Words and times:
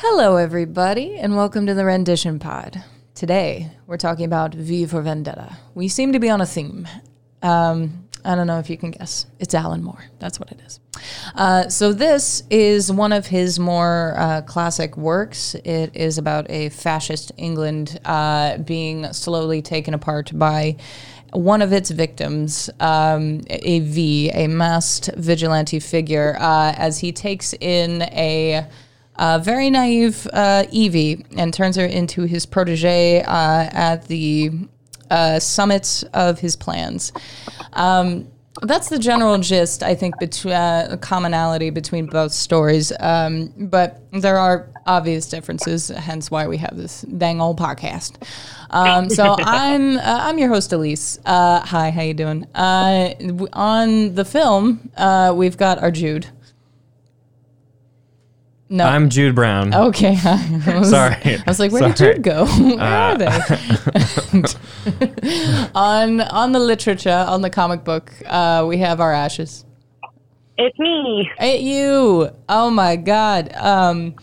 Hello, 0.00 0.36
everybody, 0.36 1.16
and 1.16 1.36
welcome 1.36 1.64
to 1.64 1.72
the 1.72 1.86
Rendition 1.86 2.38
Pod. 2.38 2.84
Today, 3.14 3.70
we're 3.86 3.96
talking 3.96 4.26
about 4.26 4.54
V 4.54 4.84
for 4.84 5.00
Vendetta. 5.00 5.56
We 5.74 5.88
seem 5.88 6.12
to 6.12 6.18
be 6.18 6.28
on 6.28 6.42
a 6.42 6.46
theme. 6.46 6.86
Um, 7.40 8.06
I 8.22 8.34
don't 8.34 8.46
know 8.46 8.58
if 8.58 8.68
you 8.68 8.76
can 8.76 8.90
guess. 8.90 9.24
It's 9.38 9.54
Alan 9.54 9.82
Moore. 9.82 10.04
That's 10.18 10.38
what 10.38 10.52
it 10.52 10.60
is. 10.60 10.80
Uh, 11.34 11.70
so, 11.70 11.94
this 11.94 12.42
is 12.50 12.92
one 12.92 13.14
of 13.14 13.26
his 13.26 13.58
more 13.58 14.12
uh, 14.18 14.42
classic 14.42 14.98
works. 14.98 15.54
It 15.64 15.96
is 15.96 16.18
about 16.18 16.50
a 16.50 16.68
fascist 16.68 17.32
England 17.38 17.98
uh, 18.04 18.58
being 18.58 19.10
slowly 19.14 19.62
taken 19.62 19.94
apart 19.94 20.30
by 20.34 20.76
one 21.32 21.62
of 21.62 21.72
its 21.72 21.90
victims, 21.90 22.68
um, 22.80 23.40
a 23.48 23.80
V, 23.80 24.30
a 24.34 24.46
masked 24.46 25.08
vigilante 25.16 25.80
figure, 25.80 26.36
uh, 26.38 26.74
as 26.76 26.98
he 26.98 27.12
takes 27.12 27.54
in 27.54 28.02
a 28.02 28.68
uh, 29.18 29.38
very 29.38 29.70
naive 29.70 30.26
uh, 30.32 30.64
Evie 30.70 31.24
and 31.36 31.52
turns 31.52 31.76
her 31.76 31.86
into 31.86 32.22
his 32.22 32.46
protege 32.46 33.22
uh, 33.22 33.68
at 33.72 34.06
the 34.08 34.50
uh, 35.10 35.38
summit 35.38 36.04
of 36.14 36.40
his 36.40 36.56
plans. 36.56 37.12
Um, 37.72 38.28
that's 38.62 38.88
the 38.88 38.98
general 38.98 39.36
gist, 39.38 39.82
I 39.82 39.94
think, 39.94 40.18
between 40.18 40.54
uh, 40.54 40.96
commonality 41.00 41.70
between 41.70 42.06
both 42.06 42.32
stories. 42.32 42.92
Um, 43.00 43.52
but 43.56 44.00
there 44.12 44.38
are 44.38 44.70
obvious 44.86 45.28
differences, 45.28 45.88
hence 45.88 46.30
why 46.30 46.46
we 46.46 46.56
have 46.58 46.76
this 46.76 47.02
dang 47.02 47.40
old 47.40 47.58
podcast. 47.58 48.22
Um, 48.70 49.10
so 49.10 49.36
I'm 49.40 49.98
uh, 49.98 50.02
I'm 50.04 50.38
your 50.38 50.48
host 50.48 50.72
Elise. 50.72 51.18
Uh, 51.26 51.60
hi, 51.60 51.90
how 51.90 52.02
you 52.02 52.14
doing? 52.14 52.46
Uh, 52.54 53.14
on 53.52 54.14
the 54.14 54.24
film, 54.24 54.90
uh, 54.96 55.34
we've 55.36 55.56
got 55.56 55.78
our 55.82 55.90
Jude. 55.90 56.28
No, 58.68 58.84
I'm 58.84 59.10
Jude 59.10 59.36
Brown. 59.36 59.72
okay. 59.72 60.16
I 60.24 60.78
was, 60.78 60.90
Sorry. 60.90 61.14
I 61.14 61.42
was 61.46 61.60
like, 61.60 61.70
where 61.70 61.82
did 61.82 61.96
Jude 61.96 62.22
go? 62.22 62.46
Where 62.58 62.80
are 62.80 63.16
they? 63.16 63.26
on 65.74 66.20
on 66.20 66.52
the 66.52 66.58
literature, 66.58 67.24
on 67.28 67.42
the 67.42 67.50
comic 67.50 67.84
book, 67.84 68.12
uh, 68.26 68.64
we 68.66 68.78
have 68.78 69.00
our 69.00 69.12
ashes. 69.12 69.64
It's 70.58 70.78
me. 70.78 71.30
At 71.38 71.60
you. 71.60 72.30
Oh 72.48 72.70
my 72.70 72.96
God. 72.96 73.52
Um, 73.54 74.14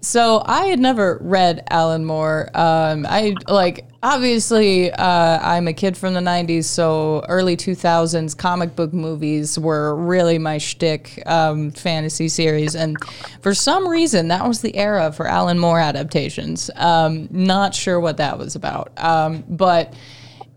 so 0.00 0.42
I 0.44 0.66
had 0.66 0.80
never 0.80 1.18
read 1.22 1.62
Alan 1.70 2.04
Moore. 2.04 2.50
Um, 2.54 3.06
I 3.08 3.34
like 3.48 3.86
obviously 4.02 4.90
uh, 4.92 5.38
I'm 5.42 5.68
a 5.68 5.72
kid 5.72 5.96
from 5.96 6.14
the 6.14 6.20
'90s, 6.20 6.64
so 6.64 7.24
early 7.28 7.56
2000s 7.56 8.36
comic 8.36 8.74
book 8.76 8.92
movies 8.92 9.58
were 9.58 9.94
really 9.94 10.38
my 10.38 10.58
shtick. 10.58 11.22
Um, 11.26 11.70
fantasy 11.70 12.28
series, 12.28 12.74
and 12.74 12.96
for 13.42 13.54
some 13.54 13.88
reason 13.88 14.28
that 14.28 14.46
was 14.46 14.60
the 14.60 14.76
era 14.76 15.12
for 15.12 15.26
Alan 15.26 15.58
Moore 15.58 15.80
adaptations. 15.80 16.70
Um, 16.76 17.28
not 17.30 17.74
sure 17.74 18.00
what 18.00 18.16
that 18.18 18.38
was 18.38 18.56
about, 18.56 18.92
um, 18.96 19.44
but 19.48 19.94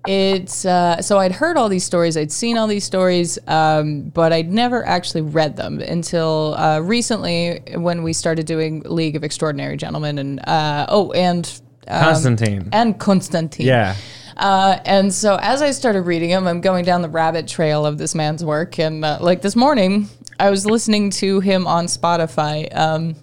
it's 0.06 0.66
uh, 0.66 1.02
so 1.02 1.18
I'd 1.20 1.32
heard 1.32 1.56
all 1.56 1.70
these 1.70 1.86
stories, 1.86 2.18
I'd 2.18 2.32
seen 2.32 2.58
all 2.58 2.68
these 2.68 2.84
stories, 2.84 3.40
um, 3.48 4.02
but 4.10 4.34
I'd 4.34 4.52
never 4.52 4.86
actually 4.86 5.22
read 5.22 5.56
them 5.56 5.80
until 5.80 6.56
uh, 6.56 6.80
recently 6.80 7.62
when 7.76 8.04
we 8.04 8.12
started 8.12 8.46
doing 8.46 8.82
League 8.82 9.16
of 9.16 9.24
Extraordinary 9.24 9.78
Gentlemen 9.78 10.18
and 10.18 10.40
uh, 10.48 10.88
oh, 10.90 11.12
and 11.14 11.62
um, 11.88 12.04
Constantine. 12.04 12.70
and 12.72 13.00
Constantine. 13.00 13.68
yeah. 13.68 13.96
Uh, 14.36 14.80
and 14.86 15.14
so 15.14 15.38
as 15.42 15.62
I 15.62 15.72
started 15.72 16.02
reading 16.02 16.32
him, 16.32 16.48
I'm 16.48 16.62
going 16.62 16.86
down 16.86 17.02
the 17.02 17.10
rabbit 17.10 17.48
trail 17.48 17.86
of 17.86 17.98
this 17.98 18.16
man's 18.16 18.44
work. 18.44 18.80
And 18.80 19.06
uh, 19.06 19.20
like 19.22 19.42
this 19.42 19.56
morning, 19.56 20.10
I 20.40 20.50
was 20.50 20.66
listening 20.66 21.12
to 21.12 21.40
him 21.40 21.68
on 21.68 21.86
Spotify. 21.86 22.76
Um, 22.76 23.16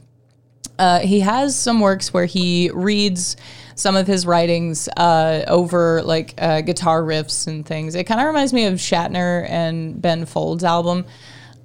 uh, 0.78 1.00
he 1.00 1.20
has 1.20 1.58
some 1.58 1.80
works 1.80 2.14
where 2.14 2.26
he 2.26 2.70
reads 2.72 3.36
some 3.74 3.96
of 3.96 4.06
his 4.06 4.26
writings 4.26 4.88
uh, 4.96 5.44
over 5.48 6.02
like 6.02 6.34
uh, 6.38 6.60
guitar 6.60 7.02
riffs 7.02 7.46
and 7.46 7.66
things. 7.66 7.94
It 7.94 8.04
kind 8.04 8.20
of 8.20 8.26
reminds 8.26 8.52
me 8.52 8.66
of 8.66 8.74
Shatner 8.74 9.48
and 9.48 10.00
Ben 10.00 10.26
Folds' 10.26 10.64
album. 10.64 11.04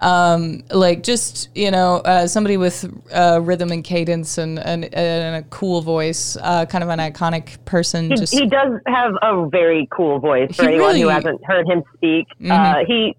Um, 0.01 0.63
like 0.71 1.03
just 1.03 1.49
you 1.55 1.71
know 1.71 1.97
uh, 1.97 2.27
somebody 2.27 2.57
with 2.57 2.85
uh, 3.13 3.39
rhythm 3.41 3.71
and 3.71 3.83
cadence 3.83 4.37
and, 4.37 4.59
and, 4.59 4.93
and 4.93 5.35
a 5.37 5.47
cool 5.49 5.81
voice, 5.81 6.37
uh, 6.41 6.65
kind 6.65 6.83
of 6.83 6.89
an 6.89 6.99
iconic 6.99 7.63
person. 7.65 8.09
Just 8.15 8.33
He 8.33 8.45
does 8.47 8.79
have 8.87 9.13
a 9.21 9.47
very 9.49 9.87
cool 9.91 10.19
voice 10.19 10.55
for 10.55 10.63
anyone 10.65 10.87
really- 10.87 10.99
Mm-hmm. 11.01 11.03
who 11.03 11.09
hasn't 11.09 11.45
heard 11.45 11.67
him 11.67 11.83
speak. 11.95 12.27
Uh, 12.49 12.75
he 12.87 13.15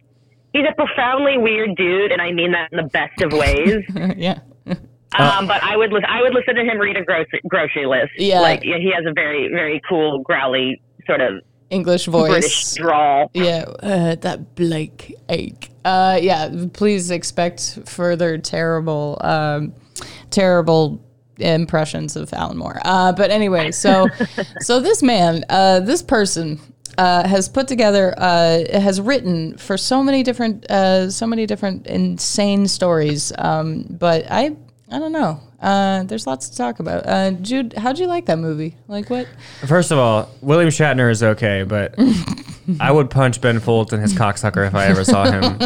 he's 0.52 0.64
a 0.70 0.74
profoundly 0.74 1.38
weird 1.38 1.76
dude, 1.76 2.12
and 2.12 2.20
I 2.20 2.32
mean 2.32 2.52
that 2.52 2.68
in 2.72 2.76
the 2.76 2.90
best 2.90 3.20
of 3.22 3.32
ways. 3.32 3.82
yeah. 4.16 4.40
um, 5.18 5.46
but 5.46 5.62
I 5.62 5.76
would 5.76 5.92
li- 5.92 6.04
I 6.06 6.20
would 6.22 6.34
listen 6.34 6.54
to 6.56 6.62
him 6.62 6.78
read 6.78 6.96
a 6.96 7.04
grocery 7.04 7.40
grocery 7.48 7.86
list. 7.86 8.10
Yeah. 8.18 8.40
like 8.40 8.64
yeah, 8.64 8.76
he 8.78 8.92
has 8.94 9.04
a 9.06 9.12
very 9.14 9.48
very 9.48 9.80
cool 9.88 10.20
growly 10.20 10.80
sort 11.06 11.20
of 11.22 11.40
English 11.70 12.06
voice 12.06 12.30
British 12.30 12.74
drawl. 12.74 13.30
Yeah, 13.34 13.64
uh, 13.82 14.14
that 14.16 14.54
Blake 14.54 15.14
Ake. 15.28 15.70
Uh, 15.86 16.18
yeah, 16.20 16.66
please 16.72 17.12
expect 17.12 17.78
further 17.86 18.38
terrible, 18.38 19.18
um, 19.20 19.72
terrible 20.30 21.00
impressions 21.38 22.16
of 22.16 22.32
Alan 22.32 22.56
Moore. 22.56 22.80
Uh, 22.84 23.12
but 23.12 23.30
anyway, 23.30 23.70
so 23.70 24.08
so 24.60 24.80
this 24.80 25.02
man, 25.02 25.44
uh, 25.48 25.80
this 25.80 26.02
person. 26.02 26.58
Uh, 26.98 27.28
has 27.28 27.46
put 27.46 27.68
together, 27.68 28.14
uh, 28.16 28.64
has 28.72 29.02
written 29.02 29.54
for 29.58 29.76
so 29.76 30.02
many 30.02 30.22
different, 30.22 30.64
uh, 30.70 31.10
so 31.10 31.26
many 31.26 31.44
different 31.44 31.86
insane 31.86 32.66
stories. 32.66 33.34
Um, 33.36 33.84
but 33.90 34.24
I, 34.30 34.56
I 34.90 34.98
don't 34.98 35.12
know. 35.12 35.38
Uh, 35.60 36.04
there's 36.04 36.26
lots 36.26 36.48
to 36.48 36.56
talk 36.56 36.80
about. 36.80 37.06
Uh, 37.06 37.32
Jude, 37.32 37.74
how'd 37.74 37.98
you 37.98 38.06
like 38.06 38.24
that 38.26 38.38
movie? 38.38 38.76
Like 38.88 39.10
what? 39.10 39.28
First 39.66 39.90
of 39.90 39.98
all, 39.98 40.30
William 40.40 40.70
Shatner 40.70 41.10
is 41.10 41.22
okay, 41.22 41.64
but 41.64 41.94
I 42.80 42.90
would 42.90 43.10
punch 43.10 43.40
Ben 43.40 43.60
Folds 43.60 43.92
in 43.92 44.00
his 44.00 44.14
cocksucker 44.18 44.66
if 44.66 44.74
I 44.74 44.86
ever 44.86 45.04
saw 45.04 45.24
him. 45.24 45.58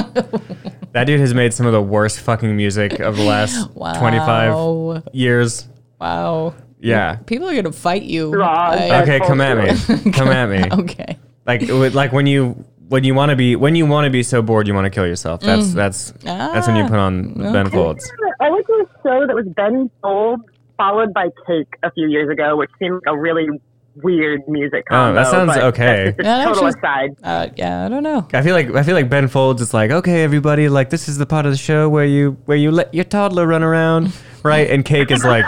that 0.92 1.04
dude 1.04 1.20
has 1.20 1.34
made 1.34 1.54
some 1.54 1.66
of 1.66 1.72
the 1.72 1.82
worst 1.82 2.20
fucking 2.20 2.56
music 2.56 3.00
of 3.00 3.16
the 3.16 3.24
last 3.24 3.70
Wow. 3.72 3.98
25 3.98 5.14
years. 5.14 5.68
Wow. 6.00 6.54
Yeah. 6.80 7.16
People 7.26 7.48
are 7.48 7.54
gonna 7.54 7.72
fight 7.72 8.02
you. 8.02 8.32
Raw. 8.32 8.72
Okay, 8.72 9.20
come 9.20 9.40
at 9.40 9.56
me. 9.56 10.12
Come 10.12 10.28
at 10.28 10.48
me. 10.48 10.82
okay. 10.82 11.18
Like 11.46 11.68
like 11.68 12.12
when 12.12 12.26
you 12.26 12.64
when 12.88 13.04
you 13.04 13.14
want 13.14 13.30
to 13.30 13.36
be 13.36 13.54
when 13.56 13.74
you 13.74 13.86
want 13.86 14.04
to 14.04 14.10
be 14.10 14.22
so 14.22 14.42
bored 14.42 14.66
you 14.66 14.74
want 14.74 14.84
to 14.86 14.90
kill 14.90 15.06
yourself. 15.06 15.40
That's 15.40 15.68
mm. 15.68 15.74
that's 15.74 16.12
that's 16.22 16.66
when 16.66 16.76
you 16.76 16.84
put 16.84 16.98
on 16.98 17.40
ah, 17.40 17.52
Ben 17.52 17.70
Folds. 17.70 18.10
I 18.40 18.50
went 18.50 18.66
to 18.66 18.72
a 18.72 18.86
show 19.02 19.26
that 19.26 19.34
was 19.34 19.46
Ben 19.54 19.90
Folds 20.02 20.42
followed 20.76 21.12
by 21.12 21.28
Cake 21.46 21.74
a 21.82 21.90
few 21.92 22.08
years 22.08 22.30
ago, 22.30 22.56
which 22.56 22.70
seemed 22.78 22.94
like 22.94 23.14
a 23.14 23.18
really 23.18 23.48
weird 23.96 24.40
music 24.48 24.84
Oh, 24.90 25.12
that 25.14 25.26
sounds 25.26 25.56
okay. 25.56 26.14
That's 26.16 26.16
just 26.16 26.20
a 26.20 26.22
Yeah, 26.24 26.44
total 26.44 26.66
actually- 26.66 26.78
aside. 26.80 27.10
Uh, 27.22 27.46
yeah, 27.56 27.84
I 27.84 27.88
don't 27.88 28.02
know. 28.02 28.26
I 28.32 28.42
feel 28.42 28.54
like 28.54 28.74
I 28.74 28.82
feel 28.82 28.94
like 28.94 29.10
Ben 29.10 29.28
Folds 29.28 29.60
is 29.60 29.74
like, 29.74 29.90
okay, 29.90 30.22
everybody, 30.22 30.68
like 30.68 30.90
this 30.90 31.08
is 31.08 31.18
the 31.18 31.26
part 31.26 31.46
of 31.46 31.52
the 31.52 31.58
show 31.58 31.88
where 31.88 32.04
you 32.04 32.36
where 32.46 32.56
you 32.56 32.70
let 32.70 32.94
your 32.94 33.04
toddler 33.04 33.46
run 33.46 33.62
around, 33.62 34.12
right? 34.42 34.70
And 34.70 34.84
Cake 34.84 35.10
is 35.10 35.24
like, 35.24 35.44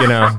you 0.00 0.08
know, 0.08 0.38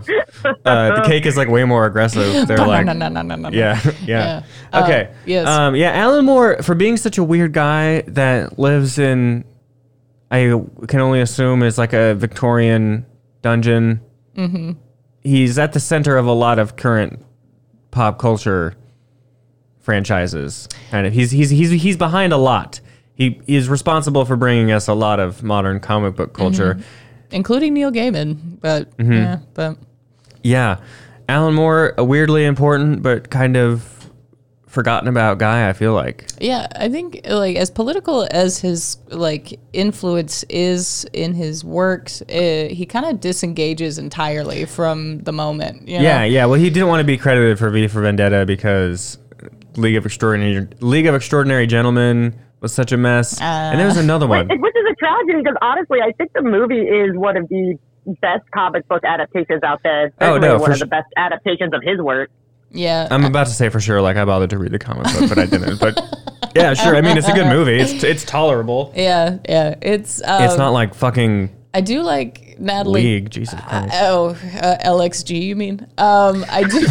uh, 0.66 0.96
the 0.96 1.04
Cake 1.06 1.26
is 1.26 1.38
like 1.38 1.48
way 1.48 1.64
more 1.64 1.86
aggressive. 1.86 2.48
They're 2.48 2.58
like, 2.58 2.86
no, 2.86 2.94
no, 2.94 3.08
no, 3.10 3.22
no, 3.22 3.36
no, 3.36 3.50
no. 3.50 3.58
yeah, 3.58 3.80
yeah. 4.04 4.44
Uh, 4.74 4.84
Okay. 4.84 5.14
yes. 5.26 5.48
Um, 5.48 5.76
yeah, 5.76 5.92
Alan 5.92 6.26
Moore 6.26 6.62
for 6.64 6.76
being 6.76 6.98
such 6.98 7.18
a 7.18 7.24
weird 7.24 7.54
guy 7.54 8.02
that 8.08 8.58
lives 8.58 8.98
in, 8.98 9.46
I 10.32 10.60
can 10.88 11.00
only 11.00 11.22
assume 11.22 11.62
is 11.64 11.78
like 11.78 11.94
a 11.94 12.16
Victorian 12.16 13.06
dungeon. 13.42 14.02
Mm-hmm. 14.36 14.72
He's 15.22 15.58
at 15.60 15.74
the 15.74 15.80
center 15.80 16.18
of 16.18 16.26
a 16.26 16.32
lot 16.32 16.58
of 16.60 16.76
current 16.78 17.24
pop 17.98 18.20
culture 18.20 18.76
franchises. 19.80 20.68
Kind 20.92 21.08
of. 21.08 21.14
He's 21.14 21.32
he's 21.32 21.50
he's 21.50 21.72
he's 21.72 21.98
behind 21.98 22.32
a 22.32 22.38
lot. 22.38 22.80
He 23.16 23.42
is 23.48 23.68
responsible 23.70 24.24
for 24.26 24.36
bringing 24.36 24.72
us 24.72 24.88
a 24.88 24.94
lot 24.94 25.20
of 25.20 25.42
modern 25.42 25.80
comic 25.80 26.16
book 26.16 26.34
culture. 26.34 26.78
Including 27.32 27.74
Neil 27.74 27.92
Gaiman, 27.92 28.60
but 28.62 28.96
Mm-hmm. 28.98 29.12
yeah, 29.14 29.40
but 29.56 29.78
Yeah. 30.44 30.78
Alan 31.28 31.56
Moore, 31.56 31.94
weirdly 31.98 32.46
important 32.46 33.02
but 33.02 33.30
kind 33.32 33.58
of 33.58 33.97
forgotten 34.78 35.10
about 35.10 35.40
guy, 35.40 35.68
I 35.68 35.74
feel 35.74 35.94
like. 35.96 36.28
yeah, 36.40 36.68
I 36.76 36.88
think 36.88 37.22
like 37.26 37.56
as 37.56 37.72
political 37.72 38.28
as 38.30 38.60
his 38.60 38.98
like 39.10 39.60
influence 39.74 40.44
is 40.50 41.04
in 41.14 41.34
his 41.34 41.64
works, 41.66 42.22
uh, 42.22 42.68
he 42.70 42.86
kind 42.86 43.08
of 43.08 43.20
disengages 43.20 43.98
entirely 43.98 44.66
from 44.66 45.20
the 45.24 45.32
moment. 45.32 45.88
You 45.88 45.98
know? 45.98 46.04
Yeah, 46.04 46.24
yeah. 46.26 46.46
Well, 46.46 46.60
he 46.60 46.70
didn't 46.70 46.90
want 46.90 47.00
to 47.00 47.06
be 47.06 47.18
credited 47.18 47.58
for 47.58 47.72
V 47.72 47.88
for 47.88 48.02
Vendetta 48.02 48.46
because 48.46 49.18
League 49.78 49.96
of 49.96 50.06
Extraordinary 50.06 50.68
League 50.80 51.08
of 51.08 51.16
Extraordinary 51.16 51.66
Gentlemen 51.66 52.40
was 52.62 52.72
such 52.72 52.92
a 52.92 52.98
mess. 52.98 53.42
and 53.42 53.80
there 53.80 53.88
was 53.88 53.98
another 53.98 54.28
one. 54.28 54.48
Which 54.48 54.76
is 54.76 54.86
a 54.92 54.96
tragedy 54.96 55.42
because 55.44 55.58
honestly, 55.62 56.00
I 56.02 56.12
think 56.20 56.34
the 56.34 56.44
movie 56.44 56.82
is 56.82 57.18
one 57.18 57.36
of 57.36 57.50
the 57.50 57.78
best 58.22 58.44
comic 58.54 58.88
book 58.88 59.04
adaptations 59.04 59.64
out 59.64 59.82
there. 59.84 60.14
Oh, 60.22 60.38
no, 60.38 60.58
one 60.60 60.66
for 60.66 60.72
of 60.74 60.80
the 60.80 60.86
su- 60.86 60.90
best 60.90 61.08
adaptations 61.18 61.74
of 61.74 61.82
his 61.84 62.00
work. 62.00 62.30
Yeah. 62.72 63.08
I'm 63.10 63.26
about 63.26 63.48
to 63.48 63.54
say 63.54 63.70
for 63.70 63.80
sure, 63.80 64.02
like 64.02 64.18
I 64.18 64.26
bothered 64.26 64.50
to 64.52 64.58
read 64.58 64.72
the 64.72 64.80
comic 64.80 65.06
book, 65.14 65.30
but 65.30 65.38
I 65.38 65.46
didn't. 65.46 65.80
But 65.80 66.00
yeah, 66.56 66.74
sure. 66.74 66.96
I 66.96 67.02
mean, 67.02 67.18
it's 67.18 67.28
a 67.28 67.34
good 67.34 67.48
movie. 67.48 67.78
It's 67.80 68.04
it's 68.04 68.24
tolerable. 68.24 68.94
yeah, 68.96 69.38
yeah. 69.48 69.76
It's 69.82 70.22
um, 70.24 70.44
It's 70.44 70.58
not 70.58 70.72
like 70.72 70.94
fucking 70.94 71.52
I 71.74 71.82
do 71.82 72.02
like 72.02 72.56
Natalie. 72.60 73.04
League, 73.04 73.30
Jesus 73.30 73.60
Christ. 73.60 73.94
Oh, 73.98 74.30
uh, 74.30 74.78
LXG, 74.84 75.42
you 75.44 75.56
mean? 75.56 75.86
Um, 76.00 76.44
I 76.50 76.64
do. 76.64 76.88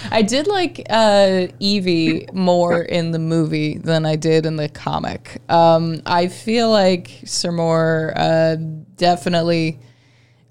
I 0.12 0.22
did 0.22 0.46
like 0.46 0.86
uh, 0.88 1.48
Evie 1.58 2.28
more 2.32 2.80
in 2.80 3.10
the 3.10 3.18
movie 3.18 3.78
than 3.78 4.06
I 4.06 4.14
did 4.14 4.46
in 4.46 4.54
the 4.54 4.68
comic. 4.68 5.42
Um, 5.48 6.00
I 6.06 6.28
feel 6.28 6.70
like 6.70 7.10
Sir 7.24 7.50
Moore 7.50 8.12
uh, 8.14 8.54
definitely. 8.96 9.80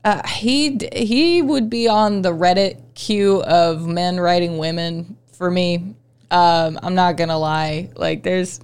Uh, 0.06 0.22
he 0.28 0.78
he 0.94 1.42
would 1.42 1.68
be 1.68 1.88
on 1.88 2.22
the 2.22 2.32
Reddit 2.32 2.80
queue 2.94 3.42
of 3.42 3.88
men 3.88 4.20
writing 4.20 4.60
women 4.60 5.18
for 5.34 5.50
me. 5.50 5.96
Um, 6.30 6.80
I'm 6.84 6.94
not 6.94 7.18
gonna 7.18 7.40
lie. 7.40 7.90
Like, 7.96 8.22
there's 8.22 8.60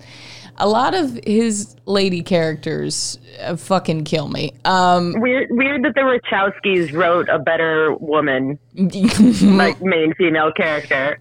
a 0.61 0.67
lot 0.67 0.93
of 0.93 1.19
his 1.25 1.75
lady 1.85 2.21
characters 2.21 3.19
uh, 3.41 3.55
fucking 3.57 4.03
kill 4.05 4.27
me. 4.29 4.53
Um, 4.65 5.13
Weird, 5.19 5.47
weird 5.51 5.83
that 5.83 5.95
the 5.95 6.01
Wachowskis 6.01 6.93
wrote 6.93 7.27
a 7.29 7.39
better 7.39 7.93
woman, 7.95 8.57
Mm. 8.75 9.57
like 9.57 9.81
main 9.81 10.13
female 10.13 10.53
character. 10.53 11.17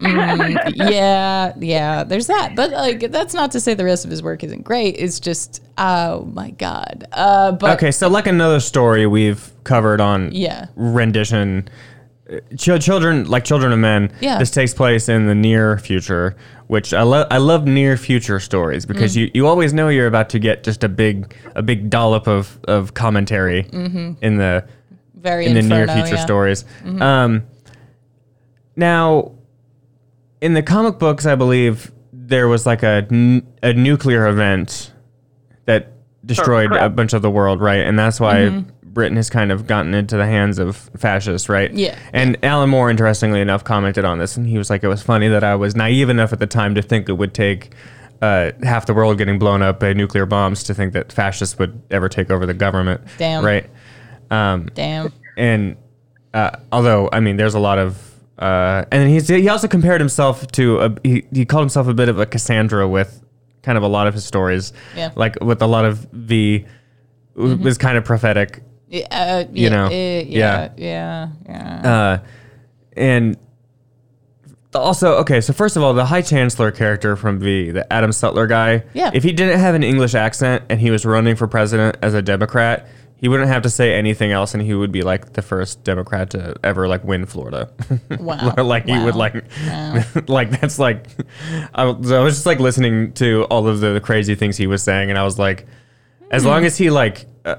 yeah, 0.73 1.53
yeah. 1.59 2.03
There's 2.05 2.27
that, 2.27 2.55
but 2.55 2.71
like 2.71 3.11
that's 3.11 3.33
not 3.33 3.51
to 3.51 3.59
say 3.59 3.73
the 3.73 3.83
rest 3.83 4.05
of 4.05 4.11
his 4.11 4.23
work 4.23 4.43
isn't 4.43 4.63
great. 4.63 4.95
It's 4.97 5.19
just, 5.19 5.61
oh 5.77 6.23
my 6.33 6.51
god. 6.51 7.05
Uh, 7.11 7.51
but 7.51 7.71
Okay, 7.77 7.91
so 7.91 8.07
like 8.07 8.27
another 8.27 8.59
story 8.61 9.05
we've 9.05 9.51
covered 9.65 9.99
on 10.01 10.31
yeah, 10.31 10.67
rendition. 10.75 11.67
Ch- 12.57 12.79
children, 12.83 13.25
like 13.29 13.43
children 13.43 13.71
of 13.73 13.79
men. 13.79 14.11
Yeah. 14.21 14.37
This 14.39 14.51
takes 14.51 14.73
place 14.73 15.09
in 15.09 15.27
the 15.27 15.35
near 15.35 15.77
future, 15.77 16.35
which 16.67 16.93
I 16.93 17.01
love. 17.03 17.27
I 17.29 17.37
love 17.37 17.65
near 17.65 17.97
future 17.97 18.39
stories 18.39 18.85
because 18.85 19.13
Mm. 19.15 19.19
you, 19.19 19.31
you 19.33 19.47
always 19.47 19.73
know 19.73 19.89
you're 19.89 20.07
about 20.07 20.29
to 20.29 20.39
get 20.39 20.63
just 20.63 20.83
a 20.83 20.89
big 20.89 21.35
a 21.55 21.61
big 21.61 21.89
dollop 21.89 22.27
of 22.27 22.57
of 22.67 22.93
commentary 22.93 23.67
in 23.71 24.37
the 24.37 24.63
very 25.15 25.45
in 25.45 25.53
the 25.55 25.61
near 25.61 25.87
future 25.87 26.15
yeah. 26.15 26.23
stories. 26.23 26.63
Um, 26.85 27.43
now, 28.75 29.31
in 30.39 30.53
the 30.53 30.63
comic 30.63 30.97
books, 30.99 31.25
I 31.25 31.35
believe 31.35 31.91
there 32.13 32.47
was 32.47 32.65
like 32.65 32.83
a 32.83 33.05
n- 33.11 33.45
a 33.61 33.73
nuclear 33.73 34.27
event 34.27 34.93
that 35.65 35.93
destroyed 36.25 36.71
a 36.71 36.89
bunch 36.89 37.13
of 37.13 37.21
the 37.21 37.29
world, 37.29 37.59
right? 37.61 37.79
And 37.81 37.97
that's 37.99 38.19
why 38.19 38.63
Britain 38.93 39.15
has 39.15 39.29
kind 39.29 39.51
of 39.51 39.67
gotten 39.67 39.93
into 39.93 40.17
the 40.17 40.25
hands 40.25 40.59
of 40.59 40.75
fascists, 40.97 41.47
right? 41.49 41.71
Yeah. 41.73 41.97
And 42.13 42.37
Alan 42.43 42.69
Moore, 42.69 42.89
interestingly 42.89 43.39
enough, 43.41 43.63
commented 43.63 44.03
on 44.05 44.19
this, 44.19 44.35
and 44.37 44.45
he 44.47 44.57
was 44.57 44.69
like, 44.69 44.83
"It 44.83 44.87
was 44.89 45.01
funny 45.01 45.27
that 45.29 45.43
I 45.43 45.55
was 45.55 45.75
naive 45.75 46.09
enough 46.09 46.33
at 46.33 46.39
the 46.39 46.47
time 46.47 46.75
to 46.75 46.81
think 46.81 47.07
it 47.09 47.13
would 47.13 47.33
take." 47.33 47.71
Uh, 48.21 48.51
half 48.61 48.85
the 48.85 48.93
world 48.93 49.17
getting 49.17 49.39
blown 49.39 49.63
up 49.63 49.79
by 49.79 49.93
nuclear 49.93 50.27
bombs 50.27 50.63
to 50.65 50.75
think 50.75 50.93
that 50.93 51.11
fascists 51.11 51.57
would 51.57 51.81
ever 51.89 52.07
take 52.07 52.29
over 52.29 52.45
the 52.45 52.53
government. 52.53 53.01
Damn. 53.17 53.43
Right. 53.43 53.67
Um, 54.29 54.69
Damn. 54.75 55.11
and 55.35 55.75
uh, 56.31 56.51
although 56.71 57.09
I 57.11 57.19
mean, 57.19 57.37
there's 57.37 57.55
a 57.55 57.59
lot 57.59 57.79
of, 57.79 57.97
uh, 58.37 58.85
and 58.91 59.09
he's, 59.09 59.27
he 59.27 59.49
also 59.49 59.67
compared 59.67 59.99
himself 60.01 60.45
to 60.51 60.79
a, 60.81 60.95
he, 61.03 61.25
he 61.33 61.45
called 61.45 61.63
himself 61.63 61.87
a 61.87 61.95
bit 61.95 62.09
of 62.09 62.19
a 62.19 62.27
Cassandra 62.27 62.87
with 62.87 63.23
kind 63.63 63.75
of 63.75 63.83
a 63.83 63.87
lot 63.87 64.05
of 64.05 64.13
his 64.13 64.23
stories, 64.23 64.71
Yeah. 64.95 65.09
Mm-hmm. 65.09 65.19
like 65.19 65.41
with 65.41 65.63
a 65.63 65.67
lot 65.67 65.85
of 65.85 65.97
V 66.11 66.65
was 67.33 67.79
kind 67.79 67.97
of 67.97 68.05
prophetic, 68.05 68.61
uh, 68.93 69.45
You 69.51 69.63
yeah, 69.63 69.69
know, 69.69 69.85
uh, 69.85 69.89
yeah. 69.89 70.23
yeah, 70.25 70.69
yeah, 70.77 71.27
yeah. 71.47 71.91
uh, 71.93 72.19
and 72.97 73.37
also 74.73 75.15
okay. 75.17 75.41
So 75.41 75.53
first 75.53 75.75
of 75.75 75.83
all, 75.83 75.93
the 75.93 76.05
High 76.05 76.21
Chancellor 76.21 76.71
character 76.71 77.15
from 77.15 77.39
V, 77.39 77.71
the 77.71 77.91
Adam 77.91 78.11
Sutler 78.11 78.47
guy, 78.47 78.83
Yeah. 78.93 79.11
if 79.13 79.23
he 79.23 79.31
didn't 79.33 79.59
have 79.59 79.75
an 79.75 79.83
English 79.83 80.13
accent 80.15 80.63
and 80.69 80.79
he 80.79 80.91
was 80.91 81.05
running 81.05 81.35
for 81.35 81.47
president 81.47 81.97
as 82.01 82.13
a 82.13 82.21
Democrat. 82.21 82.87
He 83.17 83.27
wouldn't 83.27 83.49
have 83.49 83.61
to 83.61 83.69
say 83.69 83.93
anything 83.93 84.31
else, 84.31 84.55
and 84.55 84.63
he 84.63 84.73
would 84.73 84.91
be 84.91 85.03
like 85.03 85.33
the 85.33 85.43
first 85.43 85.83
Democrat 85.83 86.31
to 86.31 86.55
ever 86.63 86.87
like 86.87 87.03
win 87.03 87.27
Florida. 87.27 87.69
Wow. 88.19 88.55
like 88.63 88.87
he 88.87 88.97
would 88.97 89.13
Wow. 89.13 89.29
like 89.29 89.45
like 90.29 90.49
that's 90.59 90.79
like 90.79 91.05
I 91.75 91.83
was, 91.85 92.11
I 92.11 92.19
was 92.19 92.33
just 92.33 92.47
like 92.47 92.59
listening 92.59 93.13
to 93.13 93.43
all 93.43 93.67
of 93.67 93.79
the 93.79 93.99
crazy 94.01 94.33
things 94.33 94.57
he 94.57 94.65
was 94.65 94.81
saying 94.81 95.09
and 95.11 95.19
i 95.19 95.23
was 95.23 95.37
like 95.37 95.67
as 96.31 96.43
long 96.45 96.65
as 96.65 96.77
he 96.77 96.89
like 96.89 97.25
uh, 97.45 97.57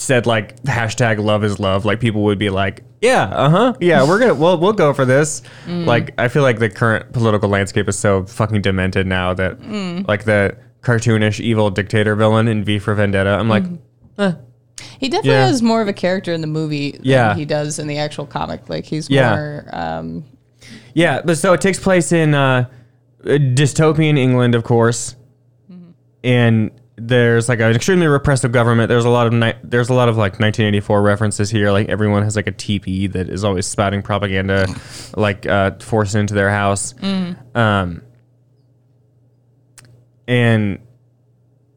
said 0.00 0.26
like 0.26 0.60
hashtag 0.62 1.22
love 1.22 1.42
is 1.44 1.58
love 1.58 1.84
like 1.84 1.98
people 2.00 2.22
would 2.22 2.38
be 2.38 2.50
like 2.50 2.84
yeah 3.02 3.24
uh-huh 3.24 3.74
yeah 3.80 4.06
we're 4.06 4.18
gonna 4.18 4.34
we'll, 4.34 4.56
we'll 4.58 4.72
go 4.72 4.92
for 4.92 5.04
this 5.04 5.42
like 5.66 6.14
i 6.18 6.28
feel 6.28 6.42
like 6.42 6.58
the 6.60 6.70
current 6.70 7.12
political 7.12 7.48
landscape 7.48 7.88
is 7.88 7.98
so 7.98 8.24
fucking 8.24 8.62
demented 8.62 9.06
now 9.06 9.34
that 9.34 9.60
like 10.08 10.24
the 10.24 10.56
cartoonish 10.82 11.40
evil 11.40 11.70
dictator 11.70 12.14
villain 12.14 12.46
in 12.48 12.62
v 12.62 12.78
for 12.78 12.94
vendetta 12.94 13.30
i'm 13.30 13.48
like 13.48 13.64
eh, 14.18 14.32
He 15.00 15.08
definitely 15.08 15.30
Yeah. 15.32 15.46
has 15.46 15.62
more 15.62 15.82
of 15.82 15.88
a 15.88 15.92
character 15.92 16.32
in 16.32 16.40
the 16.40 16.46
movie 16.46 16.92
than 16.92 17.00
Yeah. 17.02 17.34
he 17.34 17.44
does 17.44 17.78
in 17.80 17.88
the 17.88 17.98
actual 17.98 18.26
comic. 18.26 18.68
Like 18.68 18.84
he's 18.84 19.10
Yeah. 19.10 19.34
more. 19.34 19.68
Um, 19.72 20.24
Yeah, 20.94 21.20
but 21.24 21.36
so 21.38 21.52
it 21.52 21.60
takes 21.60 21.78
place 21.80 22.12
in 22.12 22.34
uh, 22.34 22.66
dystopian 23.24 24.16
England, 24.16 24.54
of 24.54 24.62
course, 24.64 25.16
and 26.22 26.70
there's 26.98 27.48
like 27.48 27.60
an 27.60 27.74
extremely 27.74 28.06
repressive 28.06 28.52
government. 28.52 28.88
There's 28.88 29.04
a 29.04 29.10
lot 29.10 29.26
of 29.26 29.32
ni- 29.32 29.54
there's 29.62 29.88
a 29.88 29.94
lot 29.94 30.08
of 30.08 30.16
like 30.16 30.32
1984 30.32 31.00
references 31.02 31.50
here. 31.50 31.70
Like 31.70 31.88
everyone 31.88 32.22
has 32.24 32.36
like 32.36 32.46
a 32.46 32.52
teepee 32.52 33.06
that 33.08 33.28
is 33.28 33.44
always 33.44 33.66
spouting 33.66 34.02
propaganda, 34.02 34.66
like 35.16 35.46
uh, 35.46 35.72
forced 35.80 36.14
into 36.14 36.34
their 36.34 36.50
house. 36.50 36.94
Um, 37.54 38.02
and 40.26 40.80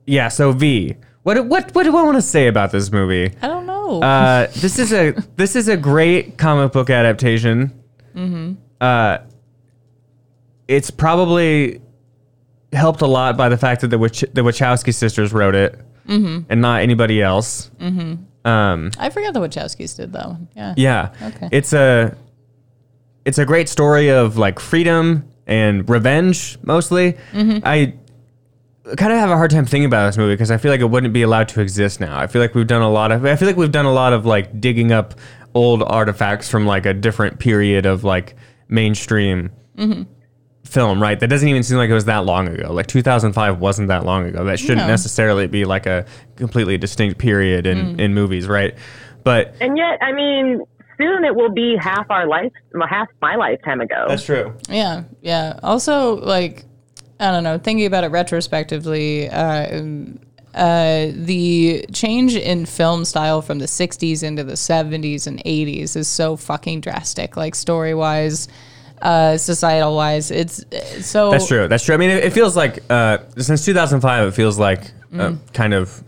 yeah, 0.06 0.28
so 0.28 0.52
V. 0.52 0.96
What 1.24 1.46
what 1.46 1.74
what 1.76 1.84
do 1.84 1.96
I 1.96 2.04
want 2.04 2.18
to 2.18 2.22
say 2.22 2.48
about 2.48 2.72
this 2.72 2.92
movie? 2.92 3.36
I 3.42 3.48
don't 3.48 3.68
know. 3.68 4.02
Uh, 4.02 4.48
this 4.56 4.80
is 4.80 4.92
a 4.92 5.12
this 5.36 5.56
is 5.56 5.68
a 5.68 5.78
great 5.78 6.38
comic 6.38 6.72
book 6.72 6.90
adaptation. 6.90 7.84
Mm-hmm. 8.16 8.54
Uh, 8.82 9.20
it's 10.68 10.90
probably 10.90 11.82
helped 12.74 13.02
a 13.02 13.08
lot 13.08 13.38
by 13.38 13.50
the 13.50 13.58
fact 13.58 13.82
that 13.82 13.88
the 13.90 13.98
Wach- 14.00 14.34
the 14.34 14.42
Wachowski 14.42 14.94
sisters 14.94 15.34
wrote 15.34 15.56
it, 15.56 15.80
and 16.08 16.62
not 16.62 16.82
anybody 16.82 17.22
else. 17.22 17.70
Mm-hmm. 17.80 18.48
Um, 18.48 18.92
I 18.98 19.10
forgot 19.12 19.34
the 19.34 19.40
Wachowskis 19.40 19.96
did 19.96 20.14
that 20.14 20.28
one. 20.28 20.48
Yeah. 20.56 20.74
yeah, 20.78 21.10
Okay. 21.22 21.50
it's 21.52 21.74
a 21.74 22.16
it's 23.24 23.38
a 23.38 23.46
great 23.46 23.70
story 23.70 24.10
of 24.10 24.38
like 24.38 24.60
freedom 24.60 25.28
and 25.46 25.88
revenge 25.90 26.58
mostly. 26.64 27.18
I 27.34 27.94
kind 28.98 29.14
of 29.14 29.20
have 29.20 29.30
a 29.30 29.38
hard 29.38 29.52
time 29.52 29.66
thinking 29.66 29.86
about 29.86 30.08
this 30.08 30.18
movie 30.18 30.34
because 30.34 30.50
I 30.50 30.58
feel 30.58 30.72
like 30.72 30.82
it 30.82 30.90
wouldn't 30.90 31.14
be 31.14 31.22
allowed 31.22 31.50
to 31.50 31.62
exist 31.62 32.00
now. 32.00 32.18
I 32.18 32.26
feel 32.28 32.42
like 32.42 32.56
we've 32.56 32.66
done 32.68 32.82
a 32.82 32.90
lot 32.90 33.12
of 33.12 33.24
I 33.26 33.36
feel 33.36 33.48
like 33.48 33.58
we've 33.58 33.72
done 33.72 33.86
a 33.86 33.94
lot 33.94 34.12
of 34.14 34.26
like 34.26 34.60
digging 34.60 34.92
up 34.92 35.14
old 35.54 35.84
artifacts 35.84 36.50
from 36.50 36.66
like 36.66 36.86
a 36.88 36.94
different 36.96 37.38
period 37.38 37.86
of 37.86 38.04
like 38.04 38.36
mainstream 38.70 39.52
film, 40.64 41.02
right? 41.02 41.20
That 41.20 41.28
doesn't 41.30 41.48
even 41.48 41.64
seem 41.64 41.78
like 41.78 41.90
it 41.90 41.94
was 41.94 42.06
that 42.06 42.26
long 42.26 42.48
ago. 42.48 42.72
Like 42.72 42.88
2005 42.88 43.60
wasn't 43.60 43.88
that 43.90 44.06
long 44.06 44.26
ago. 44.26 44.44
That 44.46 44.60
shouldn't 44.60 44.80
No. 44.82 44.88
necessarily 44.88 45.48
be 45.48 45.66
like 45.66 45.86
a 45.86 46.06
completely 46.36 46.78
distinct 46.78 47.18
period 47.18 47.66
in 47.68 48.00
in 48.00 48.14
movies, 48.14 48.48
right? 48.48 48.74
But 49.24 49.56
And 49.60 49.78
yet, 49.78 49.98
I 50.02 50.12
mean, 50.14 50.62
soon 50.98 51.26
it 51.26 51.36
will 51.36 51.52
be 51.52 51.76
half 51.80 52.06
our 52.10 52.26
life, 52.28 52.52
half 52.90 53.08
my 53.22 53.36
lifetime 53.36 53.82
ago. 53.82 54.06
That's 54.08 54.24
true. 54.24 54.54
Yeah, 54.70 55.04
yeah. 55.22 55.60
Also, 55.64 56.16
like, 56.22 56.64
I 57.20 57.32
don't 57.32 57.44
know, 57.44 57.58
thinking 57.58 57.86
about 57.86 58.04
it 58.04 58.12
retrospectively, 58.12 59.30
uh, 59.30 59.82
uh, 60.54 61.08
the 61.14 61.86
change 61.94 62.36
in 62.36 62.66
film 62.66 63.06
style 63.06 63.42
from 63.42 63.60
the 63.60 63.68
60s 63.68 64.24
into 64.24 64.44
the 64.44 64.54
70s 64.58 65.28
and 65.28 65.42
80s 65.46 65.96
is 65.96 66.08
so 66.08 66.36
fucking 66.36 66.82
drastic, 66.82 67.38
like, 67.38 67.56
story 67.56 67.94
wise, 67.94 68.48
uh, 69.02 69.38
societal 69.38 69.96
wise. 69.96 70.32
It's 70.32 70.64
so. 71.02 71.32
That's 71.32 71.48
true. 71.48 71.68
That's 71.68 71.84
true. 71.84 71.96
I 71.96 71.98
mean, 71.98 72.10
it, 72.10 72.24
it 72.26 72.34
feels 72.34 72.56
like 72.56 72.80
uh, 72.90 73.20
since 73.38 73.66
2005, 73.66 74.28
it 74.28 74.32
feels 74.32 74.58
like 74.60 74.92
uh, 75.18 75.36
kind 75.54 75.74
of 75.74 76.04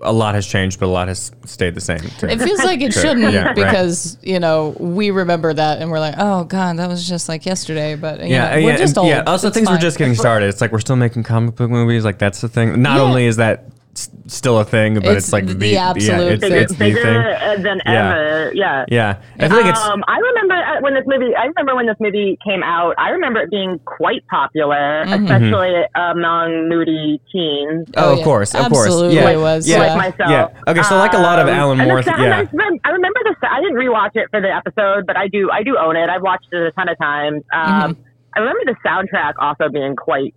a 0.00 0.12
lot 0.12 0.36
has 0.36 0.46
changed, 0.46 0.78
but 0.78 0.86
a 0.86 0.88
lot 0.88 1.08
has 1.08 1.32
stayed 1.44 1.74
the 1.74 1.80
same. 1.80 1.98
too. 1.98 2.28
It 2.28 2.40
feels 2.40 2.62
like 2.62 2.80
it 2.80 2.92
Sure. 2.98 3.02
shouldn't 3.02 3.32
Yeah, 3.32 3.46
right. 3.46 3.56
because 3.56 4.16
you 4.22 4.38
know 4.38 4.76
we 4.78 5.10
remember 5.10 5.52
that 5.52 5.80
and 5.82 5.90
we're 5.90 5.98
like, 5.98 6.14
oh 6.18 6.44
god, 6.44 6.76
that 6.78 6.88
was 6.88 7.08
just 7.08 7.28
like 7.28 7.44
yesterday. 7.46 7.96
But 7.96 8.20
you 8.20 8.26
yeah, 8.28 8.50
know, 8.56 8.62
we're 8.64 8.70
yeah, 8.72 8.76
just 8.76 8.96
and- 8.96 8.98
old. 8.98 9.08
yeah. 9.08 9.22
Also, 9.26 9.48
It's 9.48 9.54
things 9.56 9.68
were 9.68 9.74
fine. 9.74 9.80
just 9.80 9.98
getting 9.98 10.14
started. 10.14 10.46
It's 10.48 10.60
like 10.60 10.70
we're 10.72 10.78
still 10.78 10.96
making 10.96 11.24
comic 11.24 11.56
book 11.56 11.70
movies. 11.70 12.04
Like 12.04 12.18
that's 12.18 12.40
the 12.40 12.48
thing. 12.48 12.80
Not 12.80 12.96
Yeah. 12.98 13.02
only 13.02 13.26
is 13.26 13.36
that 13.36 13.64
s- 13.98 14.10
still 14.26 14.58
a 14.58 14.64
thing, 14.64 14.94
but 14.94 15.04
it's, 15.06 15.26
It's 15.26 15.32
like 15.32 15.46
the 15.46 15.54
the, 15.54 15.68
yeah, 15.68 15.90
absolute 15.90 16.32
it's, 16.32 16.42
thing. 16.42 16.52
it's 16.52 16.72
the 16.72 16.78
bigger 16.78 17.02
thing. 17.02 17.62
than 17.62 17.80
Yeah. 17.84 17.92
ever. 18.10 18.52
Yeah. 18.54 18.84
Yeah, 18.88 19.18
I 19.40 19.48
feel 19.48 19.56
like 19.58 19.66
it's 19.66 19.80
Um, 19.84 20.04
I 20.08 20.18
remember 20.18 20.54
uh, 20.54 20.80
when 20.80 20.94
this 20.94 21.04
movie. 21.06 21.34
I 21.34 21.44
remember 21.46 21.74
when 21.74 21.86
this 21.86 21.96
movie 22.00 22.38
came 22.46 22.62
out. 22.62 22.94
I 22.98 23.10
remember 23.10 23.40
it 23.40 23.50
being 23.50 23.78
quite 23.84 24.26
popular, 24.28 25.00
especially 25.02 25.82
among 25.94 26.68
moody 26.68 27.20
teens 27.32 27.88
Mm-hmm. 27.88 27.92
oh, 27.96 28.08
Oh, 28.08 28.12
of 28.12 28.18
yeah. 28.18 28.24
course, 28.24 28.54
of 28.54 28.68
course, 28.70 28.86
Absolutely 28.86 29.16
yeah, 29.16 29.36
was, 29.36 29.68
yeah, 29.68 29.76
yeah. 29.76 29.94
like 29.94 29.96
myself. 30.12 30.30
yeah. 30.30 30.70
Okay, 30.70 30.82
so 30.82 30.96
like 30.96 31.12
a 31.14 31.18
lot 31.18 31.38
of 31.38 31.48
Um, 31.48 31.54
Alan 31.54 31.80
and 31.80 31.88
the 31.88 31.92
Moore, 31.92 32.02
sound- 32.02 32.22
yeah. 32.22 32.44
I, 32.84 32.90
remember 32.90 33.20
the. 33.24 33.34
I 33.50 33.60
didn't 33.60 33.76
rewatch 33.76 34.14
it 34.14 34.28
for 34.30 34.40
the 34.40 34.50
episode, 34.54 35.06
but 35.06 35.16
I 35.16 35.28
do. 35.28 35.50
I 35.50 35.62
do 35.62 35.76
own 35.78 35.96
it. 35.96 36.08
I've 36.08 36.22
watched 36.22 36.48
it 36.52 36.62
a 36.62 36.70
ton 36.72 36.88
of 36.88 36.98
times. 36.98 37.42
Um, 37.52 37.68
Mm-hmm. 37.68 38.02
I 38.36 38.40
remember 38.40 38.60
the 38.66 38.76
soundtrack 38.86 39.32
also 39.40 39.68
being 39.68 39.96
quite 39.96 40.32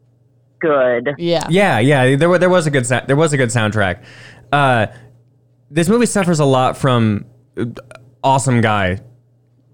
good. 0.61 1.15
Yeah. 1.17 1.45
Yeah, 1.49 1.79
yeah. 1.79 2.15
There, 2.15 2.29
wa- 2.29 2.37
there 2.37 2.49
was 2.49 2.67
a 2.67 2.71
good 2.71 2.85
there 2.85 3.15
was 3.15 3.33
a 3.33 3.37
good 3.37 3.49
soundtrack. 3.49 4.03
Uh, 4.51 4.87
this 5.69 5.89
movie 5.89 6.05
suffers 6.05 6.39
a 6.39 6.45
lot 6.45 6.77
from 6.77 7.25
uh, 7.57 7.65
awesome 8.23 8.61
guy 8.61 8.99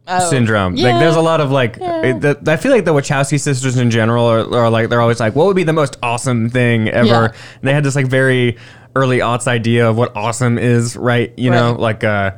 Oh, 0.09 0.29
syndrome. 0.29 0.77
yeah. 0.77 0.91
Like, 0.91 0.99
there's 1.01 1.17
a 1.17 1.21
lot 1.21 1.41
of 1.41 1.51
like. 1.51 1.77
it- 1.81 2.21
the, 2.21 2.39
I 2.47 2.55
feel 2.55 2.71
like 2.71 2.85
the 2.85 2.93
Wachowski 2.93 3.39
sisters 3.39 3.75
in 3.77 3.91
general 3.91 4.25
are, 4.25 4.55
are 4.55 4.69
like 4.69 4.89
they're 4.89 5.01
always 5.01 5.19
like, 5.19 5.35
what 5.35 5.47
would 5.47 5.55
be 5.57 5.63
the 5.63 5.73
most 5.73 5.97
awesome 6.01 6.49
thing 6.49 6.87
ever? 6.87 7.07
Yeah. 7.07 7.25
And 7.25 7.63
they 7.63 7.73
had 7.73 7.83
this 7.83 7.95
like 7.95 8.07
very 8.07 8.57
early 8.95 9.19
aughts 9.19 9.47
idea 9.47 9.89
of 9.89 9.97
what 9.97 10.15
awesome 10.15 10.57
is, 10.57 10.95
right? 10.95 11.33
You 11.37 11.51
know, 11.51 11.73
like 11.77 12.03
uh, 12.03 12.31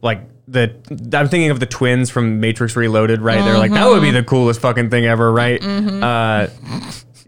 like. 0.00 0.22
The, 0.50 0.74
I'm 1.12 1.28
thinking 1.28 1.50
of 1.50 1.60
the 1.60 1.66
twins 1.66 2.08
from 2.08 2.40
Matrix 2.40 2.74
Reloaded, 2.74 3.20
right? 3.20 3.44
They're 3.44 3.58
like, 3.58 3.70
that 3.72 3.84
would 3.86 3.96
Mm-hmm. 3.96 4.02
be 4.02 4.10
the 4.12 4.22
coolest 4.22 4.62
fucking 4.62 4.88
thing 4.88 5.04
ever, 5.04 5.30
right? 5.30 5.62
Uh, 5.62 6.46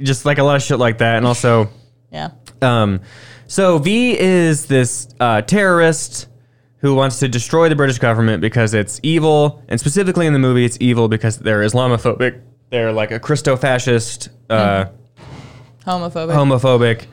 just 0.03 0.25
like 0.25 0.39
a 0.39 0.43
lot 0.43 0.57
of 0.57 0.63
shit 0.63 0.79
like 0.79 0.99
that. 0.99 1.17
And 1.17 1.27
also, 1.27 1.69
Yeah. 2.11 2.31
um, 2.63 3.01
so 3.47 3.79
V 3.79 4.19
is 4.19 4.67
this 4.67 5.09
uh, 5.21 5.43
terrorist 5.43 6.29
who 6.79 6.95
wants 6.95 7.19
to 7.19 7.29
destroy 7.29 7.69
the 7.69 7.77
British 7.77 7.99
government 7.99 8.41
because 8.41 8.73
it's 8.75 9.01
evil, 9.03 9.63
and 9.69 9.79
specifically 9.79 10.27
in 10.27 10.33
the 10.33 10.39
movie, 10.39 10.65
it's 10.65 10.79
evil 10.81 11.09
because 11.09 11.39
they're 11.39 11.61
Islamophobic. 11.61 12.41
They're 12.71 12.93
like 12.93 13.11
a 13.11 13.19
Christo-fascist, 13.19 14.29
uh, 14.49 14.87
Homophobic. 15.87 16.35
homophobic 16.35 17.07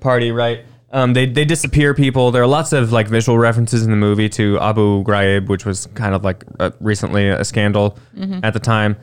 party, 0.00 0.30
right? 0.32 0.64
Um, 0.92 1.12
they 1.12 1.26
they 1.26 1.44
disappear 1.44 1.92
people. 1.94 2.30
There 2.30 2.42
are 2.42 2.46
lots 2.46 2.72
of 2.72 2.92
like 2.92 3.08
visual 3.08 3.36
references 3.38 3.82
in 3.84 3.90
the 3.90 3.96
movie 3.96 4.28
to 4.30 4.58
Abu 4.60 5.02
Ghraib, 5.02 5.48
which 5.48 5.64
was 5.66 5.86
kind 5.94 6.14
of 6.14 6.22
like 6.24 6.44
uh, 6.60 6.70
recently 6.80 7.28
a 7.28 7.44
scandal 7.44 7.98
at 8.44 8.52
the 8.54 8.60
time, 8.60 8.96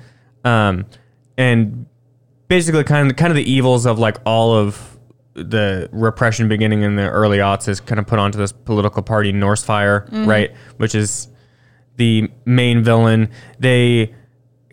um, 0.45 0.85
and 1.37 1.85
basically 2.51 2.83
kind 2.83 3.09
of 3.09 3.15
kind 3.15 3.31
of 3.31 3.37
the 3.37 3.49
evils 3.49 3.85
of 3.85 3.97
like 3.97 4.17
all 4.25 4.53
of 4.53 4.97
the 5.35 5.87
repression 5.93 6.49
beginning 6.49 6.81
in 6.81 6.97
the 6.97 7.09
early 7.09 7.37
aughts 7.37 7.69
is 7.69 7.79
kind 7.79 7.97
of 7.97 8.05
put 8.05 8.19
onto 8.19 8.37
this 8.37 8.51
political 8.51 9.01
party 9.01 9.31
Norsefire, 9.31 10.05
mm-hmm. 10.07 10.25
right? 10.25 10.53
Which 10.75 10.93
is 10.93 11.29
the 11.95 12.29
main 12.43 12.83
villain. 12.83 13.29
They 13.59 14.13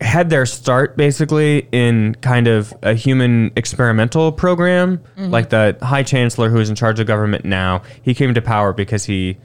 had 0.01 0.29
their 0.29 0.45
start 0.45 0.97
basically 0.97 1.69
in 1.71 2.15
kind 2.15 2.47
of 2.47 2.73
a 2.83 2.95
human 2.95 3.53
experimental 3.55 4.33
program. 4.33 4.97
Mm-hmm. 4.97 5.29
Like 5.29 5.49
the 5.49 5.77
High 5.81 6.03
Chancellor, 6.03 6.49
who 6.49 6.59
is 6.59 6.69
in 6.69 6.75
charge 6.75 6.99
of 6.99 7.07
government 7.07 7.45
now, 7.45 7.83
he 8.01 8.13
came 8.13 8.33
to 8.33 8.41
power 8.41 8.73
because 8.73 9.05
he 9.05 9.37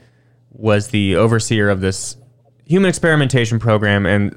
was 0.51 0.89
the 0.89 1.15
overseer 1.15 1.69
of 1.69 1.79
this 1.79 2.17
human 2.65 2.89
experimentation 2.89 3.59
program. 3.59 4.05
And 4.05 4.35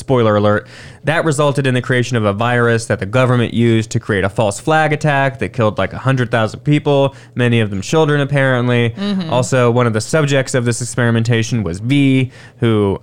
spoiler 0.00 0.34
alert, 0.34 0.66
that 1.04 1.24
resulted 1.24 1.66
in 1.66 1.74
the 1.74 1.80
creation 1.82 2.16
of 2.16 2.24
a 2.24 2.32
virus 2.32 2.86
that 2.86 2.98
the 2.98 3.06
government 3.06 3.54
used 3.54 3.90
to 3.92 4.00
create 4.00 4.24
a 4.24 4.28
false 4.28 4.58
flag 4.58 4.92
attack 4.92 5.38
that 5.38 5.50
killed 5.50 5.78
like 5.78 5.92
100,000 5.92 6.60
people, 6.60 7.14
many 7.36 7.60
of 7.60 7.70
them 7.70 7.80
children, 7.80 8.20
apparently. 8.20 8.92
Also, 9.28 9.70
one 9.70 9.86
of 9.86 9.92
the 9.92 10.00
subjects 10.00 10.54
of 10.54 10.64
this 10.64 10.82
experimentation 10.82 11.62
was 11.62 11.78
V, 11.80 12.32
who. 12.58 13.00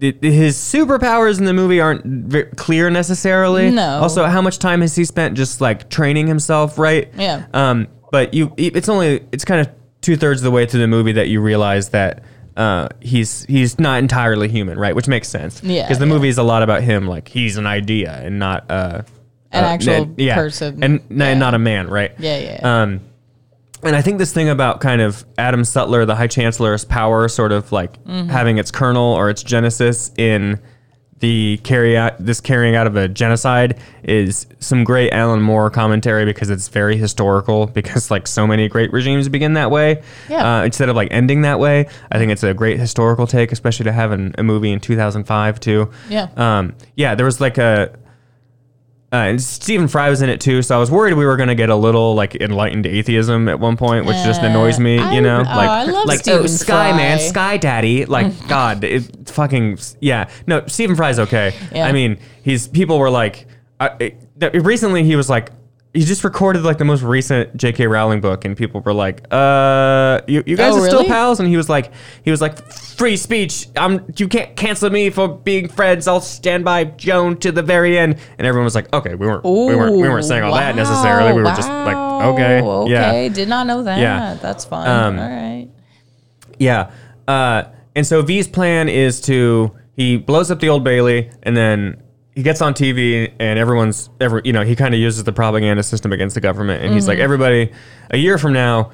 His 0.00 0.56
superpowers 0.56 1.38
in 1.38 1.44
the 1.44 1.52
movie 1.52 1.78
aren't 1.78 2.56
clear 2.56 2.88
necessarily. 2.88 3.70
No. 3.70 4.00
Also, 4.00 4.24
how 4.24 4.40
much 4.40 4.58
time 4.58 4.80
has 4.80 4.96
he 4.96 5.04
spent 5.04 5.36
just 5.36 5.60
like 5.60 5.90
training 5.90 6.26
himself, 6.26 6.78
right? 6.78 7.12
Yeah. 7.18 7.44
Um, 7.52 7.86
but 8.10 8.32
you, 8.32 8.54
it's 8.56 8.88
only 8.88 9.26
it's 9.30 9.44
kind 9.44 9.60
of 9.60 9.68
two 10.00 10.16
thirds 10.16 10.40
of 10.40 10.44
the 10.44 10.50
way 10.50 10.64
through 10.64 10.80
the 10.80 10.88
movie 10.88 11.12
that 11.12 11.28
you 11.28 11.42
realize 11.42 11.90
that 11.90 12.22
uh, 12.56 12.88
he's 13.00 13.44
he's 13.44 13.78
not 13.78 13.98
entirely 14.00 14.48
human, 14.48 14.78
right? 14.78 14.94
Which 14.94 15.08
makes 15.08 15.28
sense. 15.28 15.62
Yeah, 15.62 15.82
Because 15.84 15.98
the 15.98 16.06
yeah. 16.06 16.12
movie 16.12 16.28
is 16.28 16.38
a 16.38 16.42
lot 16.42 16.62
about 16.62 16.82
him, 16.82 17.06
like 17.06 17.28
he's 17.28 17.56
an 17.56 17.66
idea 17.66 18.12
and 18.12 18.38
not 18.38 18.70
uh, 18.70 19.02
An 19.52 19.64
uh, 19.64 19.68
actual 19.68 20.14
yeah, 20.16 20.34
person. 20.34 20.82
and 20.82 21.00
Yeah. 21.10 21.34
not 21.34 21.54
a 21.54 21.58
man, 21.58 21.88
right? 21.88 22.12
Yeah, 22.18 22.38
yeah, 22.38 22.58
yeah. 22.62 22.82
Um, 22.82 23.00
and 23.82 23.96
I 23.96 24.02
think 24.02 24.18
this 24.18 24.32
thing 24.32 24.48
about 24.50 24.80
kind 24.80 25.00
of 25.00 25.24
Adam 25.38 25.64
Sutler, 25.64 26.04
the 26.04 26.14
High 26.14 26.26
Chancellor's 26.26 26.84
power, 26.84 27.28
sort 27.28 27.50
of 27.52 27.72
like 27.72 28.02
Mm-hmm. 28.04 28.28
having 28.28 28.58
its 28.58 28.70
kernel 28.70 29.14
or 29.14 29.30
its 29.30 29.42
genesis 29.42 30.10
in 30.18 30.60
the 31.20 31.60
carry 31.64 31.96
out 31.96 32.14
this 32.18 32.40
carrying 32.40 32.74
out 32.74 32.86
of 32.86 32.96
a 32.96 33.06
genocide 33.08 33.78
is 34.02 34.46
some 34.58 34.84
great 34.84 35.12
Alan 35.12 35.40
Moore 35.42 35.70
commentary 35.70 36.24
because 36.24 36.50
it's 36.50 36.68
very 36.68 36.96
historical 36.96 37.66
because 37.80 38.10
like 38.10 38.26
so 38.26 38.46
many 38.46 38.68
great 38.68 38.92
regimes 38.92 39.28
begin 39.28 39.52
that 39.54 39.70
way 39.70 40.02
Yeah. 40.28 40.60
uh, 40.60 40.64
instead 40.64 40.88
of 40.88 40.96
like 40.96 41.08
ending 41.10 41.42
that 41.42 41.58
way. 41.58 41.88
I 42.10 42.18
think 42.18 42.32
it's 42.32 42.42
a 42.42 42.54
great 42.54 42.78
historical 42.80 43.26
take, 43.26 43.52
especially 43.52 43.84
to 43.84 43.92
have 43.92 44.12
in 44.12 44.34
a 44.38 44.42
movie 44.42 44.72
in 44.72 44.80
2005 44.80 45.60
too. 45.60 45.90
Yeah. 46.08 46.28
Um, 46.36 46.74
yeah, 46.96 47.14
there 47.14 47.26
was 47.26 47.40
like 47.40 47.58
a 47.58 47.94
uh, 49.12 49.16
and 49.16 49.42
Stephen 49.42 49.88
Fry 49.88 50.08
was 50.08 50.22
in 50.22 50.28
it 50.28 50.40
too, 50.40 50.62
so 50.62 50.76
I 50.76 50.78
was 50.78 50.90
worried 50.90 51.14
we 51.14 51.26
were 51.26 51.36
gonna 51.36 51.56
get 51.56 51.68
a 51.68 51.74
little 51.74 52.14
like 52.14 52.36
enlightened 52.36 52.86
atheism 52.86 53.48
at 53.48 53.58
one 53.58 53.76
point, 53.76 54.06
which 54.06 54.16
just 54.18 54.42
annoys 54.42 54.78
me. 54.78 54.98
I- 54.98 55.14
you 55.14 55.20
know, 55.20 55.40
oh, 55.40 55.42
like 55.42 55.68
I 55.68 55.84
love 55.84 56.06
like 56.06 56.20
Stephen 56.20 56.42
oh, 56.44 56.46
Sky 56.46 56.96
Man, 56.96 57.18
Sky 57.18 57.56
Daddy, 57.56 58.04
like 58.06 58.46
God, 58.48 58.84
it 58.84 59.28
fucking 59.28 59.78
yeah. 60.00 60.30
No, 60.46 60.64
Stephen 60.66 60.94
Fry's 60.94 61.18
okay. 61.18 61.54
Yeah. 61.72 61.86
I 61.86 61.92
mean, 61.92 62.18
he's 62.44 62.68
people 62.68 62.98
were 63.00 63.10
like, 63.10 63.46
uh, 63.80 63.90
it, 63.98 64.64
recently 64.64 65.04
he 65.04 65.16
was 65.16 65.28
like. 65.28 65.50
He 65.92 66.04
just 66.04 66.22
recorded 66.22 66.62
like 66.62 66.78
the 66.78 66.84
most 66.84 67.02
recent 67.02 67.56
J.K. 67.56 67.88
Rowling 67.88 68.20
book, 68.20 68.44
and 68.44 68.56
people 68.56 68.80
were 68.80 68.92
like, 68.92 69.26
"Uh, 69.32 70.20
you, 70.28 70.44
you 70.46 70.56
guys 70.56 70.74
Oh, 70.74 70.82
are 70.84 70.86
still 70.86 71.04
pals?" 71.04 71.40
And 71.40 71.48
he 71.48 71.56
was 71.56 71.68
like, 71.68 71.90
"He 72.24 72.30
was 72.30 72.40
like, 72.40 72.64
free 72.72 73.16
speech. 73.16 73.66
I'm 73.76 74.04
you 74.16 74.28
can't 74.28 74.54
cancel 74.54 74.88
me 74.88 75.10
for 75.10 75.26
being 75.26 75.66
friends. 75.68 76.06
I'll 76.06 76.20
stand 76.20 76.64
by 76.64 76.84
Joan 76.84 77.38
to 77.38 77.50
the 77.50 77.62
very 77.62 77.98
end." 77.98 78.18
And 78.38 78.46
everyone 78.46 78.66
was 78.66 78.76
like, 78.76 78.92
"Okay, 78.92 79.16
we 79.16 79.26
weren't 79.26 79.42
we 79.44 79.50
weren't 79.50 79.96
we 79.96 80.02
weren't 80.08 80.24
saying 80.24 80.44
all 80.44 80.54
that 80.54 80.76
necessarily. 80.76 81.32
We 81.32 81.42
were 81.42 81.48
just 81.56 81.68
like, 81.68 81.96
okay, 81.96 82.60
okay, 82.62 82.90
yeah, 83.26 83.28
did 83.28 83.48
not 83.48 83.66
know 83.66 83.82
that. 83.82 83.98
Yeah. 83.98 84.38
That's 84.40 84.64
fine. 84.64 84.86
Um, 84.86 85.18
All 85.18 85.28
right. 85.28 85.68
yeah." 86.60 86.92
Uh, 87.26 87.64
and 87.96 88.06
so 88.06 88.22
V's 88.22 88.46
plan 88.46 88.88
is 88.88 89.20
to 89.22 89.72
he 89.96 90.18
blows 90.18 90.52
up 90.52 90.60
the 90.60 90.68
Old 90.68 90.84
Bailey, 90.84 91.30
and 91.42 91.56
then 91.56 91.99
he 92.34 92.42
gets 92.42 92.62
on 92.62 92.74
TV, 92.74 93.32
and 93.40 93.58
everyone's 93.58 94.08
every 94.20 94.42
you 94.44 94.52
know 94.52 94.62
he 94.64 94.76
kind 94.76 94.94
of 94.94 95.00
uses 95.00 95.24
the 95.24 95.32
propaganda 95.32 95.82
system 95.82 96.12
against 96.12 96.34
the 96.34 96.40
government, 96.40 96.82
and 96.84 96.94
he's 96.94 97.02
Mm-hmm. 97.04 97.08
like, 97.10 97.18
"Everybody, 97.18 97.72
a 98.10 98.16
year 98.16 98.38
from 98.38 98.52
now." 98.52 98.92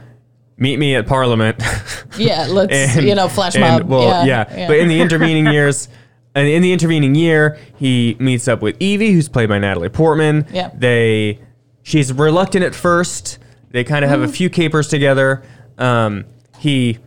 Meet 0.58 0.78
me 0.78 0.94
at 0.96 1.06
Parliament. 1.06 1.62
Yeah, 2.18 2.46
let's 2.48 2.72
And- 2.96 3.06
you 3.06 3.14
know 3.14 3.28
flash 3.28 3.56
and, 3.56 3.60
mob. 3.62 3.82
Well, 3.90 4.26
yeah, 4.26 4.46
yeah, 4.56 4.66
But 4.68 4.78
in 4.78 4.88
the 4.88 5.00
intervening 5.02 5.46
years, 5.52 5.86
and 6.34 6.48
in 6.48 6.62
the 6.62 6.72
intervening 6.72 7.14
year, 7.14 7.58
he 7.78 8.16
meets 8.18 8.48
up 8.48 8.62
with 8.62 8.74
Evie, 8.80 9.12
who's 9.12 9.28
played 9.28 9.50
by 9.50 9.58
Natalie 9.58 9.90
Portman. 9.90 10.46
Yeah. 10.50 10.70
They, 10.74 11.40
she's 11.82 12.10
reluctant 12.10 12.64
at 12.64 12.74
first. 12.74 13.38
They 13.70 13.84
kind 13.84 14.02
of 14.02 14.08
have 14.10 14.20
Mm. 14.20 14.24
a 14.24 14.28
few 14.28 14.48
capers 14.48 14.88
together. 14.88 15.42
Um, 15.76 16.24
he 16.58 17.00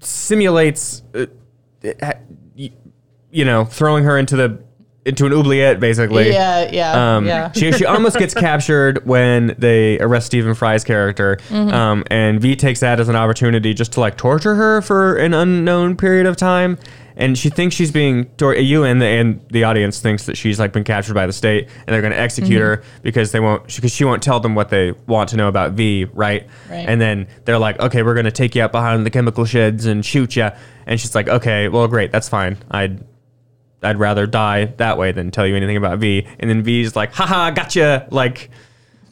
simulates, 0.00 1.02
uh, 1.14 1.26
you 3.30 3.44
know, 3.44 3.64
throwing 3.66 4.04
her 4.04 4.16
into 4.16 4.36
the 4.36 4.62
into 5.06 5.26
an 5.26 5.32
oubliette, 5.32 5.80
basically. 5.80 6.30
yeah, 6.30 6.70
yeah, 6.70 7.16
Um, 7.16 7.26
yeah. 7.26 7.52
she, 7.56 7.72
she 7.72 7.84
almost 7.84 8.18
gets 8.18 8.32
captured 8.34 9.04
when 9.06 9.54
they 9.58 9.98
arrest 10.00 10.26
Stephen 10.26 10.54
Fry's 10.54 10.84
character, 10.84 11.38
Mm-hmm. 11.48 11.74
um, 11.74 12.04
and 12.10 12.40
V 12.40 12.56
takes 12.56 12.80
that 12.80 13.00
as 13.00 13.08
an 13.08 13.16
opportunity 13.16 13.74
just 13.74 13.92
to 13.92 14.00
like 14.00 14.16
torture 14.16 14.54
her 14.54 14.80
for 14.82 15.16
an 15.16 15.34
unknown 15.34 15.96
period 15.96 16.26
of 16.26 16.36
time. 16.36 16.78
And 17.16 17.38
she 17.38 17.48
thinks 17.48 17.76
she's 17.76 17.92
being 17.92 18.24
tor- 18.38 18.56
you 18.56 18.82
and 18.82 19.00
the 19.00 19.06
and 19.06 19.40
the 19.50 19.62
audience 19.62 20.00
thinks 20.00 20.26
that 20.26 20.36
she's 20.36 20.58
like 20.58 20.72
been 20.72 20.82
captured 20.82 21.14
by 21.14 21.26
the 21.28 21.32
state 21.32 21.68
and 21.86 21.94
they're 21.94 22.00
going 22.00 22.12
to 22.12 22.18
execute 22.18 22.58
Mm-hmm. 22.60 22.82
her 22.82 22.82
because 23.02 23.30
they 23.30 23.38
won't 23.38 23.72
because 23.72 23.92
she 23.94 24.04
won't 24.04 24.20
tell 24.20 24.40
them 24.40 24.56
what 24.56 24.68
they 24.70 24.90
want 25.06 25.28
to 25.28 25.36
know 25.36 25.46
about 25.46 25.74
V, 25.74 26.06
right? 26.12 26.48
Right. 26.68 26.88
And 26.88 27.00
then 27.00 27.28
they're 27.44 27.60
like, 27.60 27.78
okay, 27.78 28.02
we're 28.02 28.14
going 28.14 28.24
to 28.24 28.32
take 28.32 28.56
you 28.56 28.62
out 28.62 28.72
behind 28.72 29.06
the 29.06 29.10
chemical 29.10 29.44
sheds 29.44 29.86
and 29.86 30.04
shoot 30.04 30.34
you. 30.34 30.48
And 30.88 31.00
she's 31.00 31.14
like, 31.14 31.28
okay, 31.28 31.68
well, 31.68 31.86
great, 31.86 32.10
that's 32.10 32.28
fine. 32.28 32.56
I'd 32.68 33.04
I'd 33.84 33.98
rather 33.98 34.26
die 34.26 34.66
that 34.76 34.98
way 34.98 35.12
than 35.12 35.30
tell 35.30 35.46
you 35.46 35.54
anything 35.56 35.76
about 35.76 35.98
V. 35.98 36.26
And 36.40 36.48
then 36.50 36.62
V's 36.62 36.96
like, 36.96 37.12
haha, 37.12 37.50
gotcha. 37.50 38.06
Like, 38.10 38.50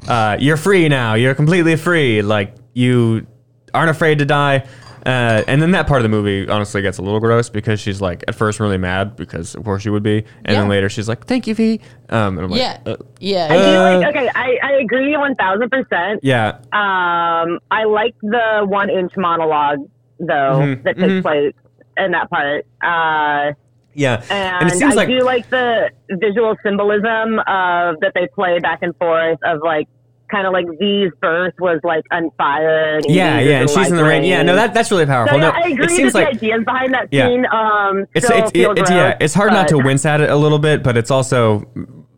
uh, 0.08 0.36
you're 0.40 0.56
free 0.56 0.88
now. 0.88 1.14
You're 1.14 1.34
completely 1.34 1.76
free. 1.76 2.22
Like, 2.22 2.54
you 2.74 3.26
aren't 3.74 3.90
afraid 3.90 4.18
to 4.18 4.24
die. 4.24 4.64
Uh, 5.04 5.42
and 5.48 5.60
then 5.60 5.72
that 5.72 5.88
part 5.88 5.98
of 5.98 6.04
the 6.04 6.08
movie 6.08 6.48
honestly 6.48 6.80
gets 6.80 6.98
a 6.98 7.02
little 7.02 7.18
gross 7.18 7.48
because 7.50 7.80
she's 7.80 8.00
like 8.00 8.22
at 8.28 8.36
first 8.36 8.60
really 8.60 8.78
mad 8.78 9.16
because 9.16 9.56
of 9.56 9.64
course 9.64 9.82
she 9.82 9.90
would 9.90 10.04
be, 10.04 10.18
and 10.18 10.54
Yeah. 10.54 10.60
then 10.60 10.68
later 10.68 10.88
she's 10.88 11.08
like, 11.08 11.26
"Thank 11.26 11.48
you, 11.48 11.56
V." 11.56 11.80
Um, 12.08 12.38
and 12.38 12.44
I'm 12.44 12.50
like, 12.52 12.60
yeah, 12.60 12.78
uh, 12.86 12.96
yeah. 13.18 13.46
I 13.50 13.56
feel 13.56 13.80
Uh, 13.80 13.98
like 13.98 14.06
okay, 14.16 14.30
I, 14.32 14.58
I 14.62 14.72
agree 14.74 15.16
one 15.16 15.34
thousand 15.34 15.70
percent. 15.70 16.20
"Yeah, 16.22 16.50
Um, 16.72 17.58
I 17.72 17.82
like 17.82 18.14
the 18.22 18.62
one 18.64 18.90
inch 18.90 19.10
monologue 19.16 19.78
though 20.20 20.60
Mhm, 20.62 20.84
that 20.84 20.96
takes 20.96 21.12
mhm. 21.14 21.22
place 21.22 21.54
in 21.96 22.12
that 22.12 22.30
part. 22.30 22.64
Uh, 22.80 23.54
yeah," 23.94 24.22
and, 24.30 24.68
it 24.68 24.74
seems 24.74 24.92
I 24.94 24.96
like 24.96 25.08
do 25.08 25.20
like 25.20 25.48
the 25.50 25.90
visual 26.10 26.56
symbolism 26.62 27.38
of 27.40 28.00
that 28.00 28.12
they 28.14 28.26
play 28.34 28.58
back 28.58 28.80
and 28.82 28.96
forth 28.96 29.38
of 29.44 29.60
like 29.62 29.88
kind 30.30 30.46
of 30.46 30.52
like 30.54 30.64
V's 30.78 31.12
birth 31.20 31.52
was 31.58 31.78
like 31.84 32.04
on 32.10 32.30
fire. 32.38 33.00
Yeah, 33.06 33.38
yeah, 33.40 33.60
and 33.60 33.68
she's 33.70 33.90
in 33.90 33.96
the 33.96 34.04
rain. 34.04 34.24
Yeah, 34.24 34.42
no, 34.42 34.54
that 34.54 34.72
that's 34.72 34.90
really 34.90 35.04
So, 35.04 35.08
powerful. 35.08 35.38
yeah, 35.38 35.50
no, 35.50 35.50
I 35.54 35.68
agree 35.68 35.84
it 35.84 35.90
seems 35.90 36.14
like 36.14 36.38
the 36.40 36.46
ideas 36.52 36.64
behind 36.64 36.94
that 36.94 37.08
Yeah. 37.10 37.26
scene. 37.28 37.46
Um, 37.52 38.06
it's 38.14 38.30
it's, 38.30 38.50
feel 38.50 38.72
it's 38.72 38.90
yeah, 38.90 39.16
it's 39.20 39.34
hard 39.34 39.52
not 39.52 39.68
to 39.68 39.76
but- 39.76 39.84
wince 39.84 40.06
at 40.06 40.20
it 40.22 40.30
a 40.30 40.36
little 40.36 40.58
bit, 40.58 40.82
but 40.82 40.96
it's 40.96 41.10
also 41.10 41.68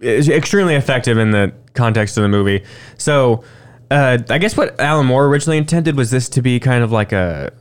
is 0.01 0.29
extremely 0.29 0.75
effective 0.75 1.19
in 1.19 1.31
the 1.33 1.53
context 1.73 2.17
of 2.19 2.23
the 2.23 2.29
movie. 2.29 2.63
So, 2.99 3.43
uh, 3.91 4.19
I 4.29 4.39
guess 4.39 4.57
what 4.57 4.79
Alan 4.79 5.07
Moore 5.07 5.27
originally 5.27 5.57
intended 5.59 5.97
was 5.97 6.11
this 6.11 6.29
to 6.31 6.43
be 6.43 6.61
kind 6.61 6.85
of 6.85 6.93
like 6.93 7.11
a 7.13 7.53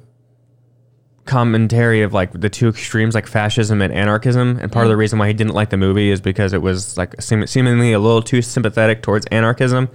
commentary 1.26 2.02
of 2.02 2.14
like 2.14 2.32
the 2.34 2.50
two 2.50 2.68
extremes, 2.68 3.16
like 3.16 3.28
fascism 3.28 3.82
and 3.82 3.94
anarchism. 3.94 4.60
And 4.62 4.72
part 4.72 4.86
of 4.86 4.90
the 4.90 4.98
reason 4.98 5.20
why 5.20 5.28
he 5.28 5.34
didn't 5.34 5.54
like 5.54 5.70
the 5.70 5.78
movie 5.78 6.10
is 6.12 6.20
because 6.22 6.54
it 6.54 6.62
was 6.62 6.98
like 6.98 7.22
seem- 7.22 7.48
seemingly 7.48 7.94
a 7.94 8.00
little 8.00 8.22
too 8.22 8.42
sympathetic 8.42 9.02
towards 9.02 9.26
anarchism. 9.28 9.90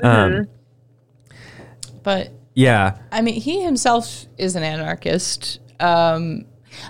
Um, 0.00 0.48
But 2.02 2.32
yeah, 2.54 2.98
I 3.12 3.20
mean, 3.20 3.40
he 3.40 3.62
himself 3.62 4.26
is 4.36 4.56
an 4.56 4.62
anarchist. 4.62 5.60
Um, 5.78 6.46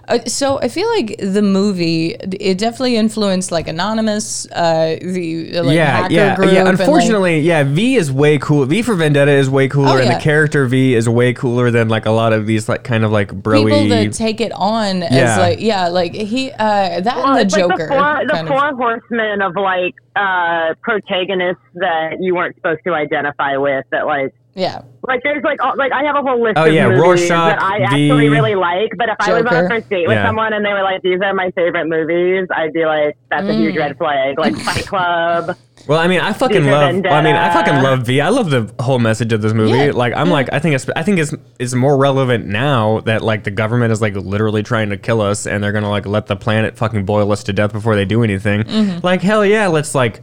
uh, 0.09 0.19
so 0.27 0.59
I 0.61 0.69
feel 0.69 0.89
like 0.91 1.17
the 1.19 1.43
movie 1.43 2.11
it 2.21 2.59
definitely 2.59 2.97
influenced 2.97 3.51
like 3.53 3.69
Anonymous, 3.69 4.47
uh, 4.53 4.97
the 5.01 5.59
uh, 5.59 5.65
like 5.65 5.77
yeah, 5.77 5.85
hacker 6.03 6.13
yeah, 6.15 6.37
group. 6.37 6.53
yeah. 6.53 6.59
and, 6.61 6.69
like- 6.79 6.81
Unfortunately, 6.81 7.41
yeah, 7.41 7.63
V 7.65 7.97
is 7.97 8.11
way 8.13 8.39
cool. 8.39 8.65
V 8.67 8.83
for 8.83 8.95
Vendetta 8.95 9.31
is 9.33 9.49
way 9.51 9.69
cooler, 9.69 9.99
Oh, 9.99 9.99
and 9.99 10.11
the 10.11 10.21
character 10.21 10.67
V 10.67 10.95
is 10.95 11.09
way 11.09 11.33
cooler 11.33 11.71
than 11.71 11.89
like 11.89 12.07
a 12.07 12.11
lot 12.11 12.33
of 12.33 12.47
these 12.47 12.69
like 12.69 12.85
kind 12.85 13.05
of 13.05 13.11
like 13.13 13.29
broy. 13.31 13.65
people 13.65 13.89
that 13.89 14.13
take 14.13 14.41
it 14.41 14.53
on 14.53 14.99
Yeah. 15.01 15.09
as 15.11 15.39
like 15.39 15.61
yeah, 15.61 15.89
like 15.89 16.15
he 16.15 16.51
uh, 16.53 17.01
that 17.01 17.17
Well, 17.17 17.37
and 17.37 17.51
the 17.51 17.57
Joker. 17.57 17.69
like 17.69 17.79
the 17.79 17.89
four, 17.89 18.27
the 18.27 18.33
kind 18.33 18.49
of. 18.49 18.55
four 18.55 18.77
horsemen 18.77 19.43
of 19.43 19.55
like 19.57 19.95
uh, 20.17 20.75
protagonists 20.83 21.63
that 21.75 22.17
you 22.21 22.35
weren't 22.35 22.57
supposed 22.57 22.81
to 22.85 22.93
identify 22.95 23.57
with. 23.57 23.85
That 23.93 24.07
like, 24.07 24.35
yeah, 24.55 24.83
like 25.03 25.21
there's 25.23 25.45
like 25.45 25.63
all, 25.63 25.75
like 25.77 25.93
I 25.93 26.03
have 26.05 26.17
a 26.17 26.23
whole 26.23 26.43
list 26.43 26.55
Oh, 26.59 26.67
of 26.67 26.73
yeah, 26.73 26.89
movies 26.89 27.01
Rorschach, 27.03 27.29
that 27.29 27.63
I 27.63 27.79
actually 27.83 28.29
really 28.29 28.55
like. 28.55 28.91
But 28.97 29.09
if 29.09 29.17
I 29.21 29.33
was 29.33 29.45
on 29.47 29.65
a 29.65 29.69
first 29.69 29.89
date 29.89 30.09
with 30.09 30.17
Yeah. 30.17 30.27
someone 30.27 30.53
and 30.53 30.65
they 30.65 30.73
were 30.73 30.83
like, 30.83 31.01
"These 31.03 31.21
are 31.23 31.33
my 31.35 31.51
favorite 31.53 31.87
movies," 31.87 32.49
I'd 32.55 32.73
be 32.73 32.85
like, 32.87 33.17
"That's 33.31 33.47
a 33.47 33.53
huge 33.55 33.75
Mm. 33.77 33.79
red 33.79 33.99
flag." 33.99 34.39
Like 34.39 34.57
Fight 34.65 34.87
Club. 34.87 35.57
Well, 35.87 35.99
I 35.99 36.09
mean, 36.09 36.21
I 36.21 36.33
fucking 36.33 36.63
V 36.63 36.69
for 36.69 36.71
love. 36.73 37.07
I 37.07 37.23
mean, 37.23 37.37
I 37.37 37.53
fucking 37.53 37.83
love 37.83 38.05
V. 38.05 38.21
I 38.21 38.29
love 38.31 38.51
the 38.51 38.71
whole 38.83 38.99
message 38.99 39.33
of 39.33 39.41
this 39.43 39.55
movie. 39.55 39.77
Yeah. 39.77 39.93
Like, 39.95 40.13
I'm 40.15 40.29
like, 40.29 40.49
I 40.53 40.59
think 40.59 40.75
it's, 40.75 40.87
I 40.97 41.03
think 41.03 41.19
it's, 41.19 41.33
it's 41.59 41.73
more 41.75 41.97
relevant 41.97 42.47
now 42.47 43.01
that 43.07 43.23
like 43.23 43.45
the 43.45 43.51
government 43.53 43.93
is 43.93 44.03
like 44.03 44.15
literally 44.17 44.63
trying 44.63 44.91
to 44.91 44.97
kill 44.99 45.21
us, 45.21 45.47
and 45.47 45.63
they're 45.63 45.73
gonna 45.73 45.89
like 45.89 46.05
let 46.05 46.27
the 46.27 46.37
planet 46.37 46.77
fucking 46.77 47.05
boil 47.05 47.31
us 47.33 47.45
to 47.45 47.53
death 47.53 47.73
before 47.73 47.95
they 47.95 48.05
do 48.05 48.23
anything. 48.25 48.65
Mm-hmm. 48.65 49.07
Like, 49.07 49.23
hell 49.23 49.47
yeah, 49.47 49.69
let's 49.69 49.95
like 49.95 50.23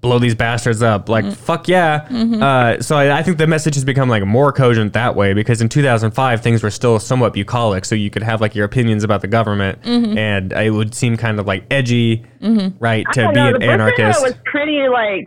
blow 0.00 0.18
these 0.18 0.34
bastards 0.34 0.82
up. 0.82 1.08
Like, 1.08 1.24
Mm-hmm. 1.24 1.34
fuck 1.34 1.66
yeah. 1.68 2.06
Uh, 2.10 2.80
so 2.80 2.96
I, 2.96 3.18
I 3.18 3.22
think 3.22 3.38
the 3.38 3.46
message 3.46 3.74
has 3.74 3.84
become 3.84 4.08
like 4.08 4.24
more 4.24 4.52
cogent 4.52 4.92
that 4.92 5.16
way 5.16 5.34
because 5.34 5.60
in 5.60 5.68
2005 5.68 6.40
things 6.42 6.62
were 6.62 6.70
still 6.70 6.98
somewhat 7.00 7.32
bucolic, 7.32 7.84
so 7.84 7.94
you 7.94 8.08
could 8.10 8.22
have 8.22 8.40
like 8.40 8.54
your 8.54 8.64
opinions 8.64 9.02
about 9.04 9.20
the 9.22 9.28
government, 9.28 9.80
Mm-hmm. 9.82 10.16
and 10.16 10.52
it 10.52 10.70
would 10.70 10.94
seem 10.94 11.16
kind 11.16 11.40
of 11.40 11.46
like 11.46 11.64
edgy, 11.70 12.24
right, 12.78 13.04
to 13.12 13.28
be 13.28 13.34
know. 13.34 13.46
an 13.48 13.52
The 13.54 13.58
Bush 13.58 13.62
era 13.64 13.72
anarchist. 13.74 14.22
was 14.22 14.34
pretty 14.44 14.88
like. 14.88 15.24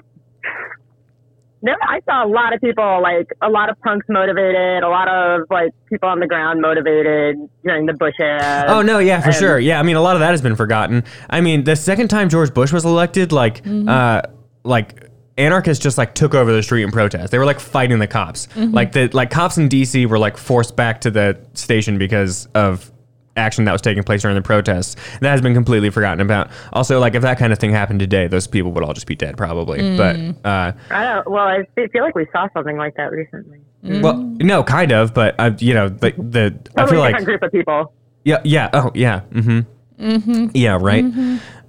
There, 1.64 1.78
I 1.84 2.00
saw 2.10 2.26
a 2.26 2.28
lot 2.28 2.56
of 2.56 2.62
people 2.62 3.02
like 3.04 3.28
a 3.40 3.48
lot 3.50 3.70
of 3.70 3.80
punks 3.82 4.08
motivated, 4.10 4.82
a 4.82 4.90
lot 4.90 5.08
of 5.08 5.42
like 5.52 5.70
people 5.90 6.10
on 6.10 6.20
the 6.20 6.26
ground 6.26 6.60
motivated 6.60 7.36
during 7.64 7.86
the 7.86 7.94
Bush 7.94 8.16
era. 8.20 8.66
Oh 8.68 8.82
no, 8.82 8.98
yeah, 8.98 9.22
for 9.22 9.28
And- 9.28 9.36
sure. 9.36 9.60
Yeah, 9.60 9.80
I 9.80 9.84
mean, 9.84 9.96
a 9.96 10.02
lot 10.02 10.16
of 10.16 10.22
that 10.22 10.32
has 10.32 10.42
been 10.42 10.56
forgotten. 10.56 11.04
I 11.30 11.40
mean, 11.42 11.64
the 11.64 11.76
second 11.76 12.08
time 12.08 12.30
George 12.30 12.52
Bush 12.52 12.74
was 12.74 12.84
elected, 12.84 13.32
like, 13.32 13.62
uh, 13.68 14.24
like 14.64 15.10
anarchists 15.38 15.82
just 15.82 15.98
like 15.98 16.14
took 16.14 16.34
over 16.36 16.52
the 16.52 16.62
street 16.64 16.84
in 16.84 16.92
protest. 16.92 17.32
They 17.32 17.38
were 17.38 17.46
like 17.46 17.60
fighting 17.60 18.00
the 18.00 18.08
cops. 18.08 18.48
Like 18.56 18.92
the 18.92 19.10
like 19.14 19.32
cops 19.32 19.58
in 19.58 19.68
D.C. 19.70 20.06
were 20.06 20.20
like 20.20 20.38
forced 20.38 20.76
back 20.76 21.02
to 21.02 21.12
the 21.12 21.40
station 21.54 21.98
because 21.98 22.48
of 22.54 22.92
action 23.38 23.64
that 23.64 23.72
was 23.72 23.82
taking 23.82 24.04
place 24.04 24.22
during 24.22 24.36
the 24.36 24.42
protests. 24.42 24.96
That 25.22 25.32
has 25.32 25.42
been 25.42 25.54
completely 25.54 25.90
forgotten 25.90 26.20
about. 26.20 26.52
Also, 26.74 27.00
like 27.00 27.16
if 27.16 27.22
that 27.22 27.38
kind 27.40 27.54
of 27.54 27.60
thing 27.60 27.72
happened 27.72 28.00
today, 28.02 28.28
those 28.28 28.46
people 28.46 28.72
would 28.74 28.84
all 28.84 28.94
just 28.94 29.08
be 29.08 29.16
dead 29.16 29.38
probably. 29.38 29.98
But 29.98 30.18
uh, 30.46 30.74
I 30.92 31.04
don't. 31.06 31.30
Well, 31.30 31.48
I 31.48 31.64
feel 31.76 32.04
like 32.04 32.16
we 32.16 32.28
saw 32.32 32.48
something 32.54 32.78
like 32.78 32.96
that 32.98 33.12
recently. 33.12 33.62
well, 33.84 34.18
no, 34.18 34.64
kind 34.64 34.92
of. 34.92 35.14
But 35.14 35.36
uh, 35.40 35.52
you 35.60 35.74
know, 35.74 35.90
the 35.90 36.12
the 36.12 36.60
I 36.78 36.86
feel 36.88 37.00
like 37.00 37.24
group 37.24 37.42
of 37.42 37.52
people. 37.52 37.94
Yeah, 38.24 38.42
yeah. 38.44 38.70
Oh, 38.74 38.92
yeah. 38.94 39.22
Mm-hmm. 39.32 40.06
Mm-hmm. 40.12 40.48
Yeah, 40.54 40.78
right. 40.80 41.06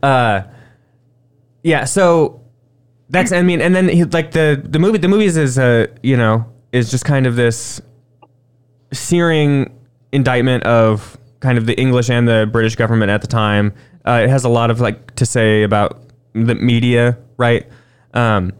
Uh, 0.02 0.42
yeah. 1.62 1.84
So 1.84 2.41
that's 3.12 3.30
I 3.30 3.42
mean, 3.42 3.60
and 3.60 3.74
then 3.74 3.88
he, 3.88 4.04
like 4.04 4.32
the 4.32 4.60
the 4.62 4.78
movie, 4.78 4.98
the 4.98 5.08
movies 5.08 5.36
is 5.36 5.58
uh 5.58 5.86
you 6.02 6.16
know 6.16 6.44
is 6.72 6.90
just 6.90 7.04
kind 7.04 7.26
of 7.26 7.36
this 7.36 7.80
searing 8.92 9.78
indictment 10.12 10.64
of 10.64 11.16
kind 11.40 11.58
of 11.58 11.66
the 11.66 11.78
English 11.78 12.10
and 12.10 12.26
the 12.26 12.48
British 12.50 12.76
government 12.76 13.10
at 13.10 13.20
the 13.20 13.26
time. 13.26 13.72
Uh, 14.06 14.22
it 14.24 14.30
has 14.30 14.44
a 14.44 14.48
lot 14.48 14.70
of 14.70 14.80
like 14.80 15.14
to 15.16 15.26
say 15.26 15.62
about 15.62 16.00
the 16.32 16.54
media, 16.54 17.18
right? 17.36 17.68
Um, 18.14 18.52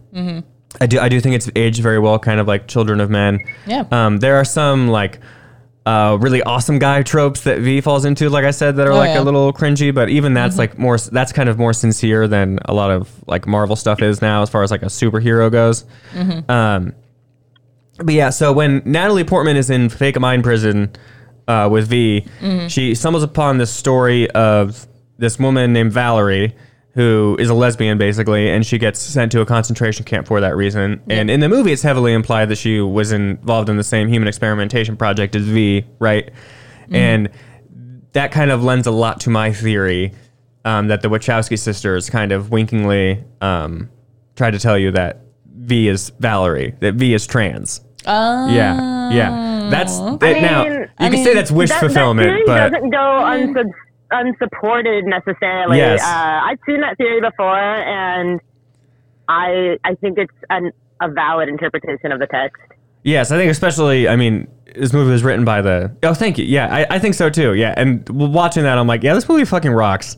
I 0.80 0.86
do 0.86 1.00
I 1.00 1.08
do 1.08 1.20
think 1.20 1.34
it's 1.34 1.50
aged 1.56 1.82
very 1.82 1.98
well, 1.98 2.18
kind 2.18 2.40
of 2.40 2.46
like 2.46 2.68
Children 2.68 3.00
of 3.00 3.10
Men. 3.10 3.38
Yeah. 3.66 3.84
Um, 3.90 4.18
there 4.18 4.36
are 4.36 4.44
some 4.44 4.88
like 4.88 5.18
uh, 5.84 6.16
really 6.20 6.42
awesome 6.42 6.78
guy 6.78 7.02
tropes 7.02 7.40
that 7.42 7.58
V 7.60 7.80
falls 7.80 8.04
into, 8.04 8.28
like 8.30 8.44
I 8.44 8.52
said, 8.52 8.76
that 8.76 8.86
are 8.86 8.92
Oh, 8.92 8.96
like 8.98 9.08
yeah. 9.08 9.20
a 9.20 9.24
little 9.24 9.52
cringy, 9.52 9.92
but 9.94 10.08
even 10.10 10.32
that's 10.34 10.56
like 10.58 10.78
more, 10.78 10.96
that's 10.98 11.32
kind 11.32 11.48
of 11.48 11.58
more 11.58 11.72
sincere 11.72 12.28
than 12.28 12.58
a 12.66 12.72
lot 12.74 12.90
of 12.90 13.10
like 13.26 13.46
Marvel 13.48 13.74
stuff 13.76 14.00
is 14.00 14.22
now 14.22 14.42
as 14.42 14.50
far 14.50 14.62
as 14.62 14.70
like 14.70 14.82
a 14.82 14.86
superhero 14.86 15.50
goes. 15.50 15.84
Um, 16.48 16.94
but 17.98 18.14
yeah, 18.14 18.30
so 18.30 18.52
when 18.52 18.82
Natalie 18.84 19.24
Portman 19.24 19.56
is 19.56 19.70
in 19.70 19.88
fake 19.88 20.18
mind 20.20 20.44
prison 20.44 20.90
uh, 21.48 21.68
with 21.70 21.88
V, 21.88 22.26
she 22.68 22.94
stumbles 22.94 23.22
upon 23.24 23.58
this 23.58 23.70
story 23.72 24.30
of 24.30 24.86
this 25.18 25.38
woman 25.38 25.72
named 25.72 25.92
Valerie 25.92 26.54
who 26.94 27.36
is 27.38 27.48
a 27.48 27.54
lesbian 27.54 27.96
basically, 27.98 28.50
and 28.50 28.66
she 28.66 28.78
gets 28.78 29.00
sent 29.00 29.32
to 29.32 29.40
a 29.40 29.46
concentration 29.46 30.04
camp 30.04 30.26
for 30.26 30.40
that 30.40 30.56
reason. 30.56 31.02
And 31.08 31.30
in 31.30 31.40
the 31.40 31.48
movie, 31.48 31.72
it's 31.72 31.82
heavily 31.82 32.12
implied 32.12 32.50
that 32.50 32.58
she 32.58 32.80
was 32.80 33.12
involved 33.12 33.68
in 33.68 33.76
the 33.76 33.84
same 33.84 34.08
human 34.08 34.28
experimentation 34.28 34.96
project 34.96 35.34
as 35.34 35.42
V, 35.44 35.84
right? 35.98 36.30
And 36.90 37.30
that 38.12 38.32
kind 38.32 38.50
of 38.50 38.62
lends 38.62 38.86
a 38.86 38.90
lot 38.90 39.20
to 39.20 39.30
my 39.30 39.52
theory 39.52 40.12
um, 40.64 40.88
that 40.88 41.00
the 41.00 41.08
Wachowski 41.08 41.58
sisters 41.58 42.10
kind 42.10 42.30
of 42.32 42.50
winkingly 42.50 43.24
um, 43.40 43.88
tried 44.36 44.50
to 44.52 44.58
tell 44.58 44.78
you 44.78 44.90
that 44.92 45.20
V 45.46 45.88
is 45.88 46.10
Valerie, 46.18 46.74
that 46.80 46.94
V 46.94 47.14
is 47.14 47.26
trans. 47.26 47.80
Uh, 48.04 48.48
Yeah, 48.50 49.10
yeah. 49.10 49.68
That's 49.70 49.98
that, 49.98 50.22
I 50.22 50.32
mean, 50.34 50.42
now. 50.42 50.64
You 50.64 50.88
I 50.98 51.08
can 51.08 51.24
say 51.24 51.34
that's 51.34 51.50
wish 51.50 51.70
that, 51.70 51.80
fulfillment, 51.80 52.46
that 52.46 52.70
but 52.70 52.72
doesn't 52.72 52.90
go 52.90 52.98
unsub- 52.98 53.72
unsupported 54.12 55.04
necessarily. 55.04 55.78
Yes. 55.78 56.02
Uh, 56.02 56.40
I've 56.44 56.58
seen 56.66 56.80
that 56.82 56.96
theory 56.98 57.20
before, 57.20 57.56
and 57.58 58.40
I 59.28 59.78
I 59.84 59.94
think 59.96 60.18
it's 60.18 60.32
an, 60.50 60.72
a 61.00 61.08
valid 61.10 61.48
interpretation 61.48 62.12
of 62.12 62.18
the 62.20 62.26
text. 62.26 62.60
yes, 63.02 63.30
I 63.32 63.36
think 63.38 63.50
especially. 63.50 64.08
I 64.08 64.16
mean, 64.16 64.46
this 64.74 64.92
movie 64.92 65.10
was 65.10 65.22
written 65.24 65.44
by 65.44 65.62
the. 65.62 65.94
Oh, 66.02 66.14
thank 66.14 66.38
you. 66.38 66.44
Yeah, 66.44 66.72
I, 66.74 66.86
I 66.96 66.98
think 66.98 67.14
so 67.14 67.30
too. 67.30 67.54
Yeah, 67.54 67.74
and 67.76 68.08
watching 68.08 68.62
that, 68.64 68.78
I'm 68.78 68.86
like, 68.86 69.02
yeah, 69.02 69.14
this 69.14 69.28
movie 69.28 69.44
fucking 69.44 69.72
rocks. 69.72 70.16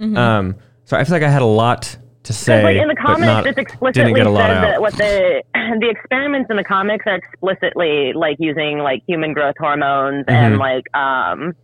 Um, 0.00 0.56
so 0.84 0.96
I 0.96 1.04
feel 1.04 1.14
like 1.14 1.22
I 1.24 1.28
had 1.28 1.42
a 1.42 1.46
lot 1.46 1.96
to 2.22 2.32
say. 2.32 2.62
Like 2.62 2.76
in 2.76 2.88
the 2.88 2.94
but 2.94 3.02
comics, 3.04 3.26
not- 3.26 3.46
it's 3.46 3.56
didn't 3.56 3.68
explicitly 3.68 4.12
get 4.14 4.26
a 4.26 4.30
lot 4.30 4.42
said 4.48 4.56
out. 4.58 4.60
that 4.62 4.80
what 4.80 4.92
the 4.96 5.42
the 5.80 5.88
experiments 5.90 6.48
in 6.50 6.56
the 6.56 6.64
comics 6.64 7.04
are 7.06 7.16
explicitly 7.16 8.12
like 8.14 8.36
using 8.38 8.78
like 8.78 9.02
human 9.06 9.32
growth 9.32 9.56
hormones 9.58 10.24
Mm-hmm. 10.26 10.30
and 10.30 10.58
like 10.58 10.84
um 10.94 11.54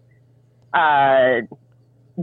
uh 0.72 1.42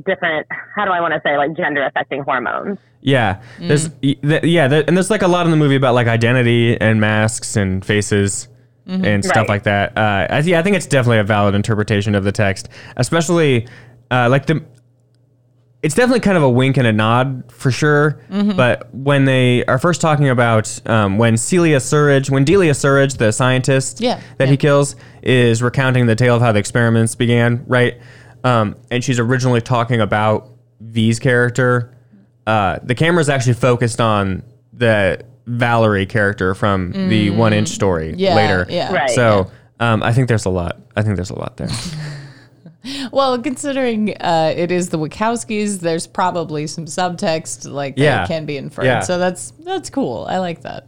different 0.05 0.47
how 0.75 0.85
do 0.85 0.91
I 0.91 1.01
want 1.01 1.13
to 1.13 1.21
say 1.23 1.37
like 1.37 1.55
gender 1.55 1.83
affecting 1.85 2.23
hormones. 2.23 2.77
Yeah, 3.01 3.41
there's 3.59 3.89
y- 4.03 4.15
th- 4.21 4.43
yeah, 4.43 4.67
there, 4.67 4.83
and 4.87 4.95
there's 4.95 5.09
like 5.09 5.21
a 5.23 5.27
lot 5.27 5.45
in 5.45 5.51
the 5.51 5.57
movie 5.57 5.75
about 5.75 5.95
like 5.95 6.07
identity 6.07 6.79
and 6.79 7.01
masks 7.01 7.55
and 7.55 7.83
faces 7.83 8.47
and 8.87 9.23
stuff 9.23 9.37
Right. 9.37 9.49
like 9.49 9.63
that. 9.63 9.97
Uh, 9.97 10.27
I, 10.29 10.39
yeah, 10.39 10.59
I 10.59 10.63
think 10.63 10.75
it's 10.75 10.85
definitely 10.85 11.19
a 11.19 11.23
valid 11.23 11.55
interpretation 11.55 12.13
of 12.13 12.23
the 12.25 12.31
text, 12.31 12.67
especially 12.97 13.67
uh, 14.11 14.27
like 14.29 14.45
the. 14.47 14.63
It's 15.83 15.95
definitely 15.95 16.19
kind 16.19 16.37
of 16.37 16.43
a 16.43 16.49
wink 16.49 16.77
and 16.77 16.85
a 16.85 16.91
nod 16.93 17.51
for 17.51 17.71
sure. 17.71 18.19
But 18.29 18.93
when 18.93 19.25
they 19.25 19.65
are 19.65 19.79
first 19.79 19.99
talking 19.99 20.29
about 20.29 20.79
um, 20.87 21.17
when 21.17 21.37
Celia 21.37 21.77
Surridge, 21.77 22.29
when 22.29 22.43
Delia 22.43 22.73
Surridge, 22.73 23.17
the 23.17 23.31
scientist 23.31 23.99
Yeah, 23.99 24.21
that 24.37 24.45
yeah. 24.45 24.51
he 24.51 24.57
kills, 24.57 24.95
is 25.23 25.63
recounting 25.63 26.05
the 26.05 26.15
tale 26.15 26.35
of 26.35 26.41
how 26.43 26.51
the 26.51 26.59
experiments 26.59 27.15
began, 27.15 27.63
right? 27.65 27.99
Um, 28.43 28.75
and 28.89 29.03
she's 29.03 29.19
originally 29.19 29.61
talking 29.61 30.01
about 30.01 30.49
V's 30.79 31.19
character. 31.19 31.95
Uh, 32.47 32.79
the 32.83 32.95
camera's 32.95 33.29
actually 33.29 33.53
focused 33.53 34.01
on 34.01 34.43
the 34.73 35.23
Valerie 35.45 36.05
character 36.05 36.53
from 36.55 36.91
the 37.09 37.29
One 37.31 37.53
Inch 37.53 37.69
Story 37.69 38.13
Mm. 38.13 38.15
Yeah, 38.17 38.35
later. 38.35 38.65
yeah. 38.69 38.93
Right. 38.93 39.09
So 39.11 39.51
um, 39.79 40.01
I 40.03 40.13
think 40.13 40.27
there's 40.27 40.45
a 40.45 40.49
lot. 40.49 40.77
I 40.95 41.01
think 41.03 41.15
there's 41.15 41.29
a 41.31 41.37
lot 41.39 41.57
there. 41.57 41.69
Well, 43.11 43.39
considering 43.39 44.15
uh, 44.19 44.53
it 44.57 44.71
is 44.71 44.89
the 44.89 44.97
Wachowskis, 44.97 45.81
there's 45.81 46.07
probably 46.07 46.65
some 46.65 46.85
subtext 46.85 47.71
like 47.71 47.93
Yeah. 47.95 48.17
that 48.21 48.27
can 48.27 48.47
be 48.47 48.57
inferred. 48.57 48.85
Yeah. 48.85 48.97
Mm-hmm. 48.97 49.05
So 49.05 49.17
that's 49.19 49.51
that's 49.63 49.91
cool. 49.91 50.25
I 50.27 50.39
like 50.39 50.61
that. 50.63 50.87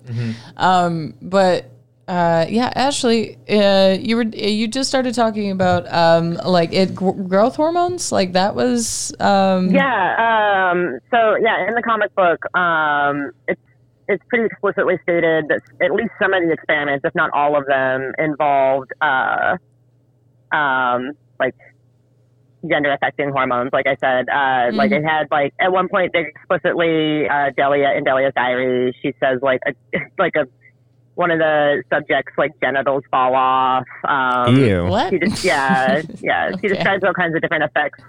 Um, 0.58 1.14
but 1.22 1.70
Uh, 2.08 2.46
yeah, 2.50 2.72
Ashley, 2.76 3.38
uh, 3.50 3.98
you 4.00 4.18
were 4.18 4.24
you 4.24 4.68
just 4.68 4.90
started 4.90 5.14
talking 5.14 5.52
about 5.52 5.92
um, 5.92 6.34
like 6.46 6.74
it 6.74 6.94
gr- 6.94 7.12
growth 7.12 7.56
hormones. 7.56 8.12
Like 8.12 8.34
that 8.34 8.56
was 8.56 9.14
um, 9.22 9.70
Yeah. 9.74 10.72
Um, 10.72 11.00
so 11.12 11.36
yeah, 11.42 11.66
in 11.68 11.76
the 11.76 11.82
comic 11.82 12.14
book, 12.16 12.44
um, 12.58 13.32
it's 13.48 13.62
it's 14.10 14.24
pretty 14.28 14.46
explicitly 14.46 14.96
stated 15.04 15.46
that 15.48 15.62
at 15.82 15.92
least 15.92 16.12
some 16.22 16.34
of 16.34 16.44
the 16.44 16.52
experiments, 16.52 17.06
if 17.06 17.16
not 17.16 17.30
all 17.32 17.56
of 17.58 17.66
them, 17.68 18.12
involved 18.18 18.92
uh, 19.02 19.56
um, 20.52 21.14
like 21.40 21.56
gender 22.70 22.92
affecting 22.92 23.32
hormones. 23.32 23.70
Like 23.72 23.88
I 23.88 23.96
said, 23.96 24.28
uh, 24.28 24.76
like 24.76 24.92
it 24.92 25.04
had 25.06 25.28
like 25.32 25.54
at 25.60 25.72
one 25.72 25.88
point 25.88 26.12
they 26.12 26.26
explicitly 26.36 27.30
uh, 27.30 27.52
Delia 27.56 27.94
in 27.96 28.04
Delia's 28.04 28.34
diary, 28.36 28.94
she 29.02 29.14
says 29.22 29.40
like 29.42 29.62
a 29.66 29.74
like 30.18 30.36
a 30.36 30.48
one 31.16 31.32
of 31.32 31.40
the 31.40 31.84
subjects 31.92 32.34
like 32.38 32.52
genitals 32.62 33.04
fall 33.12 33.36
off. 33.36 33.84
Um, 34.08 34.58
Ew. 34.58 34.86
what? 34.86 35.10
She 35.12 35.20
just, 35.20 35.44
yeah, 35.44 36.02
yeah. 36.22 36.50
She 36.52 36.56
Okay. 36.56 36.68
describes 36.70 37.04
all 37.04 37.14
kinds 37.14 37.36
of 37.36 37.42
different 37.42 37.64
effects. 37.64 38.00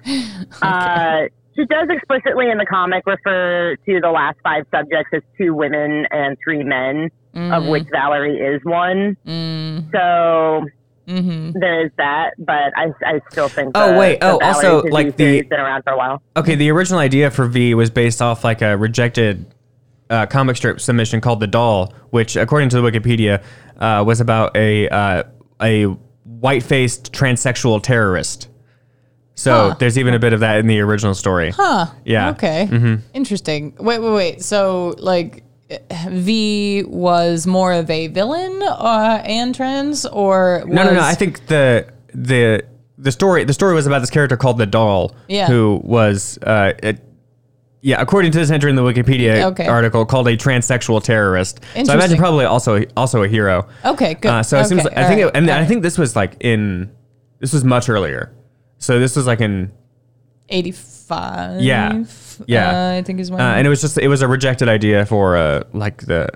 Uh, 0.63 1.23
she 1.57 1.65
does 1.67 1.89
explicitly 1.91 2.51
in 2.51 2.59
the 2.59 2.67
comic 2.67 3.07
refer 3.07 3.77
to 3.87 4.01
the 4.01 4.11
last 4.11 4.39
five 4.43 4.65
subjects 4.71 5.11
as 5.13 5.23
two 5.39 5.55
women 5.55 6.07
and 6.11 6.37
three 6.43 6.65
men, 6.65 7.11
of 7.35 7.67
which 7.67 7.85
Valerie 7.93 8.39
is 8.39 8.61
one. 8.65 9.17
Mm, 9.27 9.91
So 9.93 10.67
mm-hmm. 11.07 11.53
there 11.61 11.85
is 11.87 11.93
that, 11.97 12.31
but 12.39 12.73
I, 12.77 12.87
I 13.07 13.21
still 13.31 13.49
think. 13.49 13.73
Oh, 13.77 13.93
the- 13.93 13.99
wait. 13.99 14.19
Oh, 14.23 14.39
Valerie 14.39 14.67
also, 14.67 14.83
like, 14.89 15.07
the- 15.09 15.13
theory's 15.13 15.47
been 15.49 15.61
around 15.61 15.83
for 15.85 15.93
a 15.93 15.97
while. 15.97 16.23
Okay, 16.37 16.55
the 16.57 16.71
original 16.71 16.99
idea 17.01 17.31
for 17.31 17.47
V 17.47 17.75
was 17.75 17.91
based 17.91 18.21
off 18.21 18.43
like 18.43 18.61
a 18.63 18.77
rejected 18.77 19.47
uh, 20.11 20.27
comic 20.27 20.57
strip 20.57 20.81
submission 20.81 21.21
called 21.21 21.41
The 21.41 21.47
Doll, 21.47 21.93
which, 22.11 22.37
according 22.37 22.69
to 22.71 22.81
the 22.81 22.91
Wikipedia, 22.91 23.43
uh, 23.79 24.05
was 24.07 24.21
about 24.21 24.57
a 24.57 24.89
uh, 24.89 25.23
a 25.63 25.85
white 26.25 26.63
faced 26.63 27.13
transsexual 27.13 27.83
terrorist. 27.83 28.49
So 29.35 29.71
Huh. 29.71 29.77
there's 29.81 29.99
even 29.99 30.15
a 30.15 30.19
bit 30.19 30.33
of 30.33 30.41
that 30.41 30.59
in 30.59 30.67
the 30.69 30.81
original 30.81 31.15
story. 31.15 31.51
Huh. 31.51 31.87
Yeah. 32.05 32.31
Okay. 32.31 32.69
Mm-hmm. 32.71 32.95
Interesting. 33.15 33.75
Wait, 33.79 33.99
wait, 33.99 34.13
wait. 34.15 34.43
So, 34.43 34.95
like, 34.99 35.43
V 36.09 36.85
was 36.87 37.47
more 37.47 37.73
of 37.73 37.91
a 37.91 38.07
villain 38.09 38.63
uh, 38.63 39.23
and 39.25 39.55
trans, 39.55 40.07
or 40.07 40.63
was, 40.67 40.75
No, 40.75 40.85
no, 40.85 40.95
no. 40.95 41.01
I 41.01 41.15
think 41.15 41.47
the 41.47 41.89
the 42.15 42.63
the 42.99 43.11
story 43.11 43.45
the 43.45 43.53
story 43.53 43.75
was 43.75 43.87
about 43.87 44.01
this 44.01 44.11
character 44.11 44.37
called 44.37 44.59
the 44.59 44.67
Doll, 44.67 45.15
Yeah. 45.29 45.47
who 45.47 45.81
was 45.83 46.39
uh, 46.43 46.73
it, 46.83 47.01
yeah, 47.87 48.01
according 48.01 48.33
to 48.33 48.39
this 48.39 48.51
entry 48.51 48.71
in 48.71 48.77
the 48.77 48.83
Wikipedia 48.83 49.43
Okay. 49.53 49.67
article, 49.67 50.07
called 50.07 50.27
a 50.27 50.37
transsexual 50.39 51.03
terrorist. 51.03 51.59
So 51.59 51.67
I 51.67 51.81
imagine 51.81 51.91
Interesting. 51.93 52.19
probably 52.19 52.45
also 52.47 52.83
also 52.97 53.23
a 53.23 53.29
hero. 53.29 53.69
Okay, 53.85 54.15
good. 54.15 54.31
Uh, 54.31 54.43
so 54.43 54.59
it 54.59 54.65
seems 54.67 54.87
Okay, 54.87 54.95
I 54.97 55.05
think 55.07 55.21
all 55.23 55.29
it, 55.29 55.37
and 55.37 55.47
right, 55.47 55.57
I 55.59 55.61
all 55.61 55.67
think 55.69 55.83
this 55.83 55.99
was 55.99 56.17
like 56.17 56.37
in 56.41 56.91
this 57.41 57.53
was 57.53 57.63
much 57.63 57.91
earlier. 57.91 58.33
So 58.79 58.99
this 58.99 59.15
was 59.17 59.27
like 59.27 59.43
in 59.43 59.71
85. 60.49 61.61
Yeah. 61.61 62.05
Yeah. 62.47 62.71
Uh, 62.71 62.99
I 62.99 63.03
think 63.03 63.21
is 63.21 63.31
when. 63.31 63.41
uh, 63.41 63.45
and 63.55 63.67
it 63.67 63.71
was 63.71 63.81
just 63.81 63.99
it 63.99 64.09
was 64.09 64.23
a 64.23 64.29
rejected 64.29 64.69
idea 64.69 65.05
for 65.07 65.37
uh 65.37 65.65
like 65.73 65.99
the 66.03 66.29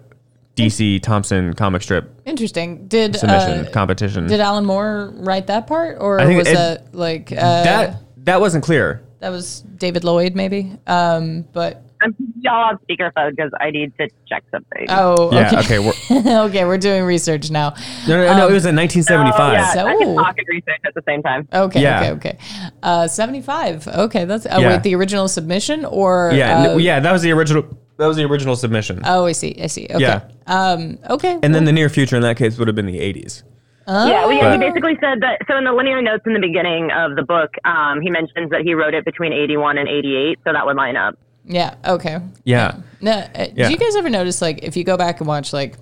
DC 0.57 1.01
Thomson 1.03 1.55
comic 1.55 1.83
strip 1.83 2.21
Interesting. 2.27 2.89
Did 2.89 3.17
submission 3.17 3.67
uh, 3.67 3.71
competition. 3.71 4.27
did 4.27 4.41
Alan 4.41 4.65
Moore 4.67 5.13
write 5.17 5.47
that 5.47 5.67
part, 5.67 5.97
or 6.01 6.21
I 6.21 6.27
think 6.27 6.39
was 6.41 6.49
it- 6.49 6.55
that 6.55 6.95
like 6.95 7.33
uh, 7.33 7.37
that 7.65 8.03
that 8.25 8.41
wasn't 8.41 8.65
clear. 8.65 9.03
That 9.21 9.31
was 9.31 9.61
David 9.77 10.05
Lloyd 10.05 10.35
maybe? 10.35 10.73
Um, 10.87 11.43
but 11.53 11.83
I'm 12.01 12.15
y'all 12.41 12.55
on 12.71 12.79
speakerphone 12.89 13.31
because 13.31 13.51
I 13.61 13.71
need 13.73 13.93
to 13.99 14.09
check 14.29 14.45
something. 14.53 14.87
oh, 14.89 15.33
Yeah. 15.33 15.49
okay, 15.49 15.59
Okay. 15.59 15.79
we're, 15.81 16.43
okay, 16.47 16.65
we're 16.65 16.79
doing 16.79 17.03
research 17.03 17.51
now. 17.51 17.75
no, 18.07 18.17
no, 18.25 18.37
no. 18.37 18.45
Um, 18.47 18.51
it 18.51 18.55
was 18.55 18.67
in 18.67 18.77
1975. 18.77 19.41
Oh, 19.41 19.53
yeah, 19.53 19.73
So- 19.73 19.87
I 19.87 19.97
can 19.97 20.15
talk 20.15 20.39
and 20.39 20.47
research 20.49 20.81
at 20.87 20.95
the 20.95 21.03
same 21.07 21.23
time. 21.23 21.49
Okay, 21.53 21.83
Yeah. 21.83 22.01
okay, 22.01 22.11
okay. 22.13 22.39
Uh, 22.85 23.09
seventy-five. 23.09 23.89
Okay, 23.89 24.25
that's. 24.27 24.47
Oh, 24.49 24.61
Yeah. 24.61 24.69
wait, 24.75 24.83
the 24.85 24.95
original 24.95 25.27
submission 25.27 25.85
or 25.85 26.31
Yeah, 26.35 26.59
uh, 26.61 26.71
n- 26.75 26.81
yeah, 26.81 27.01
that 27.01 27.13
was 27.13 27.23
the 27.23 27.33
original. 27.33 27.65
That 27.97 28.07
was 28.07 28.17
the 28.17 28.23
original 28.25 28.55
submission. 28.55 29.01
Oh, 29.05 29.27
I 29.27 29.33
see. 29.33 29.57
I 29.61 29.67
see. 29.67 29.87
Okay. 29.91 29.99
Yeah. 30.01 30.21
Um. 30.47 30.99
Okay. 31.11 31.37
and 31.43 31.53
then 31.53 31.65
the 31.65 31.73
near 31.73 31.89
future 31.89 32.15
in 32.15 32.23
that 32.23 32.37
case 32.37 32.57
would 32.57 32.69
have 32.69 32.77
been 32.77 32.87
the 32.87 33.01
80s. 33.01 33.43
Yeah, 33.89 34.27
well, 34.27 34.33
yeah, 34.33 34.53
he 34.53 34.59
basically 34.59 34.97
said 35.01 35.21
that. 35.23 35.41
So 35.49 35.57
in 35.57 35.65
the 35.65 35.73
linear 35.73 36.03
notes 36.03 36.23
in 36.27 36.35
the 36.35 36.41
beginning 36.41 36.91
of 36.91 37.17
the 37.17 37.23
book, 37.23 37.51
um, 37.65 38.01
he 38.01 38.11
mentions 38.11 38.51
that 38.51 38.61
he 38.63 38.75
wrote 38.75 38.93
it 38.95 39.05
between 39.05 39.33
81 39.33 39.79
and 39.79 39.89
88, 39.89 40.39
so 40.45 40.53
that 40.53 40.67
would 40.67 40.77
line 40.77 40.97
up. 40.97 41.15
yeah. 41.47 41.75
Okay. 41.87 42.19
Yeah. 42.45 42.81
No, 43.01 43.13
uh, 43.13 43.47
Yeah. 43.55 43.67
Do 43.69 43.73
you 43.73 43.79
guys 43.79 43.97
ever 43.97 44.11
notice, 44.11 44.43
like, 44.43 44.63
if 44.63 44.77
you 44.77 44.85
go 44.85 44.97
back 44.99 45.21
and 45.21 45.27
watch, 45.27 45.53
like, 45.55 45.77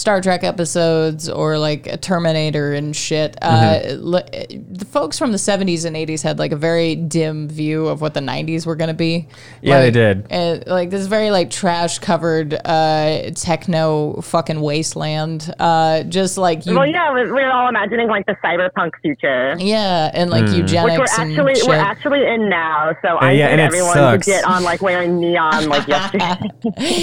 Star 0.00 0.20
Trek 0.22 0.42
episodes 0.44 1.28
or, 1.28 1.58
like, 1.58 1.86
a 1.86 1.96
Terminator 1.98 2.72
and 2.72 2.96
shit, 2.96 3.36
Mm-hmm. 3.42 4.02
uh, 4.02 4.18
li- 4.18 4.56
the 4.70 4.84
folks 4.86 5.18
from 5.18 5.30
the 5.32 5.38
70s 5.38 5.84
and 5.84 5.94
80s 5.94 6.22
had, 6.22 6.38
like, 6.38 6.52
a 6.52 6.56
very 6.56 6.96
dim 6.96 7.48
view 7.48 7.86
of 7.86 8.00
what 8.00 8.14
the 8.14 8.20
90s 8.20 8.64
were 8.66 8.76
going 8.76 8.88
to 8.88 8.94
be. 8.94 9.28
Yeah, 9.60 9.80
they 9.80 9.90
did. 9.90 10.26
uh, 10.32 10.60
like, 10.66 10.88
this 10.90 11.06
very, 11.06 11.30
like, 11.30 11.50
trash 11.50 11.98
covered 11.98 12.54
uh, 12.64 13.30
techno 13.34 14.20
fucking 14.22 14.60
wasteland. 14.60 15.52
Uh, 15.58 16.02
just, 16.04 16.38
like, 16.38 16.64
you. 16.64 16.74
Well, 16.74 16.86
yeah, 16.86 17.12
we 17.12 17.20
we 17.24 17.42
were 17.42 17.50
all 17.52 17.68
imagining 17.68 18.08
like 18.08 18.24
the 18.26 18.36
cyberpunk 18.42 18.92
future, 19.02 19.54
Yeah, 19.58 20.10
and, 20.14 20.30
like, 20.30 20.44
Mm. 20.44 20.56
eugenics 20.56 20.98
which 20.98 20.98
we're 20.98 21.22
and 21.22 21.30
actually 21.32 21.54
shit. 21.56 21.68
we're 21.68 21.74
actually 21.74 22.26
in 22.26 22.48
now. 22.48 22.96
So 23.02 23.08
I 23.18 23.32
yeah, 23.32 23.48
think 23.48 23.52
and 23.52 23.60
it 23.60 23.64
everyone 23.64 23.92
sucks. 23.94 24.24
should 24.24 24.30
get 24.32 24.44
on 24.44 24.62
like 24.64 24.80
wearing 24.80 25.18
neon 25.20 25.68
like 25.68 25.86
yesterday. 25.96 26.36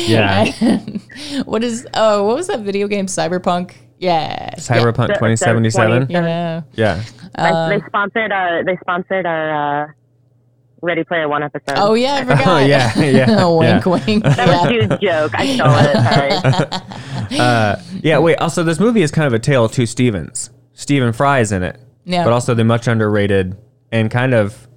Yeah. 0.08 0.52
what 1.46 1.64
is, 1.64 1.86
oh, 1.94 2.24
what 2.24 2.36
was 2.36 2.48
that 2.48 2.62
video 2.62 2.87
game? 2.88 3.08
Cyberpunk? 3.08 3.74
Yeah. 4.00 4.52
Cyberpunk 4.56 5.08
The- 5.08 5.14
the 5.14 5.14
2077. 5.14 6.08
20 6.08 6.14
Yeah. 6.14 6.62
Yeah. 6.74 7.04
they 7.70 7.82
sponsored 7.88 8.32
our 8.32 8.64
they 8.64 8.78
sponsored 8.78 9.26
our 9.26 9.84
uh, 9.84 9.88
Ready 10.82 11.04
Player 11.04 11.28
One 11.28 11.42
episode. 11.44 11.76
Oh 11.78 11.94
yeah, 11.96 12.16
I 12.16 12.22
forgot. 12.26 12.48
Oh, 12.48 12.58
yeah, 12.66 13.00
yeah, 13.00 13.46
wink, 13.48 13.86
yeah. 13.86 13.92
wink. 14.06 14.24
that 14.24 14.38
yeah. 14.38 14.62
was 14.62 14.70
Jude's 14.70 15.02
joke. 15.02 15.32
I 15.36 15.56
stole 15.56 15.74
it. 15.76 16.74
Sorry. 17.32 17.40
Uh, 17.40 17.76
yeah, 18.04 18.20
wait. 18.20 18.36
Also, 18.38 18.64
this 18.64 18.80
movie 18.80 19.02
is 19.02 19.10
kind 19.12 19.26
of 19.28 19.34
a 19.34 19.40
tale 19.40 19.66
of 19.66 19.72
two 19.72 19.86
Stevens. 19.88 20.52
Stephen 20.74 21.12
Fry's 21.14 21.52
in 21.52 21.64
it. 21.64 21.80
Yeah. 22.06 22.24
But 22.24 22.32
also 22.34 22.54
the 22.54 22.64
much 22.64 22.88
underrated 22.88 23.58
and 23.92 24.12
kind 24.12 24.34
of 24.36 24.68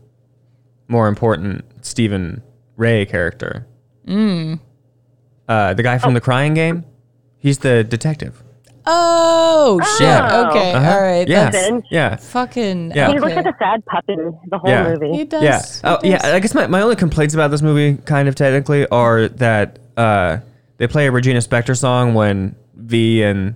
more 0.88 1.06
important 1.06 1.64
Stephen 1.84 2.42
Rea 2.76 3.04
character. 3.06 3.66
Mm. 4.06 4.58
Uh, 5.46 5.74
the 5.74 5.82
guy 5.82 5.98
from 5.98 6.14
the 6.14 6.20
Crying 6.20 6.54
Game. 6.54 6.84
He's 7.40 7.58
the 7.58 7.82
detective. 7.82 8.42
Oh 8.86 9.80
shit. 9.98 10.08
Oh. 10.08 10.48
Okay. 10.50 10.72
Uh-huh. 10.72 10.90
All 10.90 11.00
right. 11.02 11.28
Yeah. 11.28 11.50
That's 11.50 11.84
Yeah. 11.90 12.16
fucking. 12.16 12.92
Yeah. 12.94 13.08
He 13.08 13.14
looks 13.14 13.26
okay. 13.26 13.36
like 13.36 13.46
a 13.54 13.58
sad 13.58 13.84
puppy 13.86 14.16
the 14.16 14.58
whole 14.58 14.70
Yeah. 14.70 14.88
movie. 14.94 15.16
He 15.16 15.24
does. 15.24 15.42
Yeah. 15.42 15.60
he 15.60 15.80
Oh, 15.84 15.98
yeah. 16.02 16.34
I 16.34 16.40
guess 16.40 16.54
my, 16.54 16.66
my 16.66 16.80
only 16.80 16.96
complaints 16.96 17.34
about 17.34 17.50
this 17.50 17.62
movie, 17.62 17.98
kind 18.04 18.28
of 18.28 18.34
technically, 18.34 18.86
are 18.88 19.28
that 19.28 19.78
uh, 19.96 20.38
they 20.78 20.86
play 20.86 21.06
a 21.06 21.12
Regina 21.12 21.40
Spektor 21.40 21.76
song 21.76 22.14
when 22.14 22.56
V 22.74 23.22
and 23.22 23.54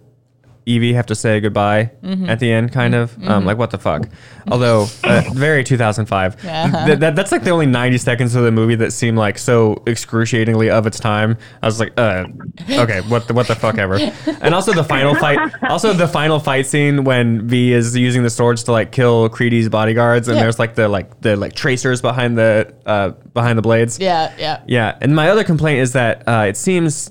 Evie 0.67 0.95
have 0.95 1.07
to 1.07 1.15
say 1.15 1.41
goodbye 1.41 1.91
Mm-hmm. 2.03 2.29
at 2.31 2.39
the 2.41 2.51
end, 2.51 2.73
kind 2.73 2.95
of. 2.95 3.17
Um, 3.27 3.45
like, 3.45 3.59
what 3.59 3.71
the 3.71 3.79
fuck? 3.79 4.09
Although, 4.51 4.87
uh, 5.05 5.23
very 5.33 5.65
2005. 5.65 6.37
Yeah. 6.45 6.85
Th- 6.87 6.99
that, 6.99 7.17
that's 7.17 7.33
like 7.33 7.45
the 7.45 7.51
only 7.51 7.67
90 7.67 7.99
seconds 7.99 8.35
of 8.35 8.45
the 8.45 8.51
movie 8.53 8.75
that 8.77 8.93
seemed 8.93 9.17
like 9.19 9.39
so 9.39 9.83
excruciatingly 9.87 10.71
of 10.71 10.87
its 10.87 10.99
time. 11.01 11.37
I 11.63 11.67
was 11.67 11.81
like, 11.81 11.93
uh, 11.99 12.27
okay, 12.71 13.01
what 13.03 13.27
the, 13.29 13.35
what 13.35 13.47
the 13.47 13.55
fuck 13.55 13.79
ever. 13.79 13.97
And 14.43 14.55
also 14.55 14.73
the 14.73 14.85
final 14.85 15.15
fight, 15.15 15.39
also 15.69 15.93
the 15.93 16.09
final 16.09 16.39
fight 16.41 16.67
scene 16.67 17.05
when 17.05 17.49
V 17.49 17.73
is 17.73 17.97
using 17.97 18.23
the 18.23 18.31
swords 18.31 18.63
to 18.65 18.73
like 18.73 18.93
kill 18.93 19.29
Creedy's 19.31 19.69
bodyguards, 19.69 20.29
and 20.29 20.37
Yeah. 20.37 20.43
there's 20.45 20.59
like 20.59 20.75
the 20.75 20.89
like 20.89 21.21
the 21.23 21.37
like 21.37 21.55
tracers 21.55 22.01
behind 22.03 22.37
the 22.39 22.73
uh, 22.87 23.11
behind 23.33 23.57
the 23.59 23.63
blades. 23.63 23.99
Yeah. 23.99 24.33
Yeah. 24.39 24.63
Yeah, 24.67 24.99
and 25.01 25.15
my 25.17 25.29
other 25.31 25.45
complaint 25.45 25.81
is 25.81 25.93
that 25.93 26.27
uh, 26.29 26.47
it 26.49 26.57
seems 26.57 27.11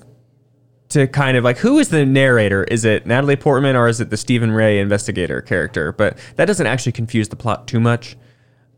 to 0.94 1.06
kind 1.06 1.36
of 1.36 1.44
like 1.44 1.58
who 1.58 1.78
is 1.78 1.90
the 1.90 2.04
narrator? 2.06 2.64
Is 2.64 2.84
it 2.84 3.06
Natalie 3.06 3.36
Portman 3.36 3.76
or 3.76 3.86
is 3.88 4.00
it 4.00 4.10
the 4.10 4.16
Stephen 4.16 4.50
Rea 4.52 4.78
investigator 4.80 5.40
character? 5.42 5.92
But 5.92 6.18
that 6.36 6.46
doesn't 6.46 6.66
actually 6.66 6.92
confuse 6.92 7.28
the 7.28 7.36
plot 7.36 7.68
too 7.68 7.78
much. 7.80 8.16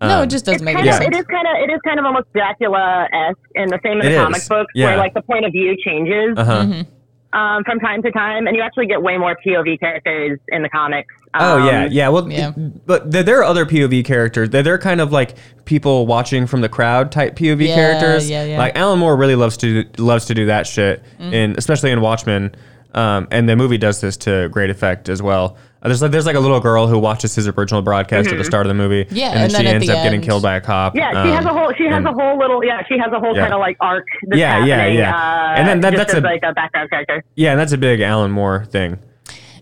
No, 0.03 0.19
Um, 0.19 0.25
it 0.25 0.27
just 0.31 0.45
doesn't 0.45 0.63
make 0.65 0.75
kind 0.77 0.87
any 0.89 0.97
of, 0.97 1.03
sense. 1.03 1.17
it 1.17 1.19
is 1.21 1.27
kind 1.27 1.47
of 1.47 1.55
it 1.57 1.73
is 1.73 1.81
kind 1.87 1.99
of 1.99 2.05
almost 2.05 2.27
Dracula 2.35 3.09
esque 3.13 3.39
in 3.55 3.69
the 3.69 3.79
same 3.83 4.01
in 4.01 4.07
It 4.07 4.11
the 4.11 4.17
is, 4.17 4.23
comic 4.25 4.49
books 4.49 4.73
yeah. 4.75 4.87
where 4.87 4.97
like 4.99 5.15
the 5.15 5.23
point 5.23 5.47
of 5.47 5.53
view 5.53 5.75
changes 5.83 6.35
Uh-huh. 6.37 6.53
Mm-hmm. 6.63 6.91
Um, 7.33 7.65
from 7.65 7.79
time 7.81 8.03
to 8.03 8.11
time, 8.11 8.47
and 8.47 8.57
you 8.57 8.63
actually 8.63 8.87
get 8.87 9.03
way 9.03 9.17
more 9.19 9.37
POV 9.45 9.79
characters 9.81 10.39
in 10.49 10.63
the 10.63 10.69
comics. 10.69 11.13
Oh 11.35 11.61
Um, 11.61 11.67
yeah, 11.67 11.85
yeah. 11.91 12.09
Well, 12.09 12.31
yeah. 12.31 12.53
but 12.53 13.11
there, 13.11 13.23
there 13.23 13.39
are 13.41 13.45
other 13.45 13.67
POV 13.67 14.05
characters. 14.05 14.49
They're, 14.51 14.63
they're 14.63 14.79
kind 14.79 15.01
of 15.01 15.13
like 15.13 15.35
people 15.67 16.07
watching 16.07 16.47
from 16.47 16.61
the 16.63 16.69
crowd 16.69 17.13
type 17.13 17.37
POV 17.37 17.67
Yeah, 17.69 17.75
characters. 17.75 18.31
yeah, 18.31 18.45
yeah. 18.45 18.59
Like 18.59 18.77
Alan 18.77 18.99
Moore 18.99 19.17
really 19.17 19.35
loves 19.35 19.57
to 19.59 19.85
loves 19.99 20.25
to 20.27 20.35
do 20.35 20.47
that 20.47 20.67
shit, 20.67 21.03
Mm-hmm. 21.19 21.33
in 21.35 21.55
especially 21.59 21.91
in 21.91 22.01
Watchmen. 22.01 22.55
Um, 22.95 23.29
and 23.31 23.47
the 23.47 23.57
movie 23.57 23.77
does 23.77 24.01
this 24.01 24.17
to 24.19 24.49
great 24.51 24.71
effect 24.71 25.11
as 25.11 25.21
well. 25.21 25.59
Uh, 25.83 25.89
there's 25.89 26.01
like 26.03 26.11
there's 26.11 26.27
like 26.27 26.37
a 26.37 26.41
little 26.41 26.59
girl 26.61 26.87
who 26.87 26.99
watches 26.99 27.35
his 27.35 27.47
original 27.49 27.83
broadcast 27.83 28.29
at 28.29 28.39
the 28.39 28.45
start 28.45 28.67
of 28.67 28.69
the 28.69 28.75
movie. 28.75 29.05
Mm-hmm. 29.05 29.17
Yeah, 29.17 29.27
and 29.27 29.35
then 29.37 29.43
and 29.43 29.51
she 29.53 29.57
then 29.59 29.67
at 29.67 29.75
ends 29.75 29.87
the 29.87 29.97
up 29.97 30.03
getting 30.05 30.21
killed 30.23 30.43
by 30.43 30.57
a 30.57 30.61
cop. 30.61 30.97
Yeah, 30.97 31.11
she 31.25 31.31
has 31.31 31.45
a 31.45 31.51
Um, 31.51 31.57
whole 31.57 31.73
she 31.77 31.85
has 31.85 31.95
and- 31.97 32.09
a 32.09 32.13
whole 32.13 32.39
little 32.39 32.65
yeah 32.65 32.83
she 32.89 32.99
has 32.99 33.13
a 33.13 33.21
whole 33.21 33.35
Yeah. 33.37 33.43
kind 33.43 33.53
of 33.55 33.61
like 33.61 33.77
arc 33.81 34.07
that's 34.29 34.39
Yeah, 34.39 34.65
yeah, 34.65 34.87
yeah. 34.87 35.15
Uh, 35.17 35.55
And 35.59 35.69
then 35.69 35.81
that- 35.83 35.95
that's 35.97 36.15
a- 36.15 36.21
like 36.21 36.41
a 36.43 36.53
background 36.55 36.91
character. 36.91 37.23
Yeah, 37.35 37.51
and 37.53 37.61
that's 37.61 37.73
a 37.73 37.79
big 37.79 38.01
Alan 38.01 38.31
Moore 38.31 38.65
thing. 38.65 38.99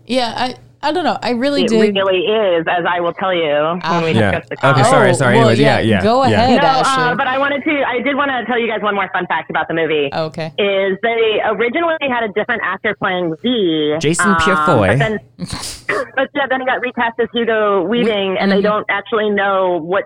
Yeah, 0.07 0.33
I 0.35 0.55
I 0.85 0.91
don't 0.91 1.03
know. 1.03 1.17
I 1.21 1.31
really 1.31 1.63
It 1.63 1.69
did. 1.69 1.95
really 1.95 2.19
is, 2.29 2.65
as 2.69 2.85
I 2.87 2.99
will 3.01 3.13
tell 3.13 3.33
you 3.33 3.79
when 3.81 4.03
we 4.03 4.11
Yeah. 4.11 4.31
discuss 4.39 4.49
the 4.61 4.69
Okay, 4.69 4.83
sorry, 4.83 5.13
sorry. 5.15 5.35
Oh, 5.37 5.39
well, 5.39 5.49
Anyways, 5.49 5.59
yeah, 5.59 5.79
yeah, 5.79 6.03
Go 6.03 6.23
yeah. 6.25 6.43
ahead, 6.43 6.61
No, 6.61 6.67
uh, 6.85 7.15
but 7.15 7.25
I 7.27 7.39
wanted 7.39 7.63
to. 7.63 7.73
I 7.87 8.01
did 8.01 8.15
want 8.15 8.29
to 8.29 8.45
tell 8.45 8.59
you 8.59 8.67
guys 8.67 8.81
one 8.83 8.93
more 8.93 9.09
fun 9.11 9.25
fact 9.25 9.49
about 9.49 9.67
the 9.67 9.73
movie. 9.73 10.09
okay. 10.13 10.53
Is 10.59 10.97
they 11.01 11.41
originally 11.43 11.97
had 12.07 12.23
a 12.23 12.31
different 12.33 12.61
actor 12.63 12.95
playing 13.01 13.33
V, 13.41 13.95
Jason 13.99 14.29
um, 14.29 14.37
Purefoy. 14.37 14.87
But 14.89 14.99
then, 14.99 15.19
but 16.15 16.29
yeah, 16.35 16.45
then 16.49 16.59
he 16.61 16.65
got 16.67 16.81
recast 16.81 17.19
as 17.19 17.27
Hugo 17.33 17.81
Weaving, 17.83 18.37
and 18.39 18.51
they 18.51 18.61
don't 18.61 18.85
actually 18.89 19.31
know 19.31 19.79
which 19.83 20.05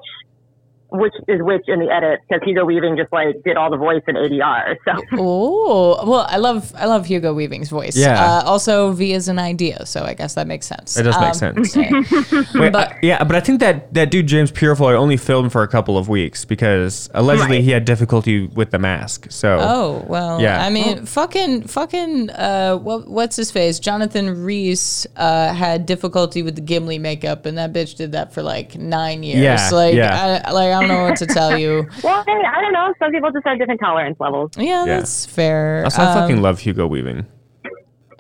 which 0.92 1.14
is 1.28 1.42
which 1.42 1.64
in 1.68 1.80
the 1.80 1.90
edit 1.92 2.20
because 2.28 2.42
Hugo 2.46 2.66
Weaving 2.66 2.98
just 2.98 3.12
like 3.12 3.36
did 3.44 3.58
all 3.58 3.70
the 3.70 3.78
voice 3.78 4.02
in 4.08 4.16
ADR. 4.16 4.76
So 4.86 4.92
Oh 5.18 6.10
well, 6.10 6.26
I 6.30 6.38
love 6.38 6.74
I 6.76 6.86
love 6.86 7.06
Hugo 7.06 7.34
Weaving's 7.34 7.70
voice. 7.70 7.96
Yeah. 7.96 8.20
Uh, 8.22 8.44
also, 8.46 8.92
V 8.92 9.14
is 9.14 9.28
an 9.28 9.40
idea, 9.40 9.86
so 9.86 10.04
I 10.04 10.14
guess 10.14 10.34
that 10.36 10.48
makes 10.48 10.66
sense. 10.68 10.98
It 10.98 11.04
does 11.04 11.16
make 11.20 11.30
Um, 11.30 11.64
sense. 11.66 11.78
okay. 11.78 12.60
Wait, 12.60 12.72
But- 12.74 12.92
uh, 12.92 12.94
yeah, 13.02 13.24
but 13.24 13.36
I 13.36 13.40
think 13.40 13.60
that 13.60 13.94
that 13.94 14.12
dude 14.12 14.28
James 14.28 14.52
Purefoy 14.52 14.94
only 14.96 15.18
filmed 15.18 15.52
for 15.52 15.64
a 15.64 15.68
couple 15.68 15.98
of 15.98 16.10
weeks 16.10 16.46
because 16.46 17.10
allegedly 17.14 17.58
Right. 17.58 17.64
he 17.64 17.72
had 17.72 17.86
difficulty 17.86 18.48
with 18.48 18.72
the 18.72 18.80
mask. 18.80 19.28
So 19.32 19.60
Oh 19.62 20.06
well, 20.08 20.42
Yeah. 20.42 20.64
I 20.66 20.70
mean, 20.70 21.06
fucking, 21.06 21.64
fucking, 21.68 22.30
uh, 22.32 22.78
what, 22.78 23.08
what's 23.08 23.36
his 23.36 23.52
face? 23.52 23.80
Jonathan 23.80 24.44
Reese 24.44 25.06
uh, 25.16 25.54
had 25.54 25.86
difficulty 25.86 26.42
with 26.44 26.56
the 26.56 26.62
Gimli 26.62 26.98
makeup, 27.00 27.46
and 27.46 27.58
that 27.58 27.74
bitch 27.74 27.96
did 27.96 28.12
that 28.14 28.34
for 28.34 28.42
like 28.42 28.76
nine 28.76 29.24
years. 29.24 29.40
Yeah, 29.42 29.70
like, 29.72 29.94
yeah. 29.96 30.42
I, 30.46 30.52
like 30.52 30.72
I 30.80 30.88
don't 30.88 30.98
know 30.98 31.04
what 31.04 31.18
to 31.18 31.26
tell 31.26 31.58
you. 31.58 31.88
well, 32.04 32.24
hey, 32.26 32.42
I 32.56 32.62
don't 32.62 32.74
know. 32.74 32.94
Some 33.00 33.12
people 33.12 33.32
just 33.32 33.46
have 33.46 33.58
different 33.60 33.80
tolerance 33.80 34.18
levels. 34.20 34.52
Yeah, 34.58 34.86
Yeah. 34.86 34.98
that's 34.98 35.26
fair. 35.26 35.84
also, 35.84 36.02
I 36.02 36.06
Um, 36.06 36.14
fucking 36.20 36.42
love 36.42 36.60
Hugo 36.60 36.88
Weaving. 36.88 37.26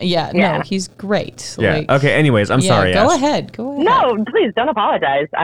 yeah, 0.02 0.32
no, 0.34 0.62
he's 0.62 0.88
great. 0.88 1.56
Yeah. 1.60 1.78
Like, 1.80 1.90
okay. 1.92 2.14
Anyways, 2.14 2.50
I'm 2.52 2.60
yeah, 2.62 2.68
sorry. 2.70 2.94
Go 2.94 3.12
Ash. 3.12 3.18
ahead. 3.18 3.52
Go 3.54 3.72
ahead. 3.74 3.84
No, 3.84 4.24
please 4.32 4.54
don't 4.56 4.70
apologize. 4.70 5.28
Uh, 5.38 5.42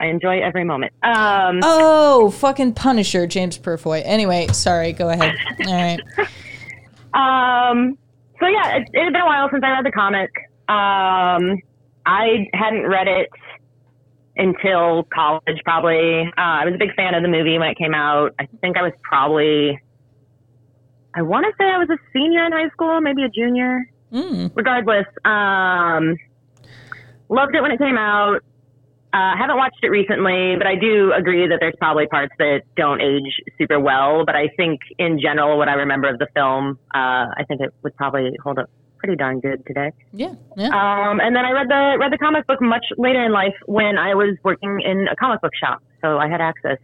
I 0.00 0.06
enjoy 0.06 0.40
every 0.40 0.64
moment. 0.64 0.92
Um, 1.02 1.60
Oh, 1.62 2.30
fucking 2.30 2.72
Punisher, 2.74 3.26
James 3.26 3.58
Purefoy. 3.58 4.02
Anyway, 4.04 4.46
sorry. 4.52 4.92
Go 4.92 5.08
ahead. 5.10 5.34
All 5.66 5.74
right. 5.74 6.00
Um, 7.12 7.98
so 8.38 8.46
yeah, 8.46 8.76
it, 8.76 8.88
it 8.92 9.04
had 9.04 9.12
been 9.12 9.22
a 9.22 9.26
while 9.26 9.48
since 9.50 9.62
I 9.64 9.70
read 9.70 9.84
the 9.84 9.90
comic. 9.90 10.30
Um, 10.68 11.58
I 12.06 12.46
hadn't 12.54 12.86
read 12.86 13.08
it 13.08 13.28
until 14.40 15.04
college, 15.14 15.60
probably. 15.64 16.22
Uh, 16.22 16.32
I 16.36 16.64
was 16.64 16.74
a 16.74 16.78
big 16.78 16.94
fan 16.94 17.14
of 17.14 17.22
the 17.22 17.28
movie 17.28 17.58
when 17.58 17.68
it 17.68 17.76
came 17.76 17.94
out. 17.94 18.34
I 18.40 18.48
think 18.60 18.76
I 18.76 18.82
was 18.82 18.92
probably, 19.02 19.78
I 21.14 21.22
want 21.22 21.44
to 21.44 21.52
say 21.58 21.68
I 21.68 21.78
was 21.78 21.90
a 21.90 21.98
senior 22.12 22.44
in 22.46 22.52
high 22.52 22.70
school, 22.70 23.00
maybe 23.00 23.22
a 23.22 23.28
junior. 23.28 23.88
Mm. 24.10 24.50
Regardless, 24.56 25.06
um, 25.24 26.16
loved 27.28 27.54
it 27.54 27.60
when 27.60 27.70
it 27.70 27.78
came 27.78 27.98
out. 27.98 28.40
Uh, 29.12 29.36
haven't 29.36 29.56
watched 29.56 29.78
it 29.82 29.88
recently, 29.88 30.54
but 30.56 30.66
I 30.66 30.76
do 30.76 31.12
agree 31.12 31.46
that 31.48 31.58
there's 31.60 31.74
probably 31.78 32.06
parts 32.06 32.32
that 32.38 32.62
don't 32.76 33.00
age 33.00 33.40
super 33.58 33.78
well. 33.78 34.24
But 34.24 34.36
I 34.36 34.48
think 34.56 34.80
in 34.98 35.20
general, 35.20 35.58
what 35.58 35.68
I 35.68 35.74
remember 35.74 36.08
of 36.08 36.18
the 36.18 36.28
film, 36.34 36.78
uh, 36.94 37.26
I 37.36 37.44
think 37.46 37.60
it 37.60 37.74
would 37.82 37.94
probably 37.96 38.30
hold 38.42 38.58
up 38.58 38.70
pretty 39.00 39.16
darn 39.16 39.40
good 39.40 39.66
today. 39.66 39.92
Yeah. 40.12 40.34
Yeah. 40.56 40.68
Um, 40.68 41.20
and 41.20 41.34
then 41.34 41.44
I 41.44 41.50
read 41.50 41.68
the 41.68 41.96
read 41.98 42.12
the 42.12 42.18
comic 42.18 42.46
book 42.46 42.60
much 42.60 42.84
later 42.96 43.24
in 43.24 43.32
life 43.32 43.54
when 43.66 43.98
I 43.98 44.14
was 44.14 44.36
working 44.44 44.80
in 44.84 45.08
a 45.08 45.16
comic 45.16 45.40
book 45.40 45.52
shop, 45.58 45.82
so 46.00 46.18
I 46.18 46.28
had 46.28 46.40
access 46.40 46.78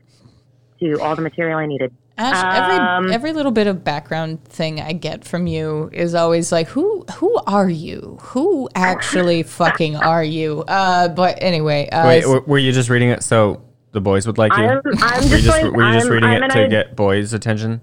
to 0.81 1.00
all 1.00 1.14
the 1.14 1.22
material 1.22 1.59
I 1.59 1.66
needed. 1.66 1.94
Ash, 2.18 2.59
every 2.59 2.76
Um, 2.76 3.12
every 3.12 3.33
little 3.35 3.52
bit 3.52 3.66
of 3.66 3.85
background 3.85 4.42
thing 4.44 4.81
I 4.81 4.92
get 4.92 5.24
from 5.24 5.46
you 5.46 5.90
is 5.92 6.14
always 6.14 6.50
like, 6.50 6.68
who 6.68 7.05
who 7.16 7.38
are 7.46 7.68
you? 7.68 8.18
Who 8.22 8.68
actually 8.74 9.42
fucking 9.61 9.96
are 9.96 10.24
you? 10.24 10.64
Uh, 10.66 11.09
but 11.09 11.38
anyway, 11.42 11.88
uh, 11.90 12.07
Wait, 12.07 12.46
were 12.46 12.59
you 12.59 12.72
just 12.72 12.88
reading 12.88 13.11
it 13.11 13.22
so 13.22 13.62
the 13.92 14.00
boys 14.00 14.26
would 14.26 14.38
like 14.38 14.57
you? 14.57 14.64
I'm, 14.64 14.81
I'm 14.85 14.85
were 15.20 15.24
you 15.24 15.31
just, 15.31 15.44
just, 15.44 15.62
like, 15.62 15.72
were 15.72 15.87
you 15.87 15.92
just 15.92 16.07
I'm, 16.07 16.12
reading 16.12 16.29
I'm 16.31 16.42
it 16.44 16.50
to 16.52 16.64
id- 16.64 16.70
get 16.70 16.96
boys' 16.96 17.35
attention? 17.35 17.83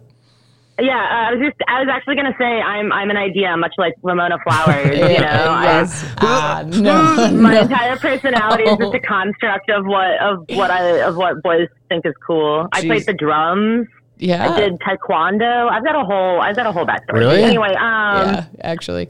Yeah, 0.79 0.95
uh, 0.97 1.29
I 1.29 1.33
was 1.33 1.39
just 1.39 1.57
I 1.67 1.79
was 1.81 1.87
actually 1.91 2.15
gonna 2.15 2.33
say 2.39 2.45
I'm 2.61 2.91
I'm 2.91 3.09
an 3.11 3.17
idea, 3.17 3.55
much 3.57 3.73
like 3.77 3.93
Ramona 4.01 4.37
Flowers. 4.43 4.97
You 4.97 5.19
know, 5.19 5.27
I- 5.51 5.63
yes. 5.63 6.05
Ah, 6.17 6.63
no, 6.65 7.31
my 7.37 7.53
no. 7.53 7.61
entire 7.61 7.95
personality 7.97 8.63
is 8.63 8.77
just 8.77 8.93
a 8.93 8.99
construct 9.15 9.69
of 9.69 9.85
what 9.85 10.19
of 10.19 10.45
what 10.49 10.71
I 10.71 11.01
of 11.07 11.15
what 11.15 11.43
boys 11.43 11.67
think 11.89 12.05
is 12.07 12.13
cool. 12.25 12.67
I 12.71 12.81
played 12.81 13.05
the 13.05 13.13
drums. 13.13 13.87
Yeah. 14.17 14.51
I 14.51 14.59
did 14.59 14.79
taekwondo. 14.79 15.69
I've 15.69 15.83
got 15.83 15.95
a 15.95 16.03
whole 16.03 16.41
I've 16.41 16.55
got 16.55 16.65
a 16.65 16.71
whole 16.71 16.85
backstory. 16.85 17.19
Really? 17.19 17.43
Anyway, 17.43 17.73
um, 17.75 18.25
yeah, 18.33 18.45
actually. 18.61 19.09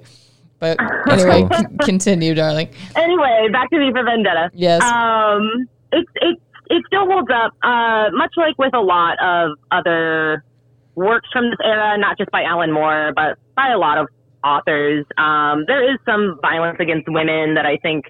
But 0.59 0.77
anyway, 1.09 1.47
cool. 1.49 1.59
c- 1.59 1.65
continue, 1.81 2.33
darling. 2.33 2.69
anyway, 2.95 3.47
back 3.51 3.69
to 3.69 3.77
V 3.79 3.91
for 3.91 4.03
Vendetta. 4.03 4.49
Yes. 4.53 4.81
Um, 4.81 5.67
it 5.91 6.05
it 6.15 6.37
it 6.69 6.83
still 6.87 7.05
holds 7.05 7.27
up. 7.33 7.51
Uh, 7.63 8.09
much 8.13 8.31
like 8.37 8.57
with 8.57 8.73
a 8.73 8.79
lot 8.81 9.17
of 9.23 9.57
other 9.71 10.43
works 10.95 11.27
from 11.31 11.49
this 11.49 11.59
era, 11.63 11.97
not 11.97 12.17
just 12.17 12.31
by 12.31 12.43
Alan 12.43 12.71
Moore, 12.71 13.11
but 13.15 13.37
by 13.55 13.69
a 13.69 13.77
lot 13.77 13.97
of 13.97 14.07
authors. 14.43 15.05
Um, 15.17 15.65
there 15.67 15.91
is 15.91 15.97
some 16.05 16.37
violence 16.41 16.77
against 16.79 17.07
women 17.07 17.55
that 17.55 17.65
I 17.65 17.77
think 17.77 18.05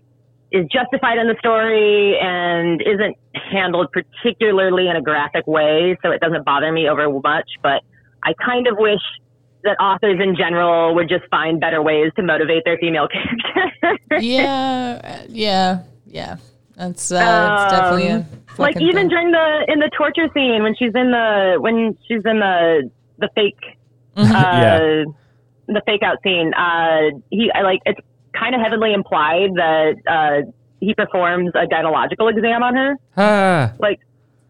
is 0.51 0.67
justified 0.71 1.17
in 1.17 1.27
the 1.27 1.35
story 1.39 2.17
and 2.21 2.81
isn't 2.81 3.17
handled 3.51 3.87
particularly 3.91 4.87
in 4.87 4.95
a 4.95 5.01
graphic 5.01 5.47
way, 5.47 5.97
so 6.03 6.11
it 6.11 6.21
doesn't 6.21 6.45
bother 6.45 6.71
me 6.71 6.87
over 6.87 7.09
much. 7.09 7.49
But 7.61 7.81
I 8.23 8.33
kind 8.43 8.67
of 8.67 8.75
wish 8.77 9.01
that 9.63 9.77
authors 9.79 10.19
in 10.21 10.35
general 10.35 10.93
would 10.93 11.09
just 11.09 11.23
find 11.31 11.59
better 11.59 11.81
ways 11.81 12.11
to 12.17 12.23
motivate 12.23 12.63
their 12.65 12.77
female 12.77 13.07
characters. 13.11 14.23
yeah, 14.23 15.01
uh, 15.03 15.25
yeah, 15.29 15.83
yeah. 16.05 16.37
That's 16.75 17.11
uh, 17.11 17.57
it's 17.63 17.71
definitely 17.71 18.07
a 18.07 18.15
Um, 18.17 18.42
like 18.57 18.79
even 18.81 18.95
thing. 18.95 19.07
during 19.09 19.31
the 19.31 19.65
in 19.67 19.79
the 19.79 19.89
torture 19.97 20.27
scene 20.33 20.63
when 20.63 20.75
she's 20.75 20.93
in 20.95 21.11
the 21.11 21.55
when 21.59 21.97
she's 22.07 22.21
in 22.25 22.39
the 22.39 22.89
the 23.19 23.29
fake 23.35 23.57
uh 24.17 24.21
Yeah. 24.23 25.03
the 25.67 25.81
fake 25.85 26.03
out 26.03 26.17
scene 26.23 26.53
uh 26.53 27.17
he 27.29 27.51
I 27.53 27.61
like 27.61 27.79
it's 27.85 27.99
kind 28.37 28.53
of 28.55 28.61
heavily 28.61 28.93
implied 28.93 29.51
that 29.55 29.95
uh 30.07 30.49
he 30.79 30.93
performs 30.93 31.51
a 31.55 31.65
gynecological 31.67 32.29
exam 32.31 32.61
on 32.63 32.75
her 32.75 32.95
Ah, 33.17 33.73
like 33.79 33.99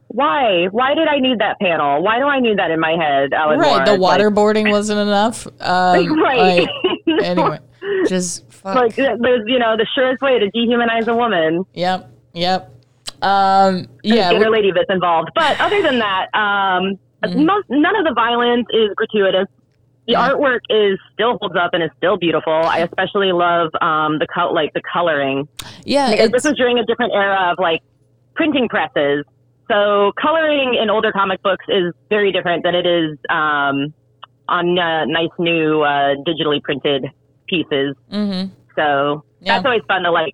why 0.08 0.66
why 0.72 0.94
did 0.96 1.08
I 1.08 1.20
need 1.20 1.40
that 1.40 1.60
panel 1.60 2.02
why 2.04 2.20
do 2.20 2.26
I 2.26 2.40
need 2.40 2.58
that 2.60 2.72
in 2.72 2.80
my 2.80 2.92
head 2.92 3.34
Alan 3.34 3.60
right, 3.60 3.86
the 3.86 3.98
Moore? 3.98 4.10
Like- 4.10 4.20
waterboarding 4.22 4.70
wasn't 4.72 5.00
enough. 5.00 5.48
Um, 5.62 6.20
right 6.22 6.68
like, 7.08 7.24
anyway, 7.24 7.60
just 8.08 8.50
fuck. 8.52 8.76
like 8.76 8.96
there's 8.96 9.44
you 9.48 9.60
know 9.60 9.76
the 9.78 9.88
surest 9.96 10.22
way 10.22 10.40
to 10.40 10.52
dehumanize 10.52 11.08
a 11.08 11.16
woman 11.16 11.64
Yep. 11.74 12.10
Yep. 12.34 12.73
Um, 13.24 13.88
yeah. 14.04 14.32
we- 14.38 14.46
lady 14.48 14.72
that's 14.72 14.90
involved. 14.90 15.30
But 15.36 15.60
other 15.60 15.82
than 15.82 16.00
that, 16.00 16.28
um, 16.34 17.00
most, 17.44 17.66
none 17.70 17.96
of 17.96 18.04
the 18.06 18.14
violence 18.14 18.68
is 18.74 18.90
gratuitous. 18.96 19.48
The 20.08 20.14
Yeah. 20.14 20.30
artwork 20.30 20.60
is 20.70 21.00
still 21.14 21.38
holds 21.40 21.56
up 21.56 21.74
and 21.74 21.82
is 21.82 21.90
still 21.98 22.18
beautiful. 22.18 22.52
I 22.52 22.80
especially 22.80 23.32
love 23.32 23.70
um, 23.82 24.20
the 24.20 24.28
co- 24.28 24.52
like 24.52 24.74
the 24.74 24.82
coloring 24.92 25.48
yeah. 25.86 26.12
because 26.12 26.30
this 26.32 26.44
was 26.44 26.56
during 26.58 26.78
a 26.78 26.86
different 26.86 27.14
era 27.14 27.52
of 27.52 27.58
like 27.60 27.82
printing 28.36 28.68
presses. 28.68 29.24
So 29.72 30.12
coloring 30.22 30.76
in 30.76 30.90
older 30.90 31.14
comic 31.14 31.42
books 31.42 31.64
is 31.70 31.94
very 32.10 32.34
different 32.34 32.64
than 32.64 32.76
it 32.76 32.86
is 32.86 33.18
um, 33.30 33.94
on 34.50 34.78
uh, 34.78 35.06
nice 35.06 35.30
new 35.40 35.82
uh, 35.84 36.16
digitally 36.28 36.62
printed 36.62 37.06
pieces. 37.48 37.96
mhm. 38.12 38.52
So 38.76 39.24
Yeah. 39.40 39.54
that's 39.56 39.66
always 39.66 39.84
fun 39.88 40.04
to 40.04 40.12
like 40.12 40.34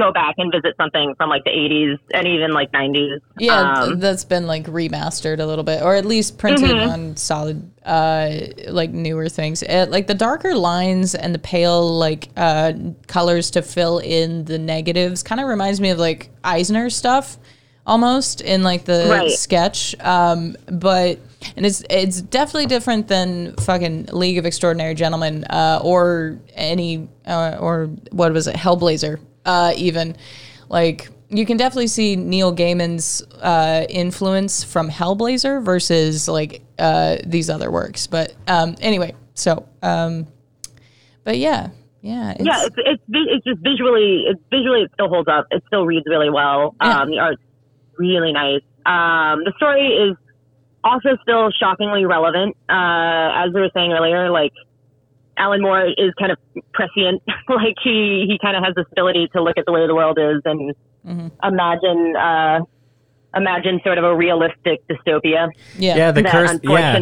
go 0.00 0.12
back 0.12 0.34
and 0.38 0.50
visit 0.52 0.74
something 0.76 1.14
from 1.16 1.30
like 1.30 1.44
the 1.44 1.50
80s 1.50 1.98
and 2.12 2.26
even 2.26 2.52
like 2.52 2.72
90s. 2.72 3.20
Yeah, 3.38 3.82
Um, 3.84 4.00
that's 4.00 4.24
been 4.24 4.46
like 4.48 4.64
remastered 4.66 5.38
a 5.38 5.46
little 5.46 5.62
bit, 5.64 5.82
or 5.82 5.94
at 5.94 6.04
least 6.04 6.38
printed 6.38 6.70
Mm-hmm. 6.70 6.90
on 6.90 7.16
solid, 7.16 7.70
uh, 7.84 8.30
like 8.68 8.90
newer 8.90 9.28
things. 9.28 9.62
It, 9.62 9.90
like 9.90 10.06
the 10.08 10.14
darker 10.14 10.54
lines 10.56 11.14
and 11.14 11.32
the 11.34 11.38
pale 11.38 11.88
like 11.98 12.28
uh, 12.36 12.72
colors 13.06 13.50
to 13.52 13.62
fill 13.62 13.98
in 13.98 14.44
the 14.46 14.58
negatives 14.58 15.22
kind 15.22 15.40
of 15.40 15.46
reminds 15.46 15.80
me 15.80 15.90
of 15.90 15.98
like 15.98 16.30
Eisner 16.42 16.90
stuff, 16.90 17.38
almost 17.86 18.40
in 18.40 18.62
like 18.62 18.84
the 18.84 19.06
Right. 19.10 19.30
sketch. 19.30 19.94
Um, 20.00 20.56
but 20.70 21.18
and 21.56 21.64
it's 21.64 21.82
it's 21.88 22.20
definitely 22.20 22.66
different 22.66 23.08
than 23.08 23.56
fucking 23.56 24.06
League 24.12 24.36
of 24.36 24.44
Extraordinary 24.44 24.94
Gentlemen, 24.94 25.44
uh, 25.44 25.80
or 25.82 26.38
any 26.54 27.08
uh, 27.26 27.56
or 27.58 27.86
what 28.12 28.32
was 28.34 28.46
it, 28.46 28.54
Hellblazer, 28.56 29.18
uh, 29.44 29.72
even 29.76 30.16
like 30.68 31.08
you 31.28 31.46
can 31.46 31.56
definitely 31.56 31.86
see 31.86 32.16
Neil 32.16 32.54
Gaiman's 32.54 33.22
uh, 33.40 33.86
influence 33.88 34.64
from 34.64 34.90
Hellblazer 34.90 35.62
versus 35.64 36.28
like 36.28 36.62
uh, 36.78 37.18
these 37.24 37.48
other 37.48 37.70
works. 37.70 38.06
But 38.06 38.34
um, 38.48 38.76
anyway, 38.80 39.14
so 39.34 39.66
um, 39.82 40.26
but 41.24 41.38
yeah, 41.38 41.70
yeah, 42.02 42.32
it's, 42.32 42.44
yeah, 42.44 42.64
it's, 42.64 42.76
it's 42.78 43.02
it's 43.08 43.44
just 43.44 43.60
visually, 43.60 44.24
it's 44.26 44.40
visually 44.50 44.82
it 44.82 44.90
still 44.94 45.08
holds 45.08 45.28
up. 45.28 45.46
It 45.50 45.62
still 45.66 45.86
reads 45.86 46.06
really 46.06 46.30
well. 46.30 46.74
Yeah. 46.82 47.00
Um, 47.00 47.10
the 47.10 47.18
art's 47.18 47.42
really 47.98 48.32
nice. 48.32 48.62
Um, 48.86 49.44
the 49.44 49.52
story 49.56 49.86
is 49.86 50.16
also 50.82 51.10
still 51.22 51.50
shockingly 51.50 52.06
relevant. 52.06 52.56
Uh, 52.68 53.44
as 53.44 53.52
we 53.52 53.60
were 53.60 53.70
saying 53.74 53.92
earlier, 53.92 54.30
like 54.30 54.52
Alan 55.40 55.62
Moore 55.62 55.86
is 55.86 56.12
kind 56.18 56.30
of 56.30 56.38
prescient. 56.72 57.22
like 57.48 57.76
he 57.82 58.26
he 58.28 58.38
kind 58.40 58.56
of 58.56 58.62
has 58.62 58.74
this 58.74 58.86
ability 58.92 59.28
to 59.34 59.42
look 59.42 59.56
at 59.58 59.64
the 59.66 59.72
way 59.72 59.86
the 59.86 59.94
world 59.94 60.18
is 60.18 60.42
and 60.44 60.74
imagine 61.42 62.14
uh, 62.16 62.60
imagine 63.34 63.80
sort 63.84 63.98
of 63.98 64.04
a 64.04 64.14
realistic 64.14 64.86
dystopia. 64.88 65.48
Yeah. 65.78 65.96
Yeah, 65.96 66.10
the 66.12 66.22
curse. 66.22 66.60
Yeah, 66.62 67.00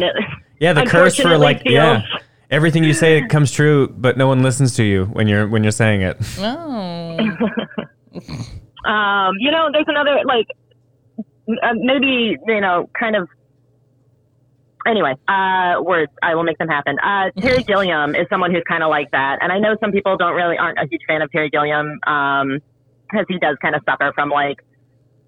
yeah, 0.59 0.73
the 0.73 0.85
curse 0.85 1.15
for 1.15 1.33
unfortunately 1.33 1.37
like 1.37 1.61
yeah. 1.65 2.03
Everything 2.51 2.83
you 2.83 2.93
say 2.93 3.21
comes 3.29 3.51
true, 3.51 3.89
but 3.89 4.17
no 4.17 4.27
one 4.27 4.41
listens 4.41 4.75
to 4.77 4.83
you 4.83 5.05
when 5.05 5.27
you're 5.27 5.47
when 5.47 5.63
you're 5.63 5.71
saying 5.71 6.01
it. 6.01 6.17
Oh. 6.39 7.17
Um, 8.85 9.35
you 9.39 9.51
know, 9.51 9.69
there's 9.71 9.85
another 9.87 10.21
like 10.25 10.47
uh, 11.19 11.73
maybe 11.75 12.37
you 12.47 12.61
know 12.61 12.89
kind 12.97 13.15
of. 13.15 13.27
Anyway, 14.89 15.13
uh, 15.27 15.81
words. 15.83 16.11
I 16.23 16.33
will 16.33 16.43
make 16.43 16.57
them 16.57 16.67
happen. 16.67 16.97
Uh, 16.99 17.29
Terry 17.39 17.63
Gilliam 17.63 18.15
is 18.15 18.25
someone 18.29 18.51
who's 18.51 18.63
kind 18.67 18.81
of 18.81 18.89
like 18.89 19.11
that, 19.11 19.37
and 19.41 19.51
I 19.51 19.59
know 19.59 19.75
some 19.79 19.91
people 19.91 20.17
don't 20.17 20.33
really 20.33 20.57
aren't 20.57 20.79
a 20.79 20.87
huge 20.89 21.01
fan 21.07 21.21
of 21.21 21.31
Terry 21.31 21.49
Gilliam 21.51 21.99
um, 22.07 22.59
because 23.11 23.25
he 23.29 23.37
does 23.37 23.55
kind 23.61 23.75
of 23.75 23.81
suffer 23.87 24.11
from 24.15 24.29
like 24.29 24.57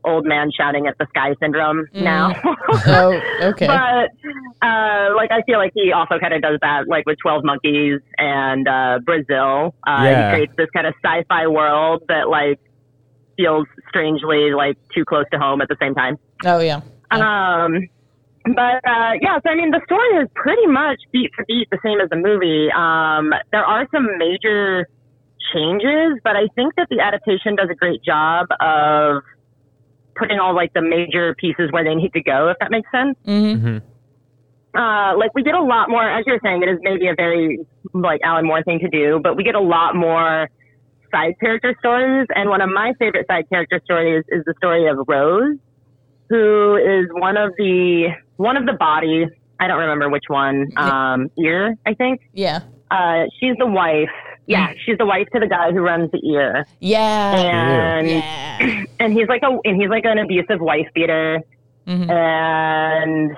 old 0.04 0.26
man 0.26 0.50
shouting 0.52 0.88
at 0.88 0.97
the 0.97 1.06
sky 1.10 1.36
syndrome 1.39 1.86
now. 1.93 2.34
Oh, 2.88 3.19
okay. 3.41 3.67
but 3.76 4.10
uh, 4.65 5.13
like 5.15 5.30
I 5.32 5.41
feel 5.45 5.58
like 5.58 5.74
he 5.76 5.91
also 5.91 6.17
kind 6.19 6.34
of 6.34 6.41
does 6.41 6.58
that, 6.62 6.88
like 6.88 7.06
with 7.06 7.17
Twelve 7.21 7.43
Monkeys 7.43 8.00
and 8.17 8.67
uh, 8.67 9.00
Brazil. 9.06 9.76
Uh, 9.86 10.02
Yeah. 10.04 10.30
He 10.30 10.36
creates 10.36 10.54
this 10.58 10.69
kind 10.74 10.88
of 10.88 10.95
sci-fi 11.04 11.47
world 11.47 12.04
that 12.08 12.30
like 12.30 12.60
feels 13.38 13.67
strangely 13.89 14.52
like 14.54 14.78
too 14.95 15.06
close 15.06 15.26
to 15.34 15.38
home 15.38 15.62
at 15.62 15.67
the 15.67 15.78
same 15.80 15.93
time. 15.93 16.17
Oh, 16.45 16.60
yeah. 16.60 16.82
Um, 17.12 17.88
but 18.45 18.82
uh, 18.88 19.13
yeah, 19.21 19.39
so 19.43 19.49
I 19.49 19.56
mean, 19.56 19.71
the 19.71 19.82
story 19.86 20.23
is 20.23 20.30
pretty 20.36 20.67
much 20.67 20.99
beat 21.12 21.32
for 21.36 21.45
beat 21.45 21.69
the 21.69 21.80
same 21.84 21.99
as 22.01 22.10
the 22.10 22.15
movie. 22.15 22.71
Um, 22.71 23.34
there 23.51 23.63
are 23.63 23.88
some 23.91 24.17
major 24.17 24.88
changes, 25.54 26.19
but 26.23 26.36
I 26.36 26.47
think 26.56 26.75
that 26.75 26.88
the 26.89 26.99
adaptation 26.99 27.56
does 27.56 27.69
a 27.69 27.75
great 27.75 28.04
job 28.04 28.47
of 28.60 29.23
putting 30.15 30.39
all 30.39 30.56
like 30.56 30.73
the 30.73 30.82
major 30.82 31.36
pieces 31.36 31.71
where 31.71 31.84
they 31.84 31.95
need 31.95 32.13
to 32.13 32.21
go, 32.21 32.49
if 32.49 32.58
that 32.60 32.71
makes 32.71 32.89
sense. 32.91 33.17
Mm-hmm. 33.27 33.77
Uh, 34.73 35.17
like 35.17 35.34
we 35.36 35.43
get 35.43 35.56
a 35.56 35.62
lot 35.62 35.89
more, 35.89 36.08
as 36.10 36.23
you're 36.25 36.39
saying, 36.43 36.63
it 36.63 36.69
is 36.69 36.80
maybe 36.82 37.08
a 37.08 37.15
very 37.15 37.60
like 37.93 38.21
Alan 38.23 38.45
Moore 38.45 38.63
thing 38.63 38.80
to 38.80 38.89
do, 38.89 39.19
but 39.21 39.36
we 39.36 39.43
get 39.43 39.56
a 39.56 39.62
lot 39.62 39.95
more 39.95 40.49
side 41.12 41.36
character 41.39 41.75
stories. 41.80 42.27
And 42.34 42.49
one 42.49 42.62
of 42.62 42.69
my 42.69 42.93
favorite 42.97 43.27
side 43.27 43.49
character 43.49 43.82
stories 43.84 44.23
is 44.30 44.43
the 44.45 44.54
story 44.58 44.88
of 44.88 44.97
Rose, 45.08 45.58
who 46.32 46.78
is 46.78 47.08
one 47.12 47.36
of 47.38 47.52
the 47.58 48.08
one 48.38 48.56
of 48.58 48.65
the 48.65 48.74
body. 48.74 49.28
I 49.60 49.67
don't 49.67 49.78
remember 49.80 50.10
which 50.10 50.24
one. 50.28 50.70
Um, 50.78 51.30
ear, 51.38 51.76
I 51.86 51.94
think. 51.94 52.22
Yeah. 52.34 52.62
Uh, 52.89 53.26
she's 53.39 53.56
the 53.60 53.67
wife. 53.67 54.10
Yeah, 54.48 54.74
she's 54.86 54.98
the 54.98 55.06
wife 55.06 55.28
to 55.34 55.39
the 55.39 55.48
guy 55.48 55.72
who 55.72 55.80
runs 55.82 56.10
the 56.12 56.20
ear, 56.28 56.65
Yeah. 56.80 57.36
and 57.36 58.10
Yeah. 58.10 58.84
and 59.00 59.13
he's 59.13 59.28
like 59.28 59.44
a 59.44 59.58
and 59.65 59.80
he's 59.80 59.89
like 59.89 60.04
an 60.06 60.17
abusive 60.17 60.60
wife 60.60 60.88
beater, 60.96 61.41
Mhm. 61.88 62.10
and 62.10 63.38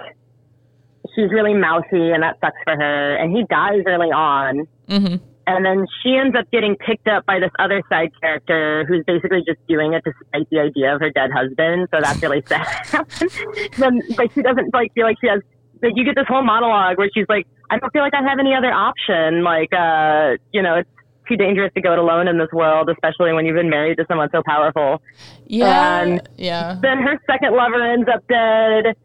she's 1.13 1.29
really 1.31 1.53
mousy, 1.53 2.11
and 2.11 2.23
that 2.23 2.39
sucks 2.39 2.57
for 2.63 2.75
her. 2.75 3.15
And 3.15 3.35
he 3.35 3.43
dies 3.49 3.83
early 3.85 4.11
on, 4.11 4.65
Mm-hmm. 4.87 5.15
And 5.45 5.65
then 5.65 5.85
she 6.01 6.15
ends 6.15 6.35
up 6.37 6.49
getting 6.51 6.75
picked 6.75 7.07
up 7.07 7.25
by 7.25 7.39
this 7.39 7.51
other 7.59 7.81
side 7.89 8.11
character 8.19 8.85
who's 8.87 9.03
basically 9.05 9.43
just 9.45 9.59
doing 9.67 9.93
it 9.93 10.03
to 10.05 10.13
spite 10.27 10.47
the 10.49 10.59
idea 10.59 10.95
of 10.95 11.01
her 11.01 11.09
dead 11.09 11.31
husband. 11.31 11.87
So 11.93 11.99
that's 12.01 12.21
really 12.21 12.43
sad. 12.47 12.67
then 13.77 14.01
like 14.17 14.31
she 14.33 14.41
doesn't 14.41 14.73
like 14.73 14.93
feel 14.93 15.05
like 15.05 15.17
she 15.19 15.27
has 15.27 15.41
like 15.81 15.93
you 15.95 16.05
get 16.05 16.15
this 16.15 16.27
whole 16.27 16.43
monologue 16.43 16.97
where 16.97 17.09
she's 17.13 17.25
like, 17.27 17.45
I 17.69 17.77
don't 17.77 17.91
feel 17.91 18.01
like 18.01 18.13
I 18.13 18.23
have 18.27 18.39
any 18.39 18.55
other 18.55 18.71
option. 18.71 19.43
Like 19.43 19.73
uh, 19.73 20.37
you 20.53 20.61
know, 20.61 20.75
it's 20.75 20.89
too 21.27 21.35
dangerous 21.35 21.71
to 21.75 21.81
go 21.81 21.93
it 21.93 21.99
alone 21.99 22.27
in 22.27 22.37
this 22.37 22.51
world, 22.53 22.89
especially 22.89 23.33
when 23.33 23.45
you've 23.45 23.55
been 23.55 23.69
married 23.69 23.97
to 23.97 24.05
someone 24.07 24.29
so 24.31 24.41
powerful. 24.45 25.01
Yeah. 25.45 26.01
And 26.01 26.21
yeah. 26.37 26.77
Then 26.81 26.99
her 26.99 27.19
second 27.27 27.55
lover 27.55 27.81
ends 27.81 28.07
up 28.13 28.25
dead. 28.27 28.95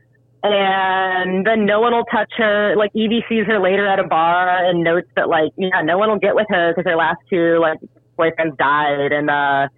And 0.42 1.44
then 1.46 1.66
no 1.66 1.80
one 1.80 1.92
will 1.92 2.04
touch 2.04 2.32
her. 2.36 2.76
Like 2.76 2.90
Evie 2.94 3.24
sees 3.28 3.44
her 3.46 3.58
later 3.58 3.86
at 3.86 3.98
a 3.98 4.04
bar 4.04 4.64
and 4.64 4.84
notes 4.84 5.08
that 5.16 5.28
like, 5.28 5.50
yeah, 5.56 5.82
no 5.82 5.98
one 5.98 6.08
will 6.08 6.18
get 6.18 6.34
with 6.34 6.46
her 6.50 6.72
because 6.72 6.88
her 6.88 6.96
last 6.96 7.18
two 7.28 7.58
like 7.58 7.78
boyfriends 8.18 8.56
died. 8.56 9.12
And, 9.12 9.28
uh, 9.30 9.68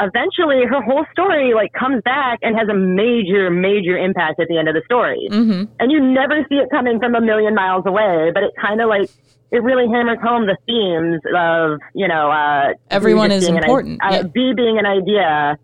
eventually 0.00 0.62
her 0.68 0.82
whole 0.82 1.06
story 1.12 1.54
like 1.54 1.72
comes 1.72 2.02
back 2.02 2.40
and 2.42 2.56
has 2.56 2.68
a 2.68 2.74
major, 2.74 3.48
major 3.48 3.96
impact 3.96 4.40
at 4.40 4.48
the 4.48 4.58
end 4.58 4.68
of 4.68 4.74
the 4.74 4.82
story. 4.84 5.28
Mm-hmm. 5.30 5.72
And 5.78 5.92
you 5.92 6.00
never 6.00 6.44
see 6.48 6.56
it 6.56 6.68
coming 6.70 6.98
from 6.98 7.14
a 7.14 7.20
million 7.20 7.54
miles 7.54 7.84
away, 7.86 8.30
but 8.34 8.42
it 8.42 8.50
kind 8.60 8.80
of 8.80 8.88
like, 8.88 9.08
it 9.52 9.62
really 9.62 9.86
hammers 9.86 10.18
home 10.20 10.46
the 10.46 10.56
themes 10.66 11.20
of, 11.32 11.78
you 11.94 12.08
know, 12.08 12.30
uh, 12.30 12.74
Everyone 12.90 13.30
is 13.30 13.44
being 13.44 13.56
an 13.56 13.62
important, 13.62 14.00
uh, 14.02 14.08
yeah. 14.10 14.22
B 14.22 14.52
being 14.56 14.78
an 14.78 14.86
idea 14.86 15.56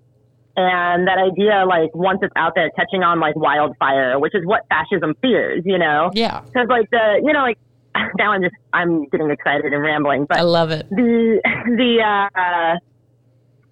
and 0.60 1.06
that 1.08 1.18
idea, 1.18 1.64
like, 1.66 1.94
once 1.94 2.18
it's 2.22 2.32
out 2.36 2.52
there, 2.54 2.70
catching 2.76 3.02
on 3.02 3.20
like 3.20 3.36
wildfire, 3.36 4.18
which 4.18 4.34
is 4.34 4.44
what 4.44 4.62
fascism 4.68 5.14
fears, 5.22 5.62
you 5.64 5.78
know? 5.78 6.10
Yeah. 6.14 6.40
Because, 6.42 6.66
like, 6.68 6.88
the, 6.90 7.20
you 7.24 7.32
know, 7.32 7.40
like, 7.40 7.58
now 8.18 8.32
I'm 8.32 8.42
just, 8.42 8.54
I'm 8.72 9.04
getting 9.06 9.30
excited 9.30 9.72
and 9.72 9.82
rambling, 9.82 10.26
but 10.28 10.38
I 10.38 10.42
love 10.42 10.70
it. 10.70 10.88
the, 10.90 11.40
the, 11.66 12.02
uh, 12.40 12.76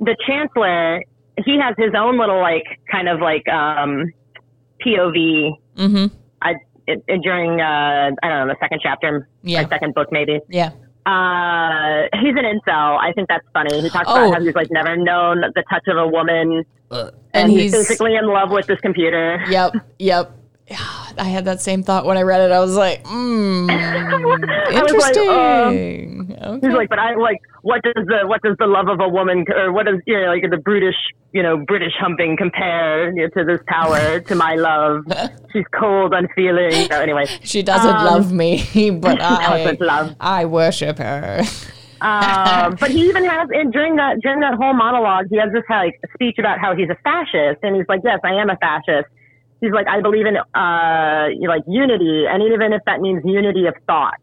the 0.01 0.17
chancellor, 0.27 1.03
he 1.45 1.59
has 1.61 1.75
his 1.79 1.93
own 1.97 2.19
little, 2.19 2.41
like, 2.41 2.65
kind 2.91 3.09
of 3.09 3.21
like, 3.21 3.47
um, 3.49 4.13
POV 4.85 5.53
Mm-hmm. 5.77 6.07
I, 6.43 6.55
it, 6.89 7.05
it, 7.07 7.21
during, 7.23 7.61
uh, 7.61 8.11
I 8.23 8.29
don't 8.29 8.49
know, 8.49 8.55
the 8.55 8.57
second 8.61 8.81
chapter, 8.83 9.29
Yeah. 9.43 9.69
second 9.69 9.95
book, 9.95 10.09
maybe. 10.11 10.41
Yeah. 10.49 10.71
Uh, 11.07 12.09
he's 12.21 12.35
an 12.37 12.45
incel. 12.45 12.99
I 13.01 13.13
think 13.15 13.29
that's 13.29 13.47
funny. 13.55 13.81
He 13.81 13.89
talks 13.89 14.07
Oh. 14.09 14.27
about 14.29 14.35
how 14.39 14.45
he's 14.45 14.55
like 14.55 14.71
never 14.71 14.97
known 14.97 15.41
the 15.41 15.65
touch 15.71 15.85
of 15.89 15.97
a 15.97 16.07
woman, 16.07 16.65
and, 16.91 17.11
And 17.35 17.51
he's, 17.51 17.63
he's 17.63 17.73
basically 17.73 18.15
in 18.17 18.27
love 18.27 18.51
with 18.51 18.67
this 18.67 18.81
computer. 18.81 19.43
Yep. 19.49 19.75
Yep. 19.99 20.35
I 21.19 21.25
had 21.25 21.47
that 21.47 21.61
same 21.63 21.83
thought 21.83 22.05
when 22.05 22.17
I 22.19 22.23
read 22.23 22.43
it. 22.43 22.53
I 22.53 22.61
was 22.61 22.77
like, 22.77 23.07
hmm, 23.07 23.69
I 23.71 24.83
was 24.83 24.93
like, 24.93 25.17
um, 25.17 25.75
interesting. 25.79 26.37
okay. 26.43 26.67
He's 26.67 26.77
like, 26.77 26.89
but 26.91 26.99
I 26.99 27.15
like 27.17 27.41
what 27.69 27.83
does 27.83 28.07
the 28.07 28.27
what 28.27 28.41
does 28.41 28.57
the 28.59 28.67
love 28.67 28.89
of 28.89 28.99
a 28.99 29.09
woman 29.09 29.45
or 29.55 29.71
what 29.71 29.85
does 29.85 30.01
you 30.07 30.19
know 30.19 30.29
like 30.29 30.43
the 30.51 30.57
brutish 30.57 30.97
you 31.33 31.43
know 31.43 31.59
British 31.59 31.93
humping 32.01 32.35
compare 32.35 33.13
you 33.15 33.23
know, 33.23 33.29
to 33.37 33.45
this 33.45 33.61
power 33.67 34.21
to 34.21 34.35
my 34.35 34.55
love? 34.55 35.05
She's 35.53 35.67
cold, 35.79 36.15
unfeeling. 36.15 36.89
So 36.89 36.99
anyway, 36.99 37.27
she 37.43 37.63
doesn't 37.63 37.95
um, 37.95 38.07
love 38.07 38.33
me, 38.33 38.65
but 39.03 39.21
I, 39.21 39.77
love. 39.81 40.17
I 40.19 40.47
worship 40.47 40.97
her. 40.97 41.43
um, 42.01 42.77
but 42.81 42.91
he 42.91 43.03
even 43.07 43.25
has 43.27 43.49
and 43.53 43.71
during 43.71 43.97
that 43.97 44.21
during 44.23 44.41
that 44.41 44.55
whole 44.55 44.73
monologue, 44.73 45.27
he 45.29 45.37
has 45.37 45.53
this 45.53 45.65
like 45.69 46.01
speech 46.15 46.39
about 46.39 46.59
how 46.59 46.75
he's 46.75 46.89
a 46.89 46.97
fascist, 47.05 47.63
and 47.63 47.77
he's 47.77 47.87
like, 47.87 48.01
"Yes, 48.03 48.21
I 48.25 48.33
am 48.41 48.49
a 48.49 48.57
fascist." 48.57 49.13
He's 49.61 49.73
like, 49.73 49.89
"I 49.89 50.01
believe 50.01 50.25
in 50.25 50.39
uh 50.39 51.29
like 51.47 51.65
unity, 51.69 52.25
and 52.31 52.43
even 52.43 52.73
if 52.73 52.81
that 52.87 53.03
means 53.03 53.23
unity 53.27 53.67
of 53.67 53.75
thought." 53.87 54.17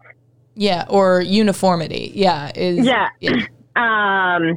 Yeah, 0.55 0.85
or 0.89 1.21
uniformity. 1.21 2.11
Yeah, 2.15 2.51
is 2.55 2.85
Yeah. 2.85 3.09
Um, 3.77 4.55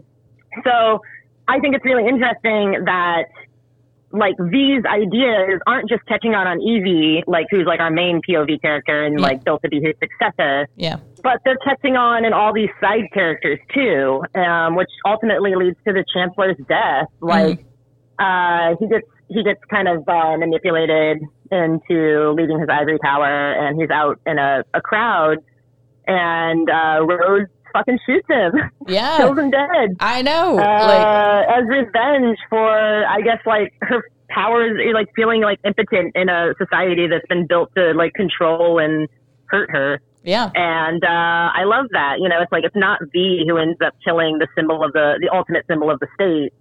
so 0.63 1.01
I 1.49 1.59
think 1.59 1.75
it's 1.75 1.85
really 1.85 2.07
interesting 2.09 2.85
that 2.85 3.25
like 4.13 4.37
these 4.51 4.83
ideas 4.87 5.61
aren't 5.67 5.89
just 5.89 6.07
catching 6.07 6.35
on 6.37 6.47
on 6.47 6.61
Evie, 6.63 7.25
like 7.27 7.47
who's 7.51 7.67
like 7.67 7.81
our 7.81 7.91
main 7.91 8.21
POV 8.23 8.63
character 8.63 9.05
and 9.05 9.19
Yeah. 9.19 9.27
like 9.27 9.43
built 9.45 9.61
to 9.63 9.69
be 9.69 9.81
his 9.81 9.95
successor. 9.99 10.69
yeah, 10.77 10.99
but 11.25 11.41
they're 11.45 11.59
catching 11.65 11.97
on 11.97 12.25
in 12.25 12.33
all 12.33 12.53
these 12.55 12.71
side 12.81 13.05
characters 13.13 13.59
too, 13.75 14.23
um, 14.37 14.77
which 14.77 14.89
ultimately 15.05 15.57
leads 15.57 15.77
to 15.87 15.93
the 15.93 16.05
chancellor's 16.15 16.57
death. 16.69 17.09
Like, 17.21 17.65
uh, 18.21 18.77
he 18.79 18.87
gets 18.87 19.07
he 19.29 19.43
gets 19.43 19.61
kind 19.69 19.89
of 19.89 20.09
uh, 20.09 20.37
manipulated 20.39 21.19
into 21.51 22.31
leaving 22.37 22.61
his 22.61 22.69
ivory 22.71 22.99
tower, 23.01 23.27
and 23.53 23.81
he's 23.81 23.91
out 23.91 24.21
in 24.27 24.39
a, 24.39 24.63
a 24.75 24.81
crowd, 24.81 25.39
and 26.09 26.69
uh, 26.69 27.05
Rose 27.07 27.47
fucking 27.73 27.99
shoots 28.07 28.27
him, 28.29 28.53
yeah. 28.89 29.17
kills 29.19 29.39
him 29.39 29.51
dead, 29.51 29.97
I 30.01 30.23
know. 30.23 30.59
uh, 30.59 30.59
like, 30.59 31.59
as 31.59 31.65
revenge 31.69 32.39
for, 32.49 33.07
I 33.07 33.21
guess, 33.21 33.39
like 33.47 33.75
her 33.83 34.03
powers, 34.29 34.79
like 34.93 35.09
feeling 35.15 35.43
like 35.43 35.61
impotent 35.65 36.13
in 36.15 36.29
a 36.29 36.55
society 36.59 37.07
that's 37.09 37.27
been 37.29 37.47
built 37.47 37.71
to 37.77 37.93
like 37.93 38.15
control 38.15 38.79
and 38.79 39.09
hurt 39.47 39.71
her. 39.71 40.01
yeah, 40.23 40.51
And 40.55 41.03
uh, 41.05 41.09
I 41.09 41.65
love 41.65 41.87
that. 41.93 42.17
You 42.19 42.29
know, 42.29 42.41
it's 42.41 42.53
like 42.53 42.65
it's 42.65 42.77
not 42.77 43.01
V 43.13 43.45
who 43.49 43.57
ends 43.59 43.79
up 43.85 43.95
killing 44.05 44.39
the 44.39 44.49
symbol 44.57 44.83
of 44.85 44.93
the 44.93 45.19
the 45.21 45.35
ultimate 45.35 45.65
symbol 45.67 45.91
of 45.91 46.01
the 46.01 46.09
state. 46.15 46.53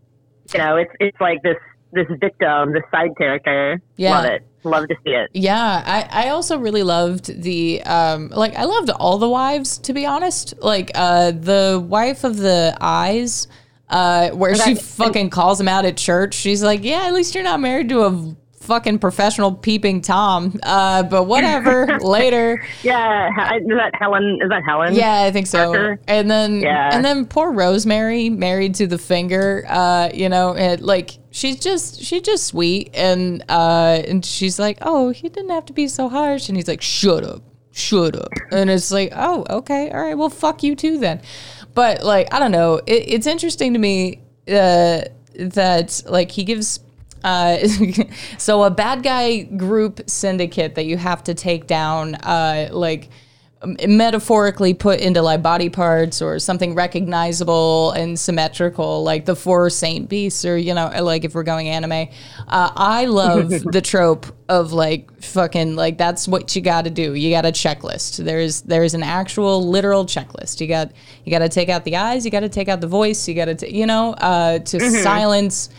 You 0.53 0.59
know, 0.59 0.77
it's 0.77 0.91
it's 0.99 1.19
like 1.19 1.41
this 1.43 1.57
this 1.91 2.07
victim, 2.19 2.73
this 2.73 2.83
side 2.91 3.11
character. 3.17 3.81
Yeah. 3.95 4.11
Love 4.17 4.25
it. 4.25 4.47
Love 4.69 4.87
to 4.89 4.95
see 5.03 5.11
it. 5.11 5.29
Yeah, 5.33 5.83
I, 5.85 6.25
I 6.25 6.29
also 6.29 6.57
really 6.57 6.83
loved 6.83 7.41
the 7.41 7.81
um 7.83 8.29
like 8.29 8.55
I 8.55 8.65
loved 8.65 8.89
all 8.89 9.17
the 9.17 9.29
wives 9.29 9.77
to 9.79 9.93
be 9.93 10.05
honest. 10.05 10.53
Like 10.61 10.91
uh 10.95 11.31
the 11.31 11.83
wife 11.87 12.23
of 12.23 12.37
the 12.37 12.77
eyes 12.81 13.47
uh 13.89 14.29
where 14.31 14.55
she 14.55 14.75
fucking 14.75 15.29
calls 15.29 15.59
him 15.59 15.67
out 15.67 15.85
at 15.85 15.97
church. 15.97 16.33
She's 16.33 16.61
like, 16.61 16.83
"Yeah, 16.83 17.07
at 17.07 17.13
least 17.13 17.35
you're 17.35 17.43
not 17.43 17.59
married 17.59 17.89
to 17.89 18.01
a 18.03 18.35
fucking 18.67 18.99
professional 18.99 19.51
peeping 19.53 20.01
tom. 20.01 20.59
Uh, 20.61 21.01
but 21.03 21.23
whatever. 21.23 21.97
Later. 22.01 22.61
Yeah, 22.83 23.29
is 23.55 23.63
that 23.69 23.91
Helen? 23.99 24.39
Is 24.43 24.49
that 24.49 24.61
Helen? 24.65 24.93
Yeah, 24.93 25.21
I 25.23 25.31
think 25.31 25.47
so. 25.47 25.71
Parker? 25.73 25.99
And 26.07 26.29
then 26.29 26.59
Yeah. 26.61 26.89
and 26.93 27.03
then 27.03 27.25
poor 27.25 27.51
Rosemary 27.51 28.29
married 28.29 28.75
to 28.75 28.85
the 28.87 28.97
finger. 28.97 29.65
Uh, 29.67 30.09
you 30.13 30.29
know, 30.29 30.51
it, 30.55 30.81
like 30.81 31.17
she's 31.31 31.59
just 31.59 32.01
she's 32.03 32.21
just 32.21 32.45
sweet 32.45 32.91
and 32.93 33.43
uh 33.49 34.01
and 34.07 34.23
she's 34.25 34.59
like, 34.59 34.77
"Oh, 34.81 35.09
he 35.09 35.29
didn't 35.29 35.49
have 35.51 35.65
to 35.67 35.73
be 35.73 35.87
so 35.87 36.09
harsh." 36.09 36.49
And 36.49 36.57
he's 36.57 36.67
like, 36.67 36.81
"Shut 36.81 37.23
up. 37.23 37.41
Shut 37.71 38.15
up." 38.15 38.29
And 38.51 38.69
it's 38.69 38.91
like, 38.91 39.13
"Oh, 39.15 39.45
okay. 39.49 39.89
All 39.91 40.01
right. 40.01 40.17
Well, 40.17 40.29
fuck 40.29 40.61
you 40.61 40.75
too 40.75 40.97
then." 40.99 41.21
But 41.73 42.03
like, 42.03 42.33
I 42.33 42.39
don't 42.39 42.51
know. 42.51 42.81
It, 42.85 43.03
it's 43.07 43.27
interesting 43.27 43.73
to 43.73 43.79
me 43.79 44.21
uh 44.49 45.01
that 45.39 46.01
like 46.07 46.31
he 46.31 46.43
gives 46.43 46.79
uh, 47.23 47.57
so 48.37 48.63
a 48.63 48.71
bad 48.71 49.03
guy 49.03 49.43
group 49.43 50.01
syndicate 50.07 50.75
that 50.75 50.85
you 50.85 50.97
have 50.97 51.23
to 51.25 51.33
take 51.33 51.67
down, 51.67 52.15
uh, 52.15 52.69
like 52.71 53.09
um, 53.61 53.75
metaphorically 53.87 54.75
put 54.75 54.99
into 54.99 55.21
like 55.23 55.41
body 55.41 55.69
parts 55.69 56.21
or 56.21 56.37
something 56.37 56.75
recognizable 56.75 57.91
and 57.91 58.19
symmetrical, 58.19 59.03
like 59.03 59.25
the 59.25 59.35
four 59.35 59.69
Saint 59.71 60.07
Beasts, 60.07 60.45
or 60.45 60.57
you 60.57 60.75
know, 60.75 60.91
like 61.01 61.25
if 61.25 61.33
we're 61.33 61.43
going 61.43 61.67
anime. 61.67 62.07
Uh, 62.47 62.71
I 62.75 63.05
love 63.05 63.49
the 63.71 63.81
trope 63.81 64.27
of 64.47 64.73
like 64.73 65.21
fucking 65.23 65.75
like 65.75 65.97
that's 65.97 66.27
what 66.27 66.55
you 66.55 66.61
got 66.61 66.83
to 66.83 66.91
do. 66.91 67.15
You 67.15 67.31
got 67.31 67.45
a 67.45 67.51
checklist. 67.51 68.23
There's 68.23 68.61
there's 68.61 68.93
an 68.93 69.03
actual 69.03 69.67
literal 69.67 70.05
checklist. 70.05 70.61
You 70.61 70.67
got 70.67 70.91
you 71.25 71.31
got 71.31 71.39
to 71.39 71.49
take 71.49 71.69
out 71.69 71.83
the 71.83 71.95
eyes. 71.95 72.25
You 72.25 72.31
got 72.31 72.41
to 72.41 72.49
take 72.49 72.67
out 72.67 72.79
the 72.79 72.87
voice. 72.87 73.27
You 73.27 73.33
got 73.33 73.57
to 73.57 73.73
you 73.73 73.87
know 73.87 74.13
uh, 74.13 74.59
to 74.59 74.79
silence 75.01 75.69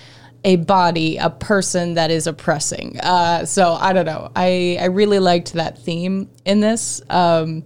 a 0.45 0.57
body, 0.57 1.17
a 1.17 1.31
person 1.31 1.95
that 1.95 2.11
is 2.11 2.27
oppressing. 2.27 2.99
Uh, 3.01 3.45
so 3.45 3.73
I 3.73 3.93
don't 3.93 4.07
know. 4.07 4.31
I, 4.37 4.79
I 4.81 4.87
really 4.87 5.19
liked 5.19 5.55
that 5.55 5.79
theme 5.79 6.31
in 6.45 6.61
this. 6.61 7.03
Um, 7.11 7.65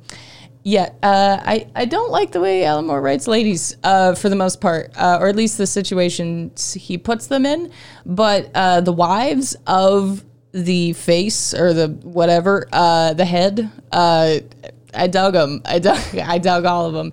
yeah, 0.65 0.91
uh, 1.03 1.41
I, 1.45 1.67
I 1.75 1.85
don't 1.87 2.11
like 2.11 2.31
the 2.31 2.41
way 2.41 2.65
Alan 2.65 2.87
Moore 2.87 3.03
writes 3.03 3.27
ladies 3.27 3.77
uh, 3.83 4.15
for 4.15 4.29
the 4.29 4.37
most 4.37 4.61
part, 4.61 4.93
uh, 4.97 5.19
or 5.21 5.29
at 5.29 5.37
least 5.37 5.59
the 5.59 5.67
situations 5.67 6.75
he 6.75 6.97
puts 6.97 7.27
them 7.27 7.45
in. 7.45 7.73
But 8.07 8.51
uh, 8.55 8.81
the 8.81 8.93
wives 8.93 9.57
of 9.67 10.25
the 10.53 10.93
face 10.93 11.53
or 11.53 11.73
the 11.73 11.89
whatever, 11.89 12.69
uh, 12.73 13.15
the 13.15 13.25
head, 13.25 13.71
uh, 13.91 14.39
I 14.95 15.07
dug 15.09 15.33
them. 15.33 15.63
I 15.65 15.79
dug, 15.81 16.19
I 16.19 16.39
dug 16.39 16.65
all 16.65 16.87
of 16.87 16.95
them. 16.95 17.13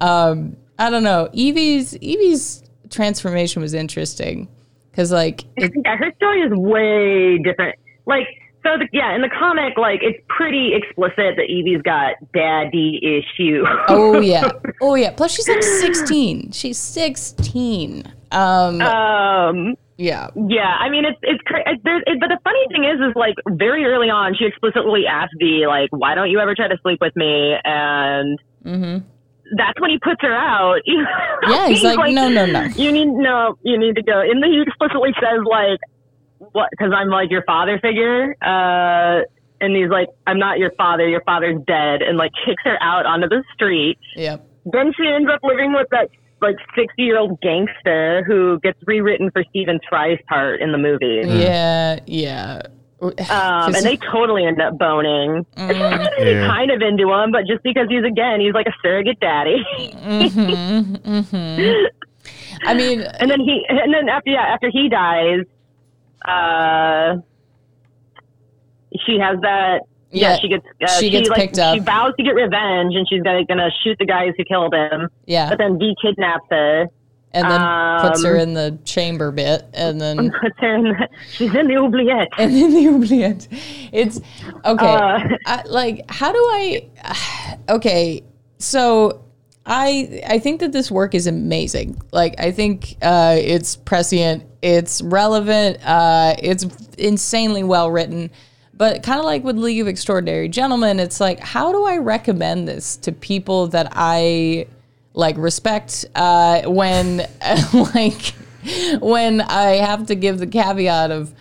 Um, 0.00 0.56
I 0.78 0.90
don't 0.90 1.04
know. 1.04 1.30
Evie's 1.32 1.94
Evie's 1.94 2.62
transformation 2.90 3.62
was 3.62 3.72
interesting 3.72 4.48
because 4.92 5.10
like 5.10 5.44
it, 5.56 5.72
yeah, 5.84 5.96
her 5.96 6.12
story 6.16 6.42
is 6.42 6.52
way 6.52 7.38
different. 7.38 7.76
Like, 8.06 8.26
so 8.62 8.78
the, 8.78 8.86
yeah, 8.92 9.14
in 9.14 9.22
the 9.22 9.30
comic, 9.30 9.76
like 9.76 10.00
it's 10.02 10.22
pretty 10.28 10.72
explicit 10.74 11.36
that 11.36 11.46
Evie's 11.48 11.82
got 11.82 12.14
daddy 12.32 13.00
issues. 13.02 13.66
oh 13.88 14.20
yeah 14.20 14.50
oh 14.80 14.94
yeah 14.94 15.10
plus 15.10 15.32
she's 15.32 15.48
like 15.48 15.62
16 15.62 16.52
she's 16.52 16.78
16 16.78 18.04
um 18.30 18.80
um, 18.80 19.74
yeah 19.96 20.28
yeah, 20.36 20.76
I 20.78 20.88
mean 20.88 21.04
it's 21.04 21.18
it's 21.22 21.42
cra- 21.44 21.68
it, 21.68 21.80
it, 21.84 22.20
but 22.20 22.28
the 22.28 22.38
funny 22.44 22.66
thing 22.70 22.84
is, 22.84 23.00
is 23.00 23.16
like 23.16 23.34
very 23.48 23.84
early 23.84 24.10
on, 24.10 24.34
she 24.38 24.44
explicitly 24.44 25.06
asked 25.08 25.34
V 25.38 25.66
like, 25.66 25.88
"Why 25.90 26.14
don't 26.14 26.30
you 26.30 26.38
ever 26.38 26.54
try 26.54 26.68
to 26.68 26.78
sleep 26.82 27.00
with 27.00 27.16
me?" 27.16 27.56
And 27.64 28.38
that's 29.56 29.80
when 29.80 29.90
he 29.90 29.98
puts 29.98 30.20
her 30.22 30.34
out. 30.34 30.80
yeah 31.48 31.68
he's 31.68 31.82
like, 31.82 32.14
no 32.14 32.28
no 32.28 32.46
no 32.46 32.62
You 32.76 32.92
need 32.92 33.08
no. 33.08 33.56
You 33.62 33.78
need 33.78 33.96
to 33.96 34.02
go. 34.02 34.20
And 34.20 34.42
then 34.42 34.50
he 34.50 34.62
explicitly 34.62 35.10
says 35.20 35.40
like, 35.48 35.80
"What?" 36.38 36.68
Because 36.70 36.92
I'm 36.94 37.08
like 37.08 37.30
your 37.30 37.44
father 37.44 37.78
figure. 37.80 38.34
Uh, 38.42 39.22
and 39.60 39.76
he's 39.76 39.90
like, 39.90 40.08
"I'm 40.26 40.38
not 40.38 40.58
your 40.58 40.72
father. 40.72 41.08
Your 41.08 41.22
father's 41.22 41.60
dead." 41.66 42.02
And 42.02 42.16
like 42.16 42.32
kicks 42.44 42.62
her 42.64 42.78
out 42.82 43.06
onto 43.06 43.28
the 43.28 43.44
street. 43.54 43.98
yep 44.16 44.44
Then 44.64 44.92
she 44.96 45.06
ends 45.06 45.28
up 45.32 45.40
living 45.42 45.72
with 45.72 45.88
that 45.90 46.08
like 46.40 46.56
60 46.74 47.00
year 47.00 47.18
old 47.18 47.40
gangster 47.40 48.24
who 48.26 48.58
gets 48.60 48.78
rewritten 48.86 49.30
for 49.30 49.44
Stephen 49.50 49.78
Fry's 49.88 50.18
part 50.28 50.60
in 50.60 50.72
the 50.72 50.78
movie. 50.78 51.22
yeah 51.24 52.00
yeah 52.06 52.62
Um, 53.02 53.74
and 53.74 53.84
they 53.84 53.96
totally 53.96 54.44
end 54.46 54.60
up 54.60 54.78
boning. 54.78 55.44
It's 55.56 55.78
not 55.78 55.98
that 56.02 56.12
he's 56.18 56.34
Yeah. 56.34 56.46
kind 56.46 56.70
of 56.70 56.80
into 56.82 57.12
him, 57.12 57.32
but 57.32 57.46
just 57.48 57.62
because 57.64 57.88
he's 57.88 58.04
again, 58.04 58.40
he's 58.40 58.54
like 58.54 58.66
a 58.66 58.72
surrogate 58.80 59.18
daddy. 59.18 59.56
i 62.64 62.74
mean 62.74 63.00
and 63.02 63.30
then 63.30 63.40
he, 63.40 63.64
and 63.68 63.92
then 63.92 64.08
after 64.08 64.30
yeah, 64.30 64.42
after 64.54 64.70
he 64.70 64.88
dies, 64.88 65.40
uh, 66.24 67.16
she 69.04 69.18
has 69.18 69.40
that. 69.40 69.80
Yeah, 70.14 70.36
she 70.36 70.48
gets 70.48 70.64
uh, 70.82 70.86
she 71.00 71.10
gets 71.10 71.28
like, 71.30 71.38
picked 71.40 71.58
up. 71.58 71.74
She 71.74 71.80
vows 71.80 72.12
to 72.18 72.22
get 72.22 72.34
revenge, 72.34 72.94
and 72.94 73.06
she's 73.08 73.22
gonna, 73.22 73.44
gonna 73.46 73.70
shoot 73.82 73.96
the 73.98 74.04
guys 74.06 74.32
who 74.36 74.44
killed 74.44 74.74
him. 74.74 75.08
yeah 75.26 75.48
But 75.48 75.58
then 75.58 75.78
V 75.78 75.94
kidnaps 76.02 76.44
her, 76.50 76.86
and 77.34 77.50
then 77.50 78.00
puts 78.00 78.24
her 78.24 78.34
um, 78.34 78.40
in 78.40 78.54
the 78.54 78.78
chamber 78.84 79.30
bit 79.30 79.64
and 79.72 80.00
then 80.00 80.30
puts 80.40 80.58
her 80.58 80.74
in. 80.74 80.84
The, 80.84 81.08
she's 81.30 81.54
in 81.54 81.66
the 81.66 81.76
oubliette. 81.76 82.28
and 82.38 82.54
in 82.54 82.74
the 82.74 82.88
oubliette. 82.88 83.48
It's 83.92 84.20
okay. 84.64 84.86
Uh, 84.86 85.28
I, 85.46 85.62
like, 85.66 86.10
how 86.10 86.32
do 86.32 86.38
I? 86.38 86.88
Okay, 87.68 88.24
so 88.58 89.24
I 89.64 90.22
I 90.26 90.38
think 90.40 90.60
that 90.60 90.72
this 90.72 90.90
work 90.90 91.14
is 91.14 91.26
amazing. 91.26 92.00
Like, 92.10 92.38
I 92.40 92.50
think 92.50 92.96
uh, 93.02 93.36
it's 93.38 93.76
prescient. 93.76 94.44
It's 94.62 95.00
relevant. 95.00 95.78
Uh, 95.84 96.34
it's 96.38 96.66
insanely 96.98 97.62
well 97.62 97.90
written. 97.90 98.30
But 98.74 99.02
kind 99.02 99.20
of 99.20 99.24
like 99.24 99.44
with 99.44 99.56
League 99.56 99.80
of 99.80 99.86
Extraordinary 99.86 100.48
Gentlemen, 100.48 100.98
it's 100.98 101.20
like, 101.20 101.38
how 101.38 101.70
do 101.70 101.84
I 101.84 101.98
recommend 101.98 102.66
this 102.66 102.96
to 102.98 103.12
people 103.12 103.68
that 103.68 103.92
I 103.92 104.66
like 105.14 105.36
respect 105.36 106.04
uh, 106.14 106.62
when 106.62 107.18
like 107.94 108.34
when 109.00 109.40
I 109.40 109.76
have 109.76 110.06
to 110.06 110.14
give 110.14 110.38
the 110.38 110.46
caveat 110.46 111.10
of 111.10 111.34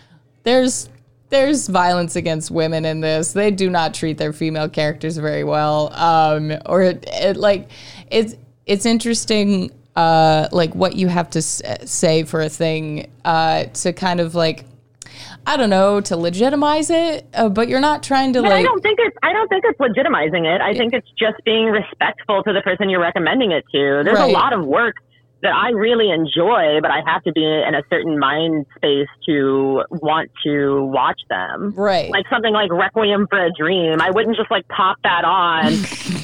there's 0.44 0.90
there's 1.30 1.68
violence 1.68 2.16
against 2.16 2.52
women 2.52 2.86
in 2.86 3.00
this. 3.00 3.34
They 3.34 3.52
do 3.52 3.70
not 3.70 3.94
treat 3.94 4.18
their 4.18 4.34
female 4.34 4.70
characters 4.70 5.18
very 5.18 5.46
well. 5.46 5.92
Um, 5.94 6.52
or 6.66 6.84
it, 6.84 7.06
it, 7.08 7.38
like 7.38 7.70
it's 8.10 8.36
it's 8.66 8.86
interesting 8.86 9.72
uh, 9.96 10.48
like 10.52 10.76
what 10.76 10.96
you 10.96 11.08
have 11.08 11.30
to 11.32 11.42
say 11.42 12.24
for 12.24 12.42
a 12.42 12.50
thing 12.50 13.10
uh, 13.26 13.66
to 13.66 13.94
kind 13.94 14.20
of 14.20 14.36
like 14.36 14.66
I 15.46 15.58
don't 15.58 15.70
know 15.70 16.02
to 16.02 16.16
legitimize 16.18 16.90
it, 16.90 17.26
uh, 17.34 17.50
but 17.50 17.68
you're 17.68 17.82
not 17.82 18.04
trying 18.04 18.34
to 18.34 18.42
But 18.42 18.52
I 18.52 18.62
don't 18.62 18.82
think 18.82 19.00
it's 19.02 19.18
I 19.24 19.34
don't 19.34 19.48
think 19.48 19.64
it's 19.66 19.80
legitimizing 19.80 20.46
it. 20.46 20.62
I 20.62 20.74
think 20.74 20.94
it's 20.94 21.08
just 21.20 21.44
being 21.46 21.66
respectful 21.66 22.44
to 22.44 22.54
the 22.54 22.62
person 22.62 22.90
you're 22.90 23.02
recommending 23.02 23.52
it 23.52 23.64
to. 23.74 24.02
There's 24.06 24.20
Right. 24.20 24.30
a 24.30 24.34
lot 24.34 24.54
of 24.54 24.66
work 24.66 24.96
that 25.42 25.54
I 25.54 25.70
really 25.72 26.12
enjoy, 26.12 26.80
but 26.82 26.92
I 26.92 27.02
have 27.08 27.24
to 27.24 27.32
be 27.32 27.44
in 27.44 27.74
a 27.74 27.82
certain 27.90 28.20
mind 28.20 28.68
space 28.76 29.08
to 29.26 29.82
want 29.90 30.30
to 30.46 30.84
watch 30.86 31.20
them. 31.30 31.74
right. 31.76 32.12
Like 32.12 32.26
something 32.30 32.54
like 32.54 32.72
Requiem 32.72 33.26
for 33.28 33.44
a 33.44 33.50
Dream. 33.52 34.00
I 34.00 34.12
wouldn't 34.12 34.36
just 34.38 34.52
like 34.52 34.68
pop 34.68 34.98
that 35.04 35.26
on, 35.26 35.74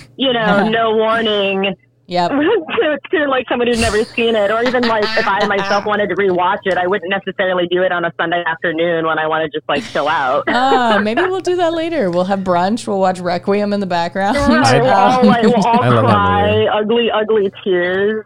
you 0.17 0.31
know, 0.33 0.69
no 0.69 0.95
warning 0.95 1.75
yep. 2.07 2.31
to, 2.31 2.99
to 3.11 3.27
like 3.27 3.47
someone 3.47 3.67
who's 3.67 3.79
never 3.79 4.03
seen 4.03 4.35
it, 4.35 4.51
or 4.51 4.63
even 4.63 4.87
like 4.87 5.03
if 5.03 5.27
I 5.27 5.45
myself 5.45 5.85
wanted 5.91 6.07
to 6.07 6.15
rewatch 6.15 6.65
it, 6.65 6.77
I 6.77 6.87
wouldn't 6.87 7.09
necessarily 7.09 7.67
do 7.67 7.83
it 7.83 7.91
on 7.91 8.05
a 8.05 8.13
Sunday 8.19 8.43
afternoon 8.45 9.05
when 9.05 9.19
I 9.19 9.27
want 9.27 9.49
to 9.49 9.57
just 9.57 9.67
like 9.69 9.83
chill 9.83 10.07
out. 10.07 10.45
Ah, 10.59 10.99
maybe 11.01 11.21
we'll 11.21 11.39
do 11.39 11.55
that 11.57 11.73
later. 11.73 12.09
We'll 12.09 12.25
have 12.25 12.39
brunch. 12.39 12.87
We'll 12.87 12.99
watch 12.99 13.19
Requiem 13.19 13.73
in 13.73 13.79
the 13.79 13.85
background. 13.85 14.35
Right, 14.35 14.81
we'll 14.81 14.89
all, 14.89 15.25
like, 15.25 15.43
we'll 15.43 15.65
all 15.65 15.83
I 15.83 15.89
cry, 16.01 16.65
ugly, 16.65 17.11
ugly 17.11 17.51
tears. 17.63 18.25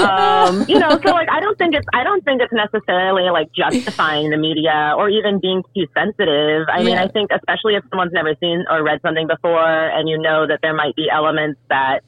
Um, 0.00 0.64
you 0.68 0.78
know, 0.78 0.90
so 1.04 1.10
like, 1.12 1.28
I 1.30 1.40
don't 1.40 1.56
think 1.56 1.74
it's, 1.74 1.86
I 1.94 2.04
don't 2.04 2.22
think 2.24 2.42
it's 2.42 2.52
necessarily 2.52 3.30
like 3.30 3.48
justifying 3.52 4.30
the 4.30 4.36
media 4.36 4.94
or 4.96 5.08
even 5.08 5.40
being 5.40 5.62
too 5.74 5.86
sensitive. 5.94 6.66
I 6.68 6.82
mean, 6.82 6.98
I 6.98 7.08
think 7.08 7.30
especially 7.32 7.76
if 7.76 7.84
someone's 7.90 8.12
never 8.12 8.34
seen 8.40 8.64
or 8.70 8.82
read 8.82 9.00
something 9.02 9.26
before, 9.26 9.88
and 9.90 10.08
you 10.08 10.18
know 10.18 10.46
that 10.46 10.60
there 10.62 10.74
might 10.74 10.94
be 10.94 11.08
elements 11.10 11.60
that 11.68 12.00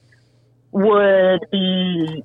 would 0.75 1.39
be, 1.51 2.21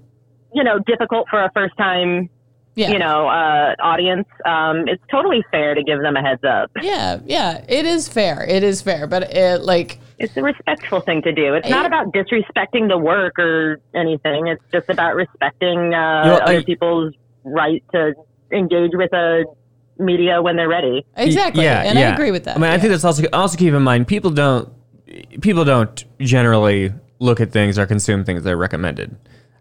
you 0.53 0.64
know, 0.64 0.78
difficult 0.80 1.26
for 1.30 1.42
a 1.42 1.51
first 1.55 1.76
time, 1.78 2.28
Yeah. 2.74 2.90
you 2.90 2.98
know, 2.98 3.28
uh, 3.28 3.74
audience. 3.80 4.26
Um, 4.44 4.88
it's 4.88 5.03
totally 5.11 5.44
fair 5.53 5.74
to 5.76 5.82
give 5.84 6.01
them 6.03 6.16
a 6.16 6.20
heads 6.20 6.42
up. 6.44 6.70
Yeah, 6.82 7.20
yeah, 7.24 7.64
it 7.68 7.86
is 7.86 8.09
fair. 8.09 8.44
It 8.44 8.62
is 8.64 8.82
fair, 8.82 9.07
but 9.07 9.22
it 9.34 9.62
like 9.62 9.98
It's 10.18 10.36
a 10.36 10.42
respectful 10.42 11.01
thing 11.01 11.22
to 11.22 11.32
do. 11.32 11.55
It's 11.55 11.70
not 11.70 11.86
about 11.86 12.12
disrespecting 12.12 12.88
the 12.88 12.98
work 12.98 13.38
or 13.38 13.78
anything. 13.94 14.48
It's 14.48 14.62
just 14.72 14.88
about 14.90 15.14
respecting 15.14 15.94
uh, 15.94 16.22
You 16.24 16.30
know, 16.30 16.38
other 16.42 16.59
I- 16.59 16.64
people's 16.64 17.14
right 17.44 17.82
to 17.92 18.14
engage 18.53 18.90
with 18.94 19.12
a 19.12 19.44
media 19.98 20.42
when 20.42 20.57
they're 20.57 20.68
ready. 20.68 21.07
exactly, 21.16 21.64
Yeah, 21.64 21.82
and 21.82 21.98
I 21.98 22.03
agree 22.03 22.32
with 22.32 22.44
that. 22.44 22.57
I 22.57 22.61
mean, 22.61 22.68
I 22.70 22.74
yeah. 22.74 22.78
think 22.80 22.90
that's 22.90 23.05
also 23.05 23.22
also 23.32 23.57
keep 23.57 23.72
in 23.74 23.82
mind 23.82 24.09
people 24.09 24.30
don't 24.30 24.68
people 25.40 25.64
don't 25.64 26.05
generally 26.20 26.92
look 27.20 27.40
at 27.40 27.52
things 27.52 27.78
or 27.78 27.86
consume 27.86 28.24
things 28.24 28.42
that 28.42 28.50
are 28.52 28.56
recommended. 28.56 29.14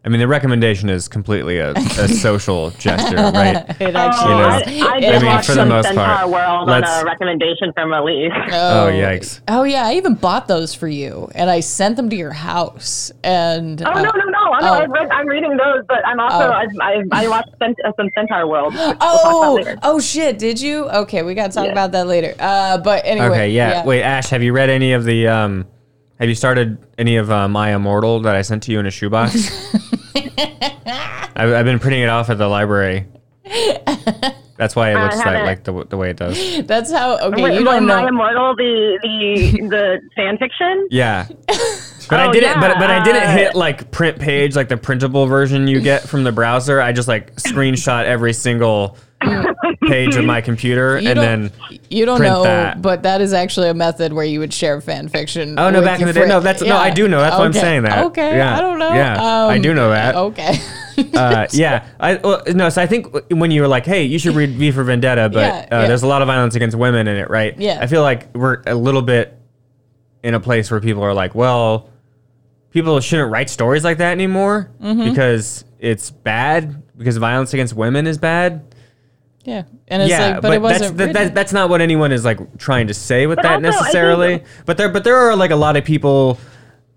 I 0.05 0.07
mean, 0.07 0.21
the 0.21 0.29
recommendation 0.29 0.89
is 0.89 1.09
completely 1.09 1.57
a, 1.57 1.71
a 1.73 2.07
social 2.07 2.69
gesture, 2.71 3.17
right? 3.17 3.65
It 3.81 3.93
Oh, 3.93 3.99
actually 3.99 4.31
You 4.31 4.37
know, 4.39 4.47
I, 4.47 4.57
is. 4.61 4.81
I 4.81 4.97
It 4.99 5.15
I 5.15 5.17
mean, 5.19 5.25
watch 5.25 5.45
for 5.45 5.51
the 5.51 5.55
some 5.57 5.67
most 5.69 5.85
Centaur 5.87 6.05
part, 6.05 6.29
World 6.29 6.69
let's- 6.69 6.89
on 6.89 7.01
a 7.01 7.05
recommendation 7.05 7.73
from 7.73 7.91
Elise. 7.91 8.31
Oh, 8.47 8.87
yikes. 8.89 9.41
Oh 9.49 9.63
yeah, 9.63 9.85
I 9.85 9.95
even 9.95 10.15
bought 10.15 10.47
those 10.47 10.73
for 10.73 10.87
you, 10.87 11.29
and 11.35 11.49
I 11.49 11.59
sent 11.59 11.97
them 11.97 12.09
to 12.11 12.15
your 12.15 12.31
house. 12.31 13.11
And 13.25 13.81
Oh 13.81 13.89
uh, 13.91 13.93
no 14.01 14.09
no 14.15 14.23
no! 14.23 14.53
I'm, 14.53 14.63
oh. 14.63 14.73
I've 14.83 14.89
read, 14.89 15.09
I'm 15.09 15.27
reading 15.27 15.57
those, 15.57 15.83
but 15.89 15.99
I'm 16.07 16.19
also 16.21 16.47
Oh. 16.47 16.51
I've, 16.53 16.69
I've, 16.81 17.05
I 17.11 17.27
watched 17.27 17.49
Cent- 17.59 17.77
uh, 17.85 17.91
some 17.97 18.09
Centaur 18.15 18.47
World. 18.47 18.73
We'll 18.75 18.95
Oh, 19.01 19.75
oh 19.83 19.99
shit! 19.99 20.39
Did 20.39 20.61
you? 20.61 20.87
Okay, 20.89 21.23
we 21.23 21.33
gotta 21.35 21.51
talk 21.51 21.65
Yeah. 21.65 21.73
about 21.73 21.91
that 21.91 22.07
later. 22.07 22.35
Uh, 22.39 22.77
but 22.77 23.01
anyway. 23.05 23.27
Okay, 23.27 23.49
yeah. 23.49 23.83
Wait, 23.85 24.01
Ash, 24.01 24.29
have 24.29 24.43
you 24.43 24.53
read 24.53 24.69
any 24.69 24.93
of 24.93 25.03
the? 25.03 25.27
Um, 25.27 25.67
have 26.19 26.29
you 26.29 26.35
started 26.35 26.77
any 26.97 27.17
of 27.17 27.31
uh, 27.31 27.47
My 27.47 27.73
Immortal 27.73 28.21
that 28.21 28.35
I 28.35 28.41
sent 28.41 28.63
to 28.63 28.71
you 28.71 28.79
in 28.79 28.85
a 28.85 28.91
shoebox? 28.91 29.35
I've, 31.35 31.53
I've 31.53 31.65
been 31.65 31.79
printing 31.79 32.01
it 32.01 32.09
off 32.09 32.29
at 32.29 32.37
the 32.37 32.47
library. 32.47 33.07
That's 34.57 34.75
why 34.75 34.91
it 34.91 34.95
I 34.95 35.03
looks 35.03 35.15
like, 35.15 35.25
haven't. 35.25 35.45
like 35.45 35.63
the, 35.63 35.85
the 35.85 35.95
way 35.95 36.09
it 36.09 36.17
does. 36.17 36.65
That's 36.67 36.91
how. 36.91 37.17
Okay, 37.17 37.41
Wait, 37.41 37.53
you 37.53 37.59
wait, 37.59 37.63
don't 37.63 37.85
My 37.85 38.01
know. 38.01 38.07
Immortal, 38.09 38.55
the 38.57 38.99
the 39.01 39.67
the 39.69 40.01
fan 40.15 40.37
fiction. 40.37 40.87
Yeah. 40.91 41.27
But 42.09 42.21
I 42.21 42.25
Oh, 42.29 42.31
didn't. 42.33 42.59
but 42.59 42.71
yeah, 42.71 42.79
but 42.79 42.89
I 42.89 43.03
didn't 43.03 43.21
uh, 43.21 43.31
hit 43.33 43.53
like 43.55 43.91
print 43.91 44.17
page, 44.17 44.55
like 44.55 44.67
the 44.67 44.77
printable 44.77 45.27
version 45.27 45.67
you 45.67 45.79
get 45.79 46.01
from 46.09 46.23
the 46.23 46.31
browser. 46.31 46.81
I 46.81 46.91
just 46.91 47.07
like 47.07 47.35
screenshot 47.35 48.05
every 48.05 48.33
single 48.33 48.97
page 49.87 50.15
of 50.15 50.25
my 50.25 50.41
computer 50.41 50.97
and 50.97 51.07
then. 51.07 51.51
you 51.89 52.05
don't 52.05 52.17
print 52.17 52.33
know, 52.33 52.43
that. 52.43 52.81
but 52.81 53.03
that 53.03 53.21
is 53.21 53.33
actually 53.33 53.69
a 53.69 53.73
method 53.73 54.13
where 54.13 54.25
you 54.25 54.39
would 54.39 54.53
share 54.53 54.79
fan 54.81 55.07
fiction. 55.09 55.57
Oh 55.59 55.69
no! 55.69 55.79
with 55.79 55.85
Back 55.85 55.99
in 55.99 56.07
your 56.07 56.13
the 56.13 56.19
day, 56.21 56.25
no. 56.27 56.33
friend. 56.41 56.45
That's 56.45 56.61
no. 56.61 56.77
I 56.77 56.89
do 56.89 57.07
know. 57.07 57.19
That's 57.19 57.35
why 57.37 57.43
I'm 57.45 57.49
Okay. 57.51 57.59
saying 57.59 57.83
that. 57.83 58.05
Okay, 58.05 58.37
Yeah. 58.37 58.57
I 58.57 58.61
don't 58.61 58.79
know. 58.79 58.93
Yeah, 58.93 59.21
I 59.47 59.55
Um, 59.57 59.61
do 59.61 59.73
know 59.73 59.89
that. 59.89 60.15
Okay. 60.15 60.57
uh, 61.15 61.47
yeah, 61.51 61.85
I 61.99 62.15
well, 62.15 62.43
no. 62.47 62.69
So 62.69 62.81
I 62.81 62.87
think 62.87 63.07
when 63.31 63.51
you 63.51 63.61
were 63.61 63.67
like, 63.67 63.85
"Hey, 63.85 64.03
you 64.03 64.19
should 64.19 64.35
read 64.35 64.51
V 64.51 64.71
for 64.71 64.83
Vendetta," 64.83 65.29
but 65.29 65.39
Yeah, 65.39 65.77
uh, 65.77 65.81
yeah. 65.81 65.87
there's 65.87 66.03
a 66.03 66.07
lot 66.07 66.21
of 66.21 66.27
violence 66.27 66.55
against 66.55 66.77
women 66.77 67.07
in 67.07 67.17
it, 67.17 67.29
right? 67.29 67.57
Yeah. 67.57 67.79
I 67.81 67.87
feel 67.87 68.01
like 68.01 68.33
we're 68.35 68.61
a 68.67 68.75
little 68.75 69.01
bit 69.01 69.37
in 70.23 70.33
a 70.33 70.39
place 70.39 70.69
where 70.71 70.79
people 70.79 71.03
are 71.03 71.13
like, 71.13 71.35
"Well, 71.35 71.89
people 72.71 72.99
shouldn't 72.99 73.31
write 73.31 73.49
stories 73.49 73.83
like 73.83 73.97
that 73.99 74.11
anymore 74.11 74.71
Mm-hmm. 74.81 75.09
because 75.09 75.63
it's 75.79 76.11
bad 76.11 76.83
because 76.97 77.15
violence 77.17 77.53
against 77.53 77.73
women 77.75 78.07
is 78.07 78.17
bad." 78.17 78.68
Yeah, 79.43 79.63
and 79.87 80.01
it's 80.01 80.09
yeah, 80.11 80.33
like, 80.33 80.41
but, 80.41 80.47
it 80.53 80.61
that's 80.61 80.79
wasn't. 80.81 80.97
that, 80.97 81.05
written. 81.07 81.23
that, 81.27 81.35
that's 81.35 81.53
not 81.53 81.69
what 81.69 81.81
anyone 81.81 82.11
is 82.11 82.25
like 82.25 82.57
trying 82.57 82.87
to 82.87 82.93
say 82.93 83.25
with 83.27 83.37
But 83.37 83.43
that 83.43 83.55
also, 83.55 83.67
I 83.67 83.71
think- 83.71 83.81
necessarily. 83.83 84.43
But 84.65 84.77
there, 84.77 84.89
but 84.89 85.03
there 85.03 85.15
are 85.17 85.35
like 85.35 85.51
a 85.51 85.55
lot 85.55 85.77
of 85.77 85.83
people 85.85 86.37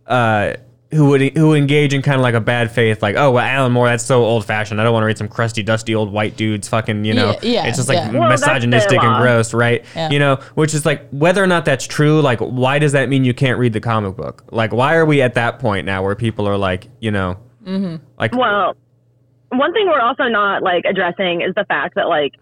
uh, 0.07 0.55
who 0.90 1.09
would 1.09 1.22
who 1.38 1.55
engage 1.55 1.95
in 1.95 2.03
kind 2.03 2.16
of 2.16 2.20
like 2.22 2.34
a 2.34 2.40
bad 2.40 2.70
faith, 2.70 3.01
like, 3.01 3.16
oh, 3.16 3.30
well, 3.30 3.45
Alan 3.45 3.72
Moore, 3.72 3.86
that's 3.88 4.05
so 4.05 4.22
old 4.24 4.45
fashioned. 4.45 4.78
I 4.80 4.84
don't 4.84 4.93
want 4.93 5.03
to 5.05 5.07
read 5.07 5.16
some 5.16 5.28
crusty, 5.28 5.62
dusty 5.62 5.95
old 5.95 6.12
white 6.12 6.36
dudes, 6.36 6.68
fucking, 6.68 7.05
you 7.07 7.14
know, 7.14 7.30
Yeah, 7.43 7.62
yeah, 7.62 7.66
it's 7.66 7.78
just 7.78 7.88
like 7.88 7.97
yeah. 7.97 8.11
Well, 8.11 8.28
misogynistic 8.28 9.03
and 9.03 9.22
gross, 9.22 9.55
right? 9.55 9.84
Yeah. 9.97 10.11
You 10.11 10.18
know, 10.18 10.36
which 10.55 10.74
is 10.74 10.84
like 10.84 11.09
whether 11.11 11.43
or 11.43 11.47
not 11.47 11.64
that's 11.64 11.86
true. 11.86 12.20
Like, 12.20 12.40
why 12.40 12.78
does 12.78 12.93
that 12.93 13.09
mean 13.09 13.24
you 13.24 13.32
can't 13.32 13.59
read 13.59 13.72
the 13.72 13.80
comic 13.80 14.16
book? 14.16 14.45
Like, 14.51 14.72
why 14.72 14.97
are 14.97 15.07
we 15.07 15.22
at 15.22 15.32
that 15.34 15.61
point 15.61 15.86
now 15.86 16.03
where 16.03 16.14
people 16.14 16.47
are 16.47 16.59
like, 16.59 16.88
you 17.01 17.11
know, 17.11 17.38
Mm-hmm. 17.64 18.05
like, 18.18 18.34
Well, 18.34 18.76
one 19.53 19.72
thing 19.72 19.86
we're 19.86 20.00
also 20.00 20.24
not 20.24 20.62
like 20.62 20.84
addressing 20.84 21.42
is 21.42 21.55
the 21.55 21.64
fact 21.64 21.94
that 21.96 22.09
like 22.09 22.32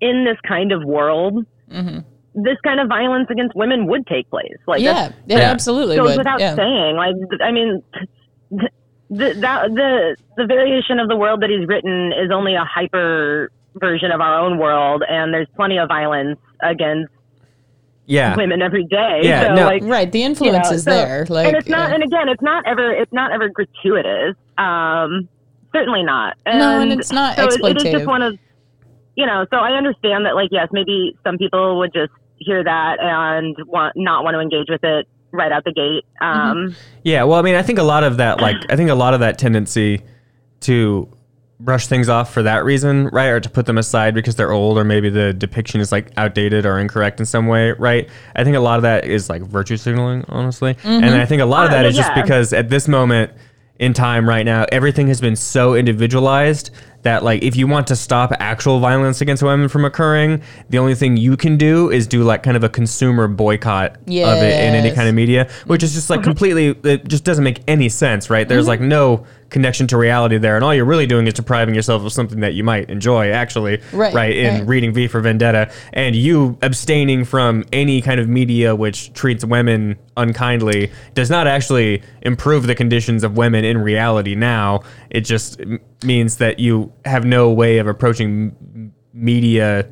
in 0.00 0.24
this 0.24 0.36
kind 0.46 0.72
of 0.72 0.84
world, 0.84 1.44
this 1.68 2.56
kind 2.62 2.80
of 2.80 2.88
violence 2.88 3.28
against 3.30 3.54
women 3.56 3.86
would 3.86 4.06
take 4.06 4.28
place. 4.30 4.56
Like 4.66 4.80
yeah, 4.80 4.92
that's- 4.92 5.12
it 5.28 5.38
Yeah. 5.38 5.50
absolutely 5.50 5.96
goes 5.96 6.08
would. 6.10 6.18
without 6.18 6.40
yeah. 6.40 6.54
saying. 6.54 6.96
Like, 6.96 7.14
th- 7.30 7.40
I 7.42 7.50
mean, 7.50 7.82
th- 8.50 8.72
the, 9.10 9.34
that 9.40 9.74
the 9.74 10.16
the 10.36 10.46
variation 10.46 10.98
of 11.00 11.08
the 11.08 11.16
world 11.16 11.40
that 11.42 11.50
he's 11.50 11.66
written 11.66 12.12
is 12.12 12.30
only 12.30 12.54
a 12.54 12.64
hyper 12.64 13.50
version 13.74 14.10
of 14.12 14.20
our 14.20 14.38
own 14.38 14.58
world, 14.58 15.02
and 15.08 15.32
there's 15.34 15.48
plenty 15.56 15.78
of 15.78 15.88
violence 15.88 16.38
against 16.62 17.10
yeah, 18.06 18.36
women 18.36 18.62
every 18.62 18.84
day. 18.84 19.20
Yeah, 19.22 19.48
so, 19.48 19.54
no. 19.54 19.64
like, 19.66 19.82
Right, 19.82 20.10
the 20.10 20.18
you 20.20 20.24
know, 20.24 20.30
influence 20.30 20.70
is 20.70 20.84
so- 20.84 20.90
there. 20.90 21.26
Like, 21.28 21.48
and 21.48 21.56
it's 21.56 21.68
not. 21.68 21.88
yeah. 21.88 21.94
And 21.96 22.04
again, 22.04 22.28
it's 22.28 22.42
not 22.42 22.64
ever. 22.66 22.92
It's 22.92 23.12
not 23.12 23.32
ever 23.32 23.48
gratuitous. 23.48 24.36
Um, 24.58 25.28
certainly 25.72 26.02
not. 26.02 26.36
No, 26.46 26.80
and 26.80 26.92
it's 26.92 27.12
not 27.12 27.36
so 27.36 27.44
it- 27.44 27.60
it 27.62 27.76
is 27.76 27.92
just 27.92 28.06
one 28.06 28.22
of, 28.22 28.38
you 29.16 29.26
know. 29.26 29.46
So 29.50 29.56
I 29.56 29.72
understand 29.72 30.26
that, 30.26 30.34
like, 30.34 30.48
yes, 30.50 30.68
maybe 30.72 31.16
some 31.24 31.38
people 31.38 31.78
would 31.78 31.92
just 31.92 32.12
hear 32.38 32.62
that 32.62 32.98
and 33.00 33.56
want 33.66 33.96
not 33.96 34.24
want 34.24 34.34
to 34.34 34.40
engage 34.40 34.68
with 34.68 34.84
it 34.84 35.06
right 35.32 35.52
out 35.52 35.64
the 35.64 35.72
gate. 35.72 36.04
Mm-hmm. 36.22 36.50
Um, 36.50 36.76
Yeah, 37.04 37.24
well, 37.24 37.38
I 37.38 37.42
mean, 37.42 37.54
I 37.54 37.62
think 37.62 37.78
a 37.78 37.82
lot 37.82 38.02
of 38.04 38.16
that, 38.16 38.40
like, 38.40 38.56
I 38.70 38.76
think 38.76 38.90
a 38.90 38.94
lot 38.94 39.14
of 39.14 39.20
that 39.20 39.38
tendency 39.38 40.02
to 40.60 41.08
brush 41.60 41.88
things 41.88 42.08
off 42.08 42.32
for 42.32 42.42
that 42.42 42.64
reason, 42.64 43.08
right, 43.08 43.26
or 43.26 43.40
to 43.40 43.50
put 43.50 43.66
them 43.66 43.78
aside 43.78 44.14
because 44.14 44.36
they're 44.36 44.52
old, 44.52 44.78
or 44.78 44.84
maybe 44.84 45.10
the 45.10 45.32
depiction 45.32 45.80
is 45.80 45.90
like 45.90 46.12
outdated 46.16 46.64
or 46.64 46.78
incorrect 46.78 47.18
in 47.18 47.26
some 47.26 47.48
way, 47.48 47.72
right? 47.72 48.08
I 48.36 48.44
think 48.44 48.56
a 48.56 48.60
lot 48.60 48.76
of 48.76 48.82
that 48.82 49.04
is 49.04 49.28
like 49.28 49.42
virtue 49.42 49.76
signaling, 49.76 50.24
honestly, 50.28 50.76
and 50.84 51.04
I 51.04 51.24
think 51.24 51.42
a 51.42 51.46
lot 51.46 51.64
of 51.64 51.72
that 51.72 51.84
is 51.84 51.96
just 51.96 52.10
yeah. 52.14 52.22
because 52.22 52.52
at 52.52 52.68
this 52.70 52.86
moment 52.86 53.32
in 53.78 53.92
time, 53.92 54.28
right 54.28 54.44
now, 54.44 54.66
everything 54.72 55.08
has 55.08 55.20
been 55.20 55.36
so 55.36 55.74
individualized 55.74 56.70
that 57.08 57.24
like 57.24 57.42
if 57.42 57.56
you 57.56 57.66
want 57.66 57.86
to 57.86 57.96
stop 57.96 58.32
actual 58.38 58.80
violence 58.80 59.22
against 59.22 59.42
women 59.42 59.68
from 59.68 59.84
occurring, 59.86 60.42
the 60.68 60.78
only 60.78 60.94
thing 60.94 61.16
you 61.16 61.36
can 61.38 61.56
do 61.56 61.90
is 61.90 62.06
do 62.06 62.22
like 62.22 62.42
kind 62.42 62.56
of 62.56 62.62
a 62.62 62.68
consumer 62.68 63.26
boycott 63.26 63.96
of 63.96 64.42
it 64.42 64.60
in 64.60 64.74
any 64.74 64.94
kind 64.94 65.08
of 65.08 65.14
media, 65.14 65.48
which 65.66 65.82
is 65.82 65.94
just 65.94 66.10
like 66.10 66.20
mm-hmm. 66.20 66.24
completely, 66.24 66.66
it 66.84 67.08
just 67.08 67.24
doesn't 67.24 67.44
make 67.44 67.62
any 67.66 67.88
sense, 67.88 68.28
right? 68.28 68.46
There's 68.46 68.64
mm-hmm. 68.64 68.68
like 68.68 68.80
no 68.80 69.26
connection 69.50 69.86
to 69.86 69.96
reality 69.96 70.36
there, 70.38 70.56
and 70.56 70.64
all 70.64 70.74
you're 70.74 70.84
really 70.84 71.06
doing 71.06 71.26
is 71.26 71.34
depriving 71.34 71.74
yourself 71.74 72.04
of 72.04 72.12
something 72.12 72.40
that 72.40 72.54
you 72.54 72.62
might 72.62 72.90
enjoy, 72.90 73.30
actually, 73.30 73.80
Right, 74.14 74.36
in 74.36 74.54
right. 74.54 74.68
reading 74.68 74.92
V 74.92 75.06
for 75.08 75.20
Vendetta, 75.20 75.70
and 75.92 76.14
you 76.14 76.58
abstaining 76.60 77.24
from 77.24 77.64
any 77.72 78.02
kind 78.02 78.20
of 78.20 78.28
media 78.28 78.74
which 78.74 79.12
treats 79.14 79.44
women 79.44 79.96
unkindly 80.16 80.90
does 81.14 81.30
not 81.30 81.46
actually 81.46 82.02
improve 82.22 82.66
the 82.66 82.74
conditions 82.74 83.24
of 83.24 83.36
women 83.36 83.64
in 83.64 83.78
reality 83.78 84.34
now. 84.34 84.82
It 85.10 85.22
just 85.22 85.60
means 86.04 86.36
that 86.36 86.58
you 86.58 86.92
have 87.04 87.24
no 87.24 87.50
way 87.50 87.78
of 87.78 87.86
approaching 87.86 88.92
media. 89.12 89.90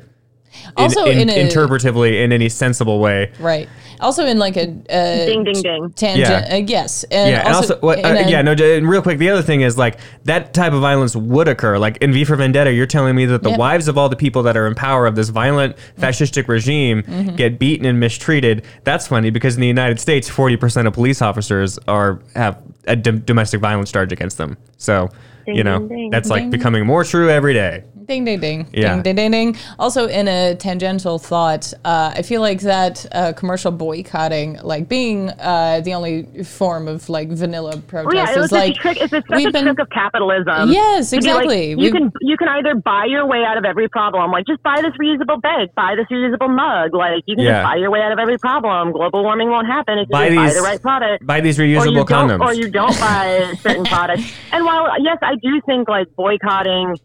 Also 0.75 1.05
in, 1.05 1.17
in 1.19 1.29
a- 1.29 1.33
interpretively 1.33 2.23
in 2.23 2.31
any 2.31 2.49
sensible 2.49 2.99
way. 2.99 3.31
right. 3.39 3.67
Also 3.99 4.27
in 4.27 4.37
like 4.37 4.55
a 4.57 4.61
uh, 4.91 5.25
ding, 5.25 5.43
ding, 5.43 5.59
ding. 5.63 5.89
tangent. 5.95 6.29
Yeah. 6.29 6.53
Uh, 6.53 6.57
yes, 6.57 7.03
and 7.05 7.31
yeah, 7.31 7.47
and 7.47 7.55
also, 7.55 7.79
what, 7.79 7.97
in 7.97 8.05
uh, 8.05 8.09
a- 8.09 8.29
yeah, 8.29 8.43
no, 8.43 8.51
and 8.51 8.87
real 8.87 9.01
quick, 9.01 9.17
the 9.17 9.27
other 9.31 9.41
thing 9.41 9.61
is 9.61 9.75
like 9.75 9.99
that 10.25 10.53
type 10.53 10.71
of 10.73 10.81
violence 10.81 11.15
would 11.15 11.47
occur. 11.47 11.79
Like 11.79 11.97
in 11.97 12.13
V 12.13 12.23
for 12.23 12.35
Vendetta, 12.35 12.71
you're 12.71 12.85
telling 12.85 13.15
me 13.15 13.25
that 13.25 13.41
the 13.41 13.49
Yeah. 13.49 13.57
wives 13.57 13.87
of 13.87 13.97
all 13.97 14.07
the 14.07 14.15
people 14.15 14.43
that 14.43 14.55
are 14.55 14.67
in 14.67 14.75
power 14.75 15.07
of 15.07 15.15
this 15.15 15.29
violent 15.29 15.75
fascistic 15.99 16.47
regime 16.47 17.01
Mm-hmm. 17.01 17.35
get 17.37 17.57
beaten 17.57 17.87
and 17.87 17.99
mistreated. 17.99 18.63
That's 18.83 19.07
funny 19.07 19.31
because 19.31 19.55
in 19.55 19.61
the 19.61 19.67
United 19.67 19.99
States, 19.99 20.29
40% 20.29 20.85
of 20.85 20.93
police 20.93 21.23
officers 21.23 21.79
are 21.87 22.19
have 22.35 22.61
a 22.85 22.95
domestic 22.95 23.61
violence 23.61 23.91
charge 23.91 24.11
against 24.11 24.37
them. 24.37 24.57
So, 24.77 25.09
you 25.47 25.63
know, 25.63 25.79
ding, 25.79 25.87
ding. 25.87 26.09
that's 26.11 26.29
like 26.29 26.51
becoming 26.51 26.85
more 26.85 27.03
true 27.03 27.31
every 27.31 27.55
day. 27.55 27.83
Ding 28.07 28.23
ding 28.23 28.39
ding. 28.39 28.67
Yeah. 28.71 28.93
Ding 28.93 29.03
ding 29.03 29.15
ding 29.15 29.31
ding. 29.31 29.55
Also 29.79 30.07
in 30.07 30.29
a 30.29 30.55
tangential 30.55 31.19
thought, 31.19 31.73
uh, 31.83 32.13
I 32.15 32.21
feel 32.21 32.39
like 32.39 32.61
that 32.61 33.05
uh, 33.11 33.33
commercial 33.33 33.69
boycotting, 33.71 34.59
like 34.63 34.87
being 34.87 35.29
uh, 35.29 35.81
the 35.83 35.93
only 35.93 36.23
form 36.45 36.87
of 36.87 37.09
like 37.09 37.27
vanilla 37.29 37.75
protest, 37.77 38.05
Well, 38.07 38.15
yeah, 38.15 38.31
it 38.31 38.37
is 38.37 38.41
was 38.43 38.51
like 38.53 38.71
a 38.71 38.79
trick. 38.79 38.97
It's 39.01 39.11
just 39.11 39.27
such 39.27 39.35
we've 39.37 39.47
a 39.47 39.51
been- 39.51 39.65
trick 39.65 39.79
of 39.79 39.89
capitalism. 39.89 40.71
Yes, 40.71 41.09
to 41.09 41.17
be 41.19 41.27
like, 41.27 41.43
exactly. 41.45 41.69
you 41.83 41.91
can 41.91 42.11
you 42.21 42.37
can 42.37 42.47
either 42.47 42.75
buy 42.75 43.05
your 43.09 43.25
way 43.27 43.43
out 43.43 43.57
of 43.57 43.65
every 43.65 43.89
problem, 43.89 44.31
like 44.31 44.45
just 44.47 44.63
buy 44.63 44.81
this 44.81 44.93
reusable 45.01 45.41
bag, 45.41 45.67
buy 45.75 45.95
this 45.97 46.07
reusable 46.09 46.49
mug. 46.49 46.93
Like 46.93 47.23
you 47.25 47.35
can 47.35 47.43
Yeah. 47.43 47.61
just 47.61 47.71
buy 47.71 47.75
your 47.75 47.91
way 47.91 47.99
out 48.01 48.13
of 48.13 48.19
every 48.19 48.37
problem. 48.37 48.93
Global 48.93 49.23
warming 49.23 49.49
won't 49.49 49.67
happen 49.67 49.99
if 49.99 50.07
you 50.07 50.11
Buy 50.13 50.27
just 50.29 50.35
buy 50.37 50.45
these- 50.45 50.55
the 50.55 50.61
right 50.61 50.81
product. 50.81 51.25
Buy 51.27 51.41
these 51.41 51.57
reusable 51.57 52.07
don't, 52.07 52.29
condoms. 52.29 52.39
or 52.45 52.53
you 52.53 52.69
don't 52.71 52.97
buy 53.01 53.53
certain 53.59 53.83
products. 53.93 54.23
And 54.53 54.63
while 54.63 54.87
yes, 55.03 55.17
I 55.21 55.35
do 55.35 55.59
think 55.65 55.89
like 55.89 56.07
boycotting, 56.15 56.95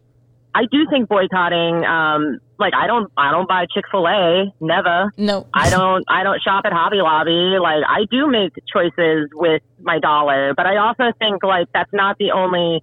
I 0.55 0.65
do 0.71 0.87
think 0.91 1.09
boycotting. 1.09 1.85
Um, 1.85 2.39
like 2.59 2.75
I 2.75 2.87
don't, 2.87 3.11
I 3.17 3.31
don't 3.31 3.49
buy 3.49 3.67
Chick 3.75 3.85
Fil 3.91 4.07
A. 4.07 4.53
Never. 4.61 5.11
no. 5.17 5.47
I 5.55 5.71
don't 5.71 6.05
I 6.09 6.23
don't 6.23 6.41
shop 6.43 6.65
at 6.67 6.73
Hobby 6.73 6.99
Lobby. 6.99 7.59
Like 7.61 7.83
I 7.89 8.05
do 8.11 8.29
make 8.29 8.53
choices 8.73 9.29
with 9.35 9.63
my 9.81 9.99
dollar, 9.99 10.55
but 10.57 10.67
I 10.67 10.77
also 10.77 11.05
think 11.19 11.43
like 11.43 11.67
that's 11.75 11.93
not 11.93 12.17
the 12.19 12.31
only 12.33 12.83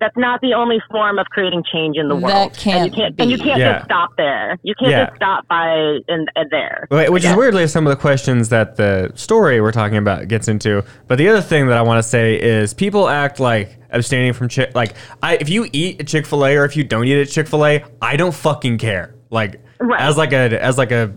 that's 0.00 0.16
not 0.16 0.40
the 0.40 0.54
only 0.54 0.78
form 0.92 1.18
of 1.18 1.26
creating 1.26 1.64
change 1.72 1.96
in 1.96 2.08
the 2.08 2.14
That 2.14 2.22
world. 2.22 2.54
can't 2.56 2.76
and 2.76 2.86
you 2.86 2.92
can't 2.92 3.14
and 3.20 3.30
you 3.32 3.38
can't 3.38 3.58
Yeah. 3.58 3.72
just 3.72 3.86
stop 3.86 4.10
there. 4.16 4.56
You 4.62 4.74
can't 4.78 4.92
Yeah. 4.92 5.04
just 5.06 5.16
stop 5.16 5.48
by 5.48 5.72
in, 6.08 6.26
in 6.36 6.48
there. 6.52 6.86
Wait, 6.90 7.10
Which 7.10 7.24
is 7.24 7.34
weirdly 7.34 7.66
some 7.66 7.84
of 7.86 7.90
the 7.90 8.00
questions 8.00 8.50
that 8.50 8.76
the 8.76 9.10
story 9.16 9.60
we're 9.60 9.72
talking 9.72 9.96
about 9.96 10.28
gets 10.28 10.46
into. 10.46 10.84
But 11.08 11.18
the 11.18 11.28
other 11.28 11.40
thing 11.40 11.66
that 11.66 11.76
I 11.78 11.82
want 11.82 11.98
to 12.00 12.08
say 12.08 12.36
is 12.40 12.74
people 12.74 13.08
act 13.08 13.40
like 13.40 13.77
abstaining 13.90 14.32
from 14.32 14.48
chick 14.48 14.70
like 14.74 14.94
I 15.22 15.36
if 15.36 15.48
you 15.48 15.68
eat 15.72 16.00
at 16.00 16.06
Chick 16.06 16.26
Fil 16.26 16.44
A 16.44 16.56
or 16.56 16.64
if 16.64 16.76
you 16.76 16.84
don't 16.84 17.06
eat 17.06 17.20
at 17.20 17.28
Chick 17.28 17.46
Fil 17.48 17.64
A, 17.64 17.84
I 18.02 18.16
don't 18.16 18.34
fucking 18.34 18.78
care. 18.78 19.14
Like 19.30 19.60
Right. 19.80 20.00
as 20.00 20.16
like 20.16 20.32
a 20.32 20.62
as 20.62 20.76
like 20.76 20.90
a 20.90 21.12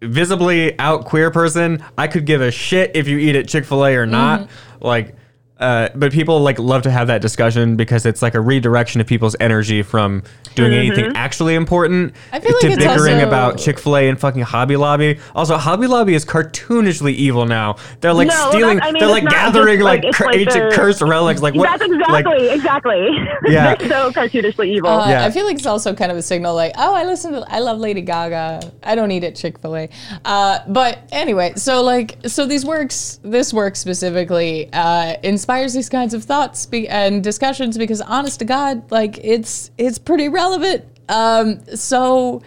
visibly 0.00 0.78
out 0.78 1.04
queer 1.04 1.30
person, 1.30 1.82
I 1.96 2.08
could 2.08 2.26
give 2.26 2.40
a 2.40 2.50
shit 2.50 2.92
if 2.94 3.08
you 3.08 3.18
eat 3.18 3.36
at 3.36 3.48
Chick 3.48 3.64
Fil 3.64 3.84
A 3.86 3.94
or 3.96 4.06
not. 4.06 4.40
Mm-hmm. 4.42 4.84
Like 4.84 5.16
Uh, 5.58 5.88
but 5.94 6.10
people 6.10 6.40
like 6.40 6.58
love 6.58 6.82
to 6.82 6.90
have 6.90 7.06
that 7.06 7.22
discussion 7.22 7.76
because 7.76 8.04
it's 8.04 8.20
like 8.20 8.34
a 8.34 8.40
redirection 8.40 9.00
of 9.00 9.06
people's 9.06 9.36
energy 9.38 9.80
from 9.82 10.22
doing 10.56 10.72
anything 10.72 11.12
actually 11.14 11.54
important 11.54 12.12
I 12.32 12.40
feel 12.40 12.58
to 12.58 12.68
like 12.68 12.78
bickering 12.78 13.14
also- 13.16 13.26
about 13.28 13.58
Chick 13.58 13.78
Fil 13.78 13.96
A 13.96 14.08
and 14.08 14.18
fucking 14.18 14.42
Hobby 14.42 14.76
Lobby. 14.76 15.20
Also, 15.36 15.56
Hobby 15.56 15.86
Lobby 15.86 16.14
is 16.14 16.24
cartoonishly 16.24 17.12
evil 17.14 17.46
now. 17.46 17.76
They're 18.00 18.12
like 18.12 18.26
No, 18.28 18.48
stealing. 18.50 18.80
I 18.80 18.90
mean, 18.90 19.00
they're 19.00 19.08
like 19.08 19.24
gathering 19.28 19.78
just, 19.78 19.84
like, 19.84 20.02
like, 20.04 20.14
cur- 20.14 20.26
like 20.26 20.36
ancient 20.36 20.70
the- 20.70 20.76
cursed 20.76 21.00
relics. 21.00 21.40
Like 21.40 21.54
what? 21.54 21.78
That's 21.78 21.90
exactly, 21.92 22.48
Like, 22.48 22.56
exactly. 22.56 23.08
Yeah. 23.52 23.74
They're 23.76 23.88
so 23.88 24.10
cartoonishly 24.12 24.66
evil. 24.68 24.90
Uh, 24.90 25.08
Yeah. 25.08 25.24
I 25.24 25.30
feel 25.30 25.46
like 25.46 25.56
it's 25.58 25.66
also 25.66 25.94
kind 25.94 26.10
of 26.10 26.18
a 26.18 26.22
signal, 26.22 26.54
like, 26.56 26.72
oh, 26.76 26.92
I 26.94 27.04
listen 27.04 27.32
to, 27.32 27.44
I 27.48 27.60
love 27.60 27.78
Lady 27.78 28.00
Gaga. 28.02 28.72
I 28.82 28.94
don't 28.96 29.10
eat 29.12 29.22
at 29.24 29.36
Chick 29.36 29.58
Fil 29.60 29.76
A. 29.76 29.88
Uh, 30.24 30.58
but 30.66 30.98
anyway, 31.12 31.52
so 31.56 31.82
like, 31.82 32.16
so 32.26 32.46
these 32.46 32.64
works, 32.64 33.20
this 33.22 33.54
work 33.54 33.76
specifically, 33.76 34.68
uh, 34.72 35.14
inspires 35.52 35.74
these 35.74 35.88
kinds 35.88 36.14
of 36.14 36.24
thoughts 36.24 36.64
be- 36.66 36.88
and 36.88 37.22
discussions 37.22 37.76
because, 37.76 38.00
honest 38.00 38.38
to 38.38 38.44
God, 38.44 38.90
like, 38.90 39.18
it's 39.22 39.70
it's 39.78 39.98
pretty 39.98 40.28
relevant. 40.28 40.84
Um, 41.08 41.60
so 41.74 42.42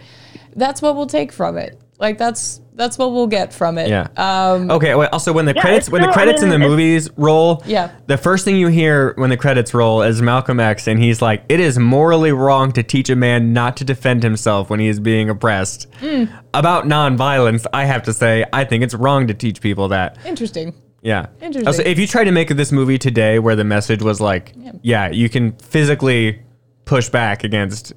that's 0.56 0.82
what 0.82 0.96
we'll 0.96 1.06
take 1.06 1.30
from 1.32 1.56
it. 1.56 1.80
Like, 1.98 2.18
that's 2.18 2.60
that's 2.74 2.98
what 2.98 3.12
we'll 3.12 3.26
get 3.28 3.54
from 3.54 3.78
it. 3.78 3.88
Yeah. 3.88 4.08
Um, 4.18 4.70
Okay. 4.70 4.94
Wait, 4.94 5.08
also, 5.10 5.32
when 5.32 5.46
the 5.46 5.54
Yeah, 5.54 5.62
credits 5.62 5.88
when 5.88 6.02
the 6.02 6.08
credits 6.12 6.42
in 6.42 6.50
the 6.50 6.58
movies 6.58 7.08
roll, 7.16 7.62
Yeah. 7.64 7.90
the 8.06 8.18
first 8.18 8.44
thing 8.44 8.56
you 8.56 8.66
hear 8.68 9.14
when 9.16 9.30
the 9.30 9.36
credits 9.38 9.72
roll 9.72 10.02
is 10.02 10.20
Malcolm 10.20 10.58
X, 10.60 10.86
and 10.88 10.98
he's 11.02 11.22
like, 11.22 11.44
"It 11.48 11.58
is 11.60 11.78
morally 11.78 12.32
wrong 12.32 12.72
to 12.72 12.82
teach 12.82 13.08
a 13.08 13.16
man 13.16 13.52
not 13.54 13.76
to 13.78 13.84
defend 13.84 14.22
himself 14.24 14.68
when 14.68 14.80
he 14.80 14.88
is 14.88 15.00
being 15.00 15.30
oppressed." 15.30 15.86
Hmm. 16.00 16.24
About 16.52 16.84
nonviolence, 16.86 17.64
I 17.72 17.84
have 17.86 18.02
to 18.02 18.12
say, 18.12 18.44
I 18.52 18.64
think 18.64 18.82
it's 18.82 18.94
wrong 18.94 19.26
to 19.28 19.34
teach 19.34 19.60
people 19.60 19.88
that. 19.88 20.18
interesting. 20.26 20.74
Yeah. 21.06 21.26
Interesting. 21.40 21.68
Also, 21.68 21.82
if 21.84 22.00
you 22.00 22.06
try 22.08 22.24
to 22.24 22.32
make 22.32 22.48
this 22.48 22.72
movie 22.72 22.98
today, 22.98 23.38
where 23.38 23.54
the 23.54 23.62
message 23.62 24.02
was 24.02 24.20
like, 24.20 24.54
yeah, 24.82 25.08
you 25.08 25.28
can 25.28 25.52
physically 25.52 26.42
push 26.84 27.08
back 27.08 27.44
against 27.44 27.92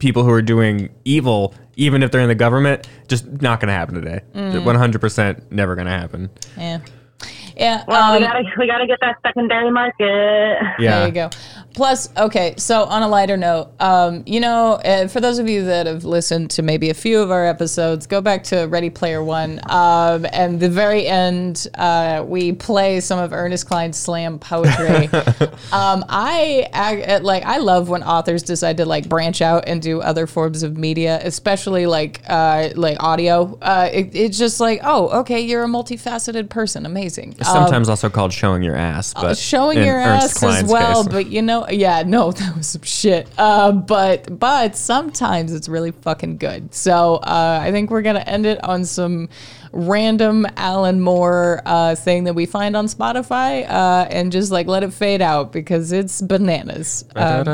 people 0.00 0.24
who 0.24 0.30
are 0.30 0.42
doing 0.42 0.92
evil, 1.04 1.54
even 1.76 2.02
if 2.02 2.10
they're 2.10 2.20
in 2.20 2.28
the 2.28 2.34
government, 2.34 2.88
just 3.06 3.24
not 3.40 3.60
going 3.60 3.68
to 3.68 3.72
happen 3.74 3.94
today. 3.94 4.20
Mm. 4.34 4.64
One 4.64 4.74
hundred 4.74 5.00
percent, 5.00 5.52
never 5.52 5.76
going 5.76 5.86
to 5.86 5.92
happen. 5.92 6.28
Yeah. 6.56 6.80
Yeah. 7.56 7.84
well, 7.86 8.18
we 8.18 8.24
um, 8.24 8.32
gotta 8.32 8.44
we 8.58 8.66
gotta 8.66 8.88
get 8.88 8.98
that 9.00 9.16
secondary 9.24 9.70
market. 9.70 10.58
Yeah. 10.80 10.98
There 10.98 11.06
you 11.06 11.14
go. 11.14 11.30
Plus, 11.74 12.08
okay, 12.16 12.54
so 12.56 12.84
on 12.84 13.02
a 13.02 13.08
lighter 13.08 13.36
note, 13.36 13.72
um, 13.80 14.22
you 14.26 14.38
know, 14.38 14.74
uh, 14.74 15.08
for 15.08 15.20
those 15.20 15.40
of 15.40 15.48
you 15.48 15.64
that 15.64 15.86
have 15.86 16.04
listened 16.04 16.50
to 16.50 16.62
maybe 16.62 16.88
a 16.90 16.94
few 16.94 17.20
of 17.20 17.32
our 17.32 17.44
episodes, 17.44 18.06
go 18.06 18.20
back 18.20 18.44
to 18.44 18.66
Ready 18.66 18.90
Player 18.90 19.24
One. 19.24 19.60
Um, 19.68 20.24
and 20.32 20.60
the 20.60 20.68
very 20.68 21.08
end, 21.08 21.66
uh, 21.74 22.24
we 22.24 22.52
play 22.52 23.00
some 23.00 23.18
of 23.18 23.32
Ernest 23.32 23.66
Cline's 23.66 23.98
slam 23.98 24.38
poetry. 24.38 25.08
um, 25.72 26.04
I, 26.08 26.68
I 26.72 27.18
like 27.18 27.44
I 27.44 27.58
love 27.58 27.88
when 27.88 28.04
authors 28.04 28.44
decide 28.44 28.76
to 28.76 28.84
like 28.84 29.08
branch 29.08 29.42
out 29.42 29.64
and 29.66 29.82
do 29.82 30.00
other 30.00 30.28
forms 30.28 30.62
of 30.62 30.78
media, 30.78 31.20
especially 31.24 31.86
like 31.86 32.22
uh, 32.28 32.68
like 32.76 33.02
audio. 33.02 33.58
Uh, 33.60 33.88
it, 33.92 34.14
it's 34.14 34.38
just 34.38 34.60
like, 34.60 34.80
oh, 34.84 35.20
okay, 35.20 35.40
you're 35.40 35.64
a 35.64 35.68
multifaceted 35.68 36.50
person, 36.50 36.86
amazing. 36.86 37.34
Um, 37.40 37.44
Sometimes 37.44 37.88
also 37.88 38.08
called 38.08 38.32
showing 38.32 38.62
your 38.62 38.76
ass, 38.76 39.12
but 39.12 39.36
showing 39.36 39.78
your 39.78 39.96
Ernst 39.96 40.42
ass 40.42 40.62
as 40.62 40.70
well 40.70 41.02
case. 41.02 41.12
but 41.12 41.26
you 41.26 41.42
know 41.42 41.63
yeah 41.70 42.02
no 42.02 42.32
that 42.38 42.56
was 42.56 42.68
some 42.68 42.82
shit 42.82 43.28
uh, 43.38 43.72
but 43.72 44.38
but 44.38 44.76
sometimes 44.76 45.52
it's 45.52 45.68
really 45.68 45.90
fucking 45.90 46.36
good 46.36 46.74
so 46.74 47.16
uh, 47.16 47.58
i 47.62 47.70
think 47.70 47.90
we're 47.90 48.02
gonna 48.02 48.20
end 48.20 48.46
it 48.46 48.62
on 48.64 48.84
some 48.84 49.28
random 49.72 50.46
alan 50.56 51.00
moore 51.00 51.60
uh, 51.66 51.94
thing 51.94 52.24
that 52.24 52.34
we 52.34 52.46
find 52.46 52.76
on 52.76 52.86
spotify 52.86 53.68
uh, 53.68 54.06
and 54.10 54.30
just 54.30 54.50
like 54.52 54.66
let 54.66 54.82
it 54.82 54.92
fade 54.92 55.22
out 55.22 55.52
because 55.52 55.92
it's 55.92 56.20
bananas 56.22 57.04
um, 57.16 57.48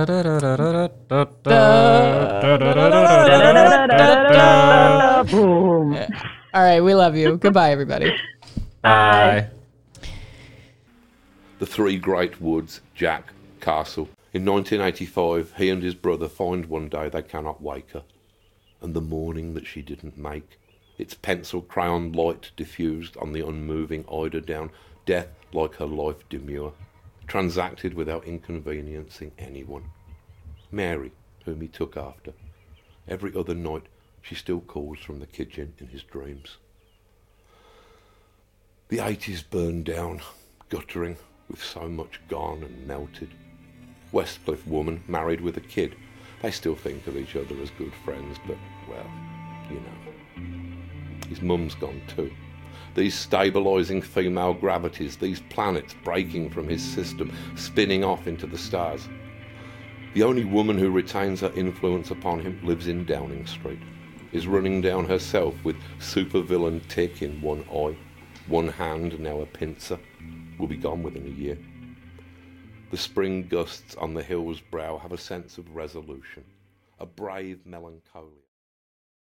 all 6.52 6.62
right 6.62 6.80
we 6.80 6.94
love 6.94 7.16
you 7.16 7.36
goodbye 7.36 7.70
everybody 7.70 8.14
Bye. 8.82 9.48
The 11.58 11.66
Three 11.66 11.98
Great 11.98 12.40
Woods, 12.40 12.80
Jack 12.94 13.32
Castle. 13.60 14.08
In 14.32 14.44
1985, 14.44 15.54
he 15.56 15.70
and 15.70 15.82
his 15.82 15.94
brother 15.94 16.28
find 16.28 16.66
one 16.66 16.88
day 16.88 17.08
they 17.08 17.22
cannot 17.22 17.62
wake 17.62 17.90
her, 17.90 18.04
and 18.80 18.94
the 18.94 19.00
morning 19.00 19.54
that 19.54 19.66
she 19.66 19.82
didn't 19.82 20.16
make, 20.16 20.58
its 20.98 21.14
pencil 21.14 21.62
crayon 21.62 22.12
light 22.12 22.50
diffused 22.56 23.16
on 23.16 23.32
the 23.32 23.46
unmoving 23.46 24.04
eider 24.08 24.40
down, 24.40 24.70
death 25.06 25.28
like 25.52 25.76
her 25.76 25.86
life 25.86 26.28
demure, 26.28 26.74
transacted 27.26 27.94
without 27.94 28.24
inconveniencing 28.24 29.32
anyone. 29.38 29.84
Mary, 30.70 31.12
whom 31.44 31.60
he 31.60 31.68
took 31.68 31.96
after. 31.96 32.32
Every 33.08 33.34
other 33.34 33.54
night, 33.54 33.84
she 34.22 34.34
still 34.34 34.60
calls 34.60 34.98
from 34.98 35.20
the 35.20 35.26
kitchen 35.26 35.72
in 35.78 35.88
his 35.88 36.02
dreams. 36.02 36.58
The 38.88 38.98
80s 38.98 39.48
burned 39.48 39.86
down, 39.86 40.20
guttering, 40.68 41.16
with 41.48 41.64
so 41.64 41.88
much 41.88 42.20
gone 42.28 42.62
and 42.62 42.86
melted. 42.86 43.30
Westcliff 44.12 44.66
woman, 44.66 45.02
married 45.08 45.40
with 45.40 45.56
a 45.56 45.60
kid. 45.60 45.96
They 46.42 46.50
still 46.50 46.74
think 46.74 47.06
of 47.06 47.16
each 47.16 47.36
other 47.36 47.54
as 47.62 47.70
good 47.70 47.92
friends, 48.04 48.38
but, 48.46 48.56
well, 48.88 49.10
you 49.70 49.76
know. 49.76 51.28
His 51.28 51.42
mum's 51.42 51.74
gone 51.74 52.02
too. 52.08 52.30
These 52.94 53.14
stabilising 53.14 54.02
female 54.02 54.52
gravities, 54.52 55.16
these 55.16 55.40
planets 55.40 55.94
breaking 56.02 56.50
from 56.50 56.68
his 56.68 56.82
system, 56.82 57.32
spinning 57.54 58.02
off 58.02 58.26
into 58.26 58.46
the 58.46 58.58
stars. 58.58 59.08
The 60.14 60.24
only 60.24 60.44
woman 60.44 60.76
who 60.76 60.90
retains 60.90 61.40
her 61.40 61.52
influence 61.54 62.10
upon 62.10 62.40
him 62.40 62.58
lives 62.64 62.88
in 62.88 63.04
Downing 63.04 63.46
Street, 63.46 63.78
is 64.32 64.48
running 64.48 64.80
down 64.80 65.04
herself 65.04 65.54
with 65.64 65.76
supervillain 66.00 66.86
tick 66.88 67.22
in 67.22 67.40
one 67.40 67.64
eye, 67.72 67.96
one 68.48 68.68
hand 68.68 69.20
now 69.20 69.40
a 69.40 69.46
pincer, 69.46 69.98
will 70.58 70.66
be 70.66 70.76
gone 70.76 71.02
within 71.02 71.26
a 71.26 71.30
year. 71.30 71.58
The 72.90 72.96
spring 72.96 73.46
gusts 73.46 73.94
on 73.94 74.14
the 74.14 74.22
hill's 74.24 74.60
brow 74.60 74.98
have 74.98 75.12
a 75.12 75.18
sense 75.18 75.58
of 75.58 75.76
resolution, 75.76 76.44
a 76.98 77.06
brave 77.06 77.64
melancholia. 77.64 78.39